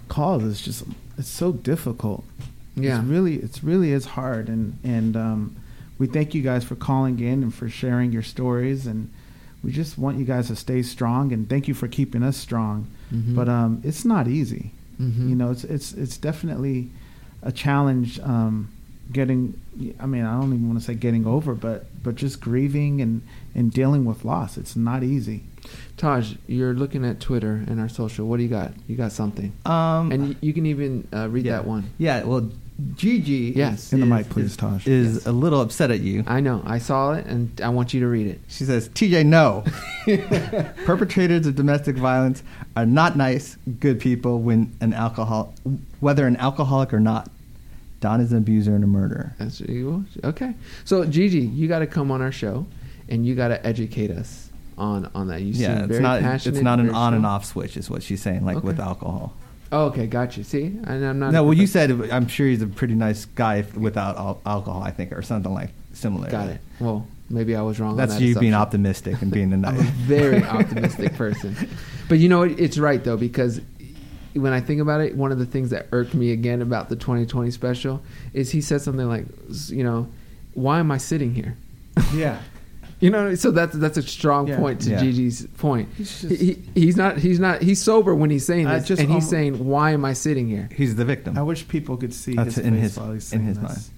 calls, 0.08 0.44
it's 0.44 0.62
just 0.62 0.84
it's 1.18 1.28
so 1.28 1.52
difficult. 1.52 2.24
Yeah. 2.74 2.98
It's 2.98 3.06
really 3.06 3.36
it's 3.36 3.62
really 3.64 3.92
is 3.92 4.04
hard 4.06 4.48
and 4.48 4.78
and 4.84 5.16
um, 5.16 5.56
we 5.98 6.06
thank 6.06 6.34
you 6.34 6.42
guys 6.42 6.64
for 6.64 6.74
calling 6.76 7.18
in 7.20 7.42
and 7.42 7.54
for 7.54 7.68
sharing 7.68 8.12
your 8.12 8.22
stories 8.22 8.86
and 8.86 9.10
we 9.62 9.72
just 9.72 9.96
want 9.98 10.18
you 10.18 10.24
guys 10.24 10.48
to 10.48 10.56
stay 10.56 10.82
strong 10.82 11.32
and 11.32 11.48
thank 11.48 11.68
you 11.68 11.74
for 11.74 11.88
keeping 11.88 12.22
us 12.22 12.36
strong. 12.36 12.86
Mhm. 13.12 13.34
But 13.34 13.48
um, 13.48 13.80
it's 13.84 14.04
not 14.04 14.28
easy. 14.28 14.72
Mhm. 15.00 15.28
You 15.30 15.34
know, 15.36 15.50
it's 15.50 15.64
it's 15.64 15.92
it's 15.92 16.16
definitely 16.18 16.90
a 17.42 17.52
challenge 17.52 18.18
um, 18.20 18.68
getting 19.12 19.58
I 20.00 20.06
mean, 20.06 20.24
I 20.24 20.38
don't 20.40 20.52
even 20.52 20.68
want 20.68 20.78
to 20.80 20.84
say 20.84 20.94
getting 20.94 21.26
over, 21.26 21.54
but 21.54 21.86
but 22.02 22.14
just 22.16 22.40
grieving 22.40 23.00
and 23.00 23.22
and 23.54 23.72
dealing 23.72 24.04
with 24.04 24.24
loss. 24.24 24.56
It's 24.58 24.76
not 24.76 25.02
easy. 25.02 25.44
Taj, 25.96 26.34
you're 26.46 26.74
looking 26.74 27.04
at 27.04 27.20
Twitter 27.20 27.64
and 27.66 27.80
our 27.80 27.88
social. 27.88 28.26
What 28.26 28.36
do 28.38 28.42
you 28.42 28.48
got? 28.48 28.72
You 28.86 28.96
got 28.96 29.12
something, 29.12 29.52
Um, 29.64 30.12
and 30.12 30.28
y- 30.30 30.36
you 30.40 30.52
can 30.52 30.66
even 30.66 31.06
uh, 31.12 31.28
read 31.28 31.46
yeah. 31.46 31.52
that 31.52 31.66
one. 31.66 31.90
Yeah, 31.98 32.22
well, 32.24 32.50
Gigi. 32.94 33.54
Yes. 33.56 33.92
In 33.94 34.00
the 34.00 34.06
mic, 34.06 34.28
please, 34.28 34.46
is- 34.50 34.56
Taj. 34.58 34.86
Is 34.86 35.14
Yes. 35.14 35.26
a 35.26 35.32
little 35.32 35.62
upset 35.62 35.90
at 35.90 36.00
you. 36.00 36.24
I 36.26 36.40
know. 36.40 36.62
I 36.66 36.78
saw 36.78 37.12
it, 37.14 37.24
and 37.26 37.58
I 37.62 37.70
want 37.70 37.94
you 37.94 38.00
to 38.00 38.06
read 38.06 38.26
it. 38.26 38.40
She 38.48 38.64
says, 38.64 38.90
TJ, 38.90 39.24
no. 39.24 39.64
Perpetrators 40.84 41.46
of 41.46 41.54
domestic 41.54 41.96
violence 41.96 42.42
are 42.76 42.86
not 42.86 43.16
nice, 43.16 43.56
good 43.80 43.98
people 44.00 44.40
when 44.40 44.76
an 44.80 44.92
alcohol, 44.92 45.54
whether 46.00 46.26
an 46.26 46.36
alcoholic 46.36 46.92
or 46.92 47.00
not. 47.00 47.30
Don 48.00 48.20
is 48.20 48.30
an 48.30 48.38
abuser 48.38 48.74
and 48.74 48.84
a 48.84 48.86
murderer. 48.86 49.34
That's 49.38 49.62
okay. 50.22 50.54
So 50.84 51.06
Gigi, 51.06 51.40
you 51.40 51.66
got 51.66 51.78
to 51.78 51.86
come 51.86 52.10
on 52.10 52.20
our 52.20 52.30
show, 52.30 52.66
and 53.08 53.24
you 53.26 53.34
got 53.34 53.48
to 53.48 53.66
educate 53.66 54.10
us 54.10 54.45
on 54.78 55.10
on 55.14 55.28
that. 55.28 55.42
You 55.42 55.52
yeah, 55.52 55.66
seem 55.68 55.76
it's 55.84 55.86
very 55.88 56.02
not 56.02 56.20
passionate. 56.20 56.56
it's 56.56 56.62
not 56.64 56.80
an 56.80 56.90
on 56.90 57.14
and 57.14 57.24
off 57.26 57.44
switch, 57.44 57.76
is 57.76 57.88
what 57.90 58.02
she's 58.02 58.22
saying, 58.22 58.44
like 58.44 58.62
with 58.62 58.78
alcohol. 58.80 59.34
Oh, 59.72 59.86
okay, 59.86 60.06
got 60.06 60.36
you. 60.36 60.44
See, 60.44 60.64
and 60.84 61.04
I'm 61.04 61.18
not. 61.18 61.32
No, 61.32 61.42
well, 61.44 61.54
you 61.54 61.66
said 61.66 61.90
I'm 62.12 62.28
sure 62.28 62.46
he's 62.46 62.62
a 62.62 62.66
pretty 62.68 62.94
nice 62.94 63.24
guy 63.24 63.56
if- 63.56 63.76
without 63.76 64.16
al- 64.16 64.40
alcohol, 64.46 64.82
I 64.82 64.90
think, 64.92 65.12
or 65.12 65.22
something 65.22 65.52
like 65.52 65.70
similar. 65.92 66.30
Got 66.30 66.50
it. 66.50 66.60
Well, 66.78 67.06
maybe 67.28 67.56
I 67.56 67.62
was 67.62 67.80
wrong. 67.80 67.96
That's 67.96 68.12
on 68.14 68.18
that 68.20 68.24
you 68.24 68.34
being 68.38 68.52
assumption. 68.52 68.54
optimistic 68.54 69.22
and 69.22 69.30
being 69.32 69.50
a 69.52 69.54
I'm 69.56 69.60
nice. 69.62 69.80
a 69.80 69.82
very 69.82 70.44
optimistic 70.58 71.14
person. 71.14 71.56
But 72.08 72.18
you 72.18 72.28
know, 72.28 72.38
what? 72.40 72.52
it's 72.52 72.78
right 72.78 73.02
though 73.02 73.16
because 73.16 73.60
when 74.34 74.52
I 74.52 74.60
think 74.60 74.80
about 74.82 75.00
it, 75.00 75.16
one 75.16 75.32
of 75.32 75.38
the 75.38 75.46
things 75.46 75.70
that 75.70 75.86
irked 75.92 76.14
me 76.14 76.30
again 76.30 76.60
about 76.62 76.88
the 76.90 76.94
2020 76.96 77.50
special 77.50 78.02
is 78.34 78.50
he 78.52 78.60
said 78.60 78.82
something 78.82 79.08
like, 79.08 79.24
you 79.68 79.82
know, 79.82 80.08
why 80.54 80.78
am 80.78 80.90
I 80.92 80.98
sitting 80.98 81.34
here? 81.34 81.56
Yeah. 82.14 82.38
You 82.98 83.10
know, 83.10 83.34
so 83.34 83.50
that's 83.50 83.76
that's 83.76 83.98
a 83.98 84.02
strong 84.02 84.48
Yeah. 84.48 84.56
point 84.58 84.80
to 84.82 84.90
Yeah. 84.90 85.00
Gigi's 85.02 85.46
point. 85.58 85.88
He's 85.98 86.20
just- 86.22 86.40
he, 86.40 86.62
he's 86.74 86.96
not 86.96 87.18
he's 87.18 87.38
not 87.38 87.60
he's 87.60 87.80
sober 87.82 88.14
when 88.14 88.30
he's 88.30 88.46
saying 88.46 88.66
I 88.66 88.78
this, 88.78 88.88
just 88.88 89.02
and 89.02 89.10
he's 89.10 89.24
almo- 89.24 89.30
saying, 89.30 89.66
"Why 89.66 89.90
am 89.92 90.04
I 90.04 90.14
sitting 90.14 90.48
here?" 90.48 90.68
He's 90.74 90.96
the 90.96 91.04
victim. 91.04 91.36
I 91.36 91.42
wish 91.42 91.68
people 91.68 91.96
could 91.98 92.14
see 92.14 92.34
That's 92.34 92.54
his 92.54 92.64
in 92.64 92.72
face 92.74 92.82
his- 92.82 92.96
while 92.98 93.12
he's 93.12 93.32
in 93.32 93.38
saying 93.40 93.48
his 93.48 93.58
this. 93.58 93.90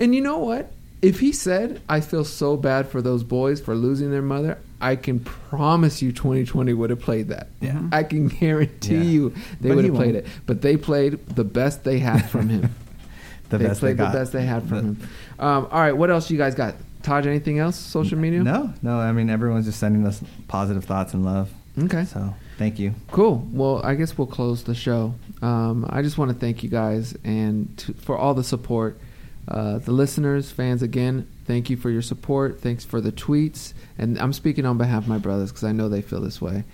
And 0.00 0.14
you 0.14 0.22
know 0.22 0.38
what? 0.38 0.72
If 1.02 1.20
he 1.20 1.30
said, 1.30 1.80
"I 1.88 2.00
feel 2.00 2.24
so 2.24 2.56
bad 2.56 2.88
for 2.88 3.00
those 3.02 3.22
boys 3.22 3.60
for 3.60 3.74
losing 3.74 4.10
their 4.10 4.22
mother," 4.22 4.56
I 4.80 4.96
can 4.96 5.20
promise 5.20 6.00
you, 6.00 6.10
2020 6.12 6.72
would 6.72 6.88
have 6.90 7.00
played 7.00 7.28
that. 7.28 7.48
Yeah. 7.60 7.82
I 7.92 8.02
can 8.02 8.28
guarantee 8.28 8.94
Yeah. 8.96 9.02
you 9.02 9.32
they 9.60 9.74
would 9.74 9.84
have 9.84 9.94
played 9.94 10.14
won't. 10.14 10.26
it. 10.26 10.32
But 10.46 10.62
they 10.62 10.76
played 10.78 11.18
the 11.36 11.44
best 11.44 11.84
they 11.84 11.98
had 11.98 12.28
from 12.30 12.48
him. 12.48 12.70
the 13.50 13.58
they 13.58 13.66
best 13.66 13.80
played 13.80 13.92
they 13.92 13.98
got. 13.98 14.12
the 14.12 14.18
best 14.18 14.32
they 14.32 14.44
had 14.46 14.62
from 14.68 14.76
The- 14.78 14.82
him. 14.84 14.96
Um, 15.38 15.68
all 15.70 15.80
right, 15.80 15.96
what 15.96 16.10
else 16.10 16.30
you 16.30 16.38
guys 16.38 16.54
got? 16.54 16.74
Taj, 17.08 17.26
anything 17.26 17.58
else? 17.58 17.76
Social 17.76 18.18
media? 18.18 18.42
No, 18.42 18.72
no. 18.82 18.98
I 18.98 19.12
mean, 19.12 19.30
everyone's 19.30 19.64
just 19.64 19.80
sending 19.80 20.06
us 20.06 20.22
positive 20.46 20.84
thoughts 20.84 21.14
and 21.14 21.24
love. 21.24 21.50
Okay. 21.78 22.04
So 22.04 22.34
thank 22.58 22.78
you. 22.78 22.94
Cool. 23.10 23.46
Well, 23.50 23.80
I 23.82 23.94
guess 23.94 24.18
we'll 24.18 24.26
close 24.26 24.64
the 24.64 24.74
show. 24.74 25.14
Um, 25.40 25.86
I 25.88 26.02
just 26.02 26.18
want 26.18 26.32
to 26.32 26.36
thank 26.36 26.62
you 26.62 26.68
guys 26.68 27.16
and 27.24 27.74
to, 27.78 27.94
for 27.94 28.18
all 28.18 28.34
the 28.34 28.44
support. 28.44 29.00
Uh, 29.46 29.78
the 29.78 29.92
listeners, 29.92 30.50
fans, 30.50 30.82
again, 30.82 31.26
thank 31.46 31.70
you 31.70 31.78
for 31.78 31.88
your 31.88 32.02
support. 32.02 32.60
Thanks 32.60 32.84
for 32.84 33.00
the 33.00 33.10
tweets. 33.10 33.72
And 33.96 34.18
I'm 34.18 34.34
speaking 34.34 34.66
on 34.66 34.76
behalf 34.76 35.04
of 35.04 35.08
my 35.08 35.16
brothers 35.16 35.50
because 35.50 35.64
I 35.64 35.72
know 35.72 35.88
they 35.88 36.02
feel 36.02 36.20
this 36.20 36.42
way. 36.42 36.64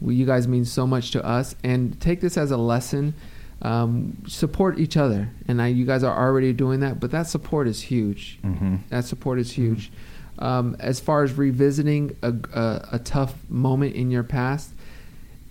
We, 0.00 0.16
you 0.16 0.26
guys 0.26 0.48
mean 0.48 0.64
so 0.64 0.88
much 0.88 1.12
to 1.12 1.24
us. 1.24 1.54
And 1.62 2.00
take 2.00 2.20
this 2.20 2.36
as 2.36 2.50
a 2.50 2.56
lesson. 2.56 3.14
Um, 3.62 4.18
support 4.26 4.78
each 4.78 4.96
other. 4.96 5.30
And 5.48 5.62
I, 5.62 5.68
you 5.68 5.86
guys 5.86 6.02
are 6.04 6.14
already 6.16 6.52
doing 6.52 6.80
that, 6.80 7.00
but 7.00 7.10
that 7.12 7.26
support 7.26 7.66
is 7.66 7.80
huge. 7.80 8.38
hmm 8.42 8.76
That 8.90 9.04
support 9.04 9.38
is 9.38 9.52
huge. 9.52 9.90
Um, 10.38 10.76
as 10.80 11.00
far 11.00 11.22
as 11.22 11.32
revisiting 11.34 12.16
a, 12.22 12.34
a, 12.52 12.88
a 12.92 12.98
tough 12.98 13.34
moment 13.48 13.94
in 13.94 14.10
your 14.10 14.24
past, 14.24 14.70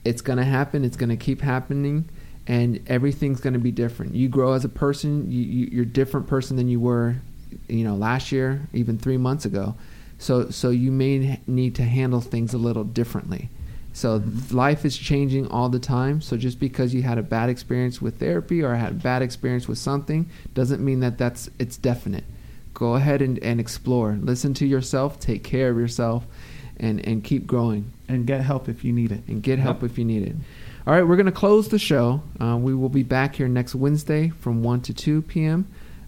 it's 0.06 0.22
going 0.22 0.38
to 0.38 0.44
happen. 0.44 0.84
It's 0.84 0.98
going 0.98 1.10
to 1.10 1.16
keep 1.18 1.42
happening, 1.42 2.10
and 2.46 2.82
everything's 2.88 3.40
going 3.40 3.54
to 3.54 3.60
be 3.60 3.72
different. 3.72 4.14
You 4.14 4.28
grow 4.28 4.54
as 4.54 4.66
a 4.66 4.70
person. 4.70 5.32
You, 5.32 5.42
you, 5.42 5.66
you're 5.72 5.84
a 5.84 5.88
different 5.88 6.28
person 6.28 6.58
than 6.58 6.68
you 6.68 6.82
were, 6.82 7.16
you 7.70 7.86
know, 7.86 7.96
last 7.96 8.32
year, 8.32 8.68
even 8.74 8.98
three 8.98 9.18
months 9.18 9.46
ago. 9.46 9.76
So, 10.20 10.50
so 10.50 10.70
you 10.70 10.92
may 10.92 11.40
need 11.48 11.76
to 11.76 11.84
handle 11.84 12.20
things 12.22 12.54
a 12.54 12.58
little 12.58 12.84
differently. 12.84 13.50
So 13.94 14.24
life 14.52 14.86
is 14.86 14.98
changing 14.98 15.48
all 15.48 15.70
the 15.70 15.80
time. 15.80 16.20
So 16.20 16.36
just 16.36 16.60
because 16.60 16.94
you 16.94 17.04
had 17.04 17.18
a 17.20 17.24
bad 17.24 17.50
experience 17.50 18.02
with 18.02 18.20
therapy 18.20 18.62
or 18.64 18.74
had 18.76 18.92
a 18.92 18.96
bad 18.96 19.22
experience 19.22 19.68
with 19.68 19.78
something 19.78 20.30
doesn't 20.56 20.84
mean 20.84 21.00
that 21.02 21.18
that's 21.20 21.50
it's 21.60 21.78
definite. 21.78 22.24
Go 22.74 22.96
ahead 22.96 23.22
and, 23.22 23.38
and 23.44 23.60
explore. 23.60 24.18
Listen 24.20 24.54
to 24.56 24.66
yourself. 24.66 25.20
Take 25.20 25.44
care 25.44 25.70
of 25.70 25.78
yourself, 25.78 26.26
and 26.78 27.06
and 27.06 27.24
keep 27.24 27.46
growing 27.46 27.94
And 28.10 28.26
get 28.26 28.42
help 28.42 28.68
if 28.68 28.84
you 28.84 28.92
need 28.92 29.12
it. 29.12 29.22
and 29.28 29.44
get 29.44 29.60
help 29.60 29.84
if 29.84 29.98
you 30.00 30.06
need 30.06 30.24
it. 30.28 30.36
All 30.88 30.94
right, 30.94 31.08
we're 31.08 31.16
going 31.16 31.28
to 31.28 31.32
close 31.32 31.70
the 31.70 31.80
show. 31.80 32.24
Uh, 32.42 32.58
we 32.58 32.74
will 32.74 32.90
be 32.90 33.04
back 33.04 33.36
here 33.36 33.48
next 33.48 33.74
Wednesday 33.76 34.30
from 34.40 34.64
1 34.64 34.82
to 34.82 34.94
2 34.94 35.22
p.m. 35.22 35.68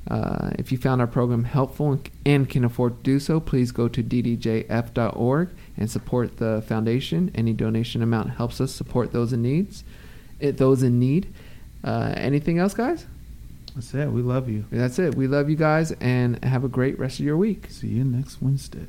Uh, 0.09 0.49
if 0.59 0.71
you 0.71 0.77
found 0.77 0.99
our 1.01 1.07
program 1.07 1.45
helpful 1.45 1.93
and, 1.93 2.09
and 2.25 2.49
can 2.49 2.65
afford 2.65 2.97
to 2.97 3.03
do 3.03 3.19
so, 3.19 3.39
please 3.39 3.71
go 3.71 3.87
to 3.87 4.03
ddjf.org 4.03 5.49
and 5.77 5.89
support 5.89 6.37
the 6.37 6.63
foundation. 6.67 7.31
Any 7.35 7.53
donation 7.53 8.01
amount 8.01 8.31
helps 8.31 8.61
us 8.61 8.73
support 8.73 9.11
those 9.11 9.33
in 9.33 9.41
needs, 9.41 9.83
it, 10.39 10.57
those 10.57 10.83
in 10.83 10.99
need. 10.99 11.33
Uh, 11.83 12.13
anything 12.17 12.57
else, 12.57 12.73
guys? 12.73 13.05
That's 13.75 13.93
it. 13.93 14.09
We 14.09 14.21
love 14.21 14.49
you. 14.49 14.65
That's 14.71 14.99
it. 14.99 15.15
We 15.15 15.27
love 15.27 15.49
you 15.49 15.57
guys 15.57 15.91
and 15.99 16.43
have 16.43 16.63
a 16.63 16.69
great 16.69 16.97
rest 16.97 17.19
of 17.19 17.25
your 17.25 17.37
week. 17.37 17.69
See 17.69 17.87
you 17.87 18.03
next 18.03 18.41
Wednesday. 18.41 18.87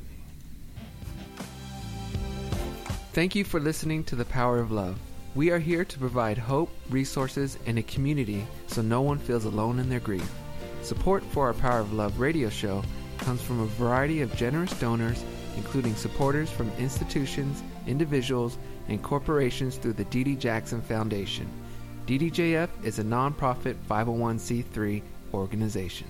Thank 3.12 3.34
you 3.34 3.44
for 3.44 3.58
listening 3.58 4.04
to 4.04 4.16
The 4.16 4.26
Power 4.26 4.58
of 4.58 4.70
Love. 4.70 4.98
We 5.34 5.50
are 5.50 5.58
here 5.58 5.84
to 5.84 5.98
provide 5.98 6.38
hope, 6.38 6.70
resources, 6.88 7.58
and 7.66 7.78
a 7.78 7.82
community 7.82 8.46
so 8.68 8.80
no 8.80 9.02
one 9.02 9.18
feels 9.18 9.44
alone 9.44 9.78
in 9.78 9.88
their 9.88 10.00
grief. 10.00 10.30
Support 10.82 11.24
for 11.24 11.46
our 11.46 11.54
Power 11.54 11.80
of 11.80 11.92
Love 11.92 12.20
radio 12.20 12.48
show 12.48 12.82
comes 13.18 13.42
from 13.42 13.60
a 13.60 13.66
variety 13.66 14.20
of 14.20 14.36
generous 14.36 14.72
donors, 14.78 15.24
including 15.56 15.94
supporters 15.94 16.50
from 16.50 16.70
institutions, 16.78 17.62
individuals, 17.86 18.58
and 18.88 19.02
corporations 19.02 19.76
through 19.76 19.94
the 19.94 20.04
Dee 20.04 20.24
Dee 20.24 20.36
Jackson 20.36 20.80
Foundation. 20.82 21.48
DDJF 22.06 22.68
is 22.84 22.98
a 22.98 23.04
nonprofit 23.04 23.74
501c3 23.88 25.02
organization. 25.34 26.06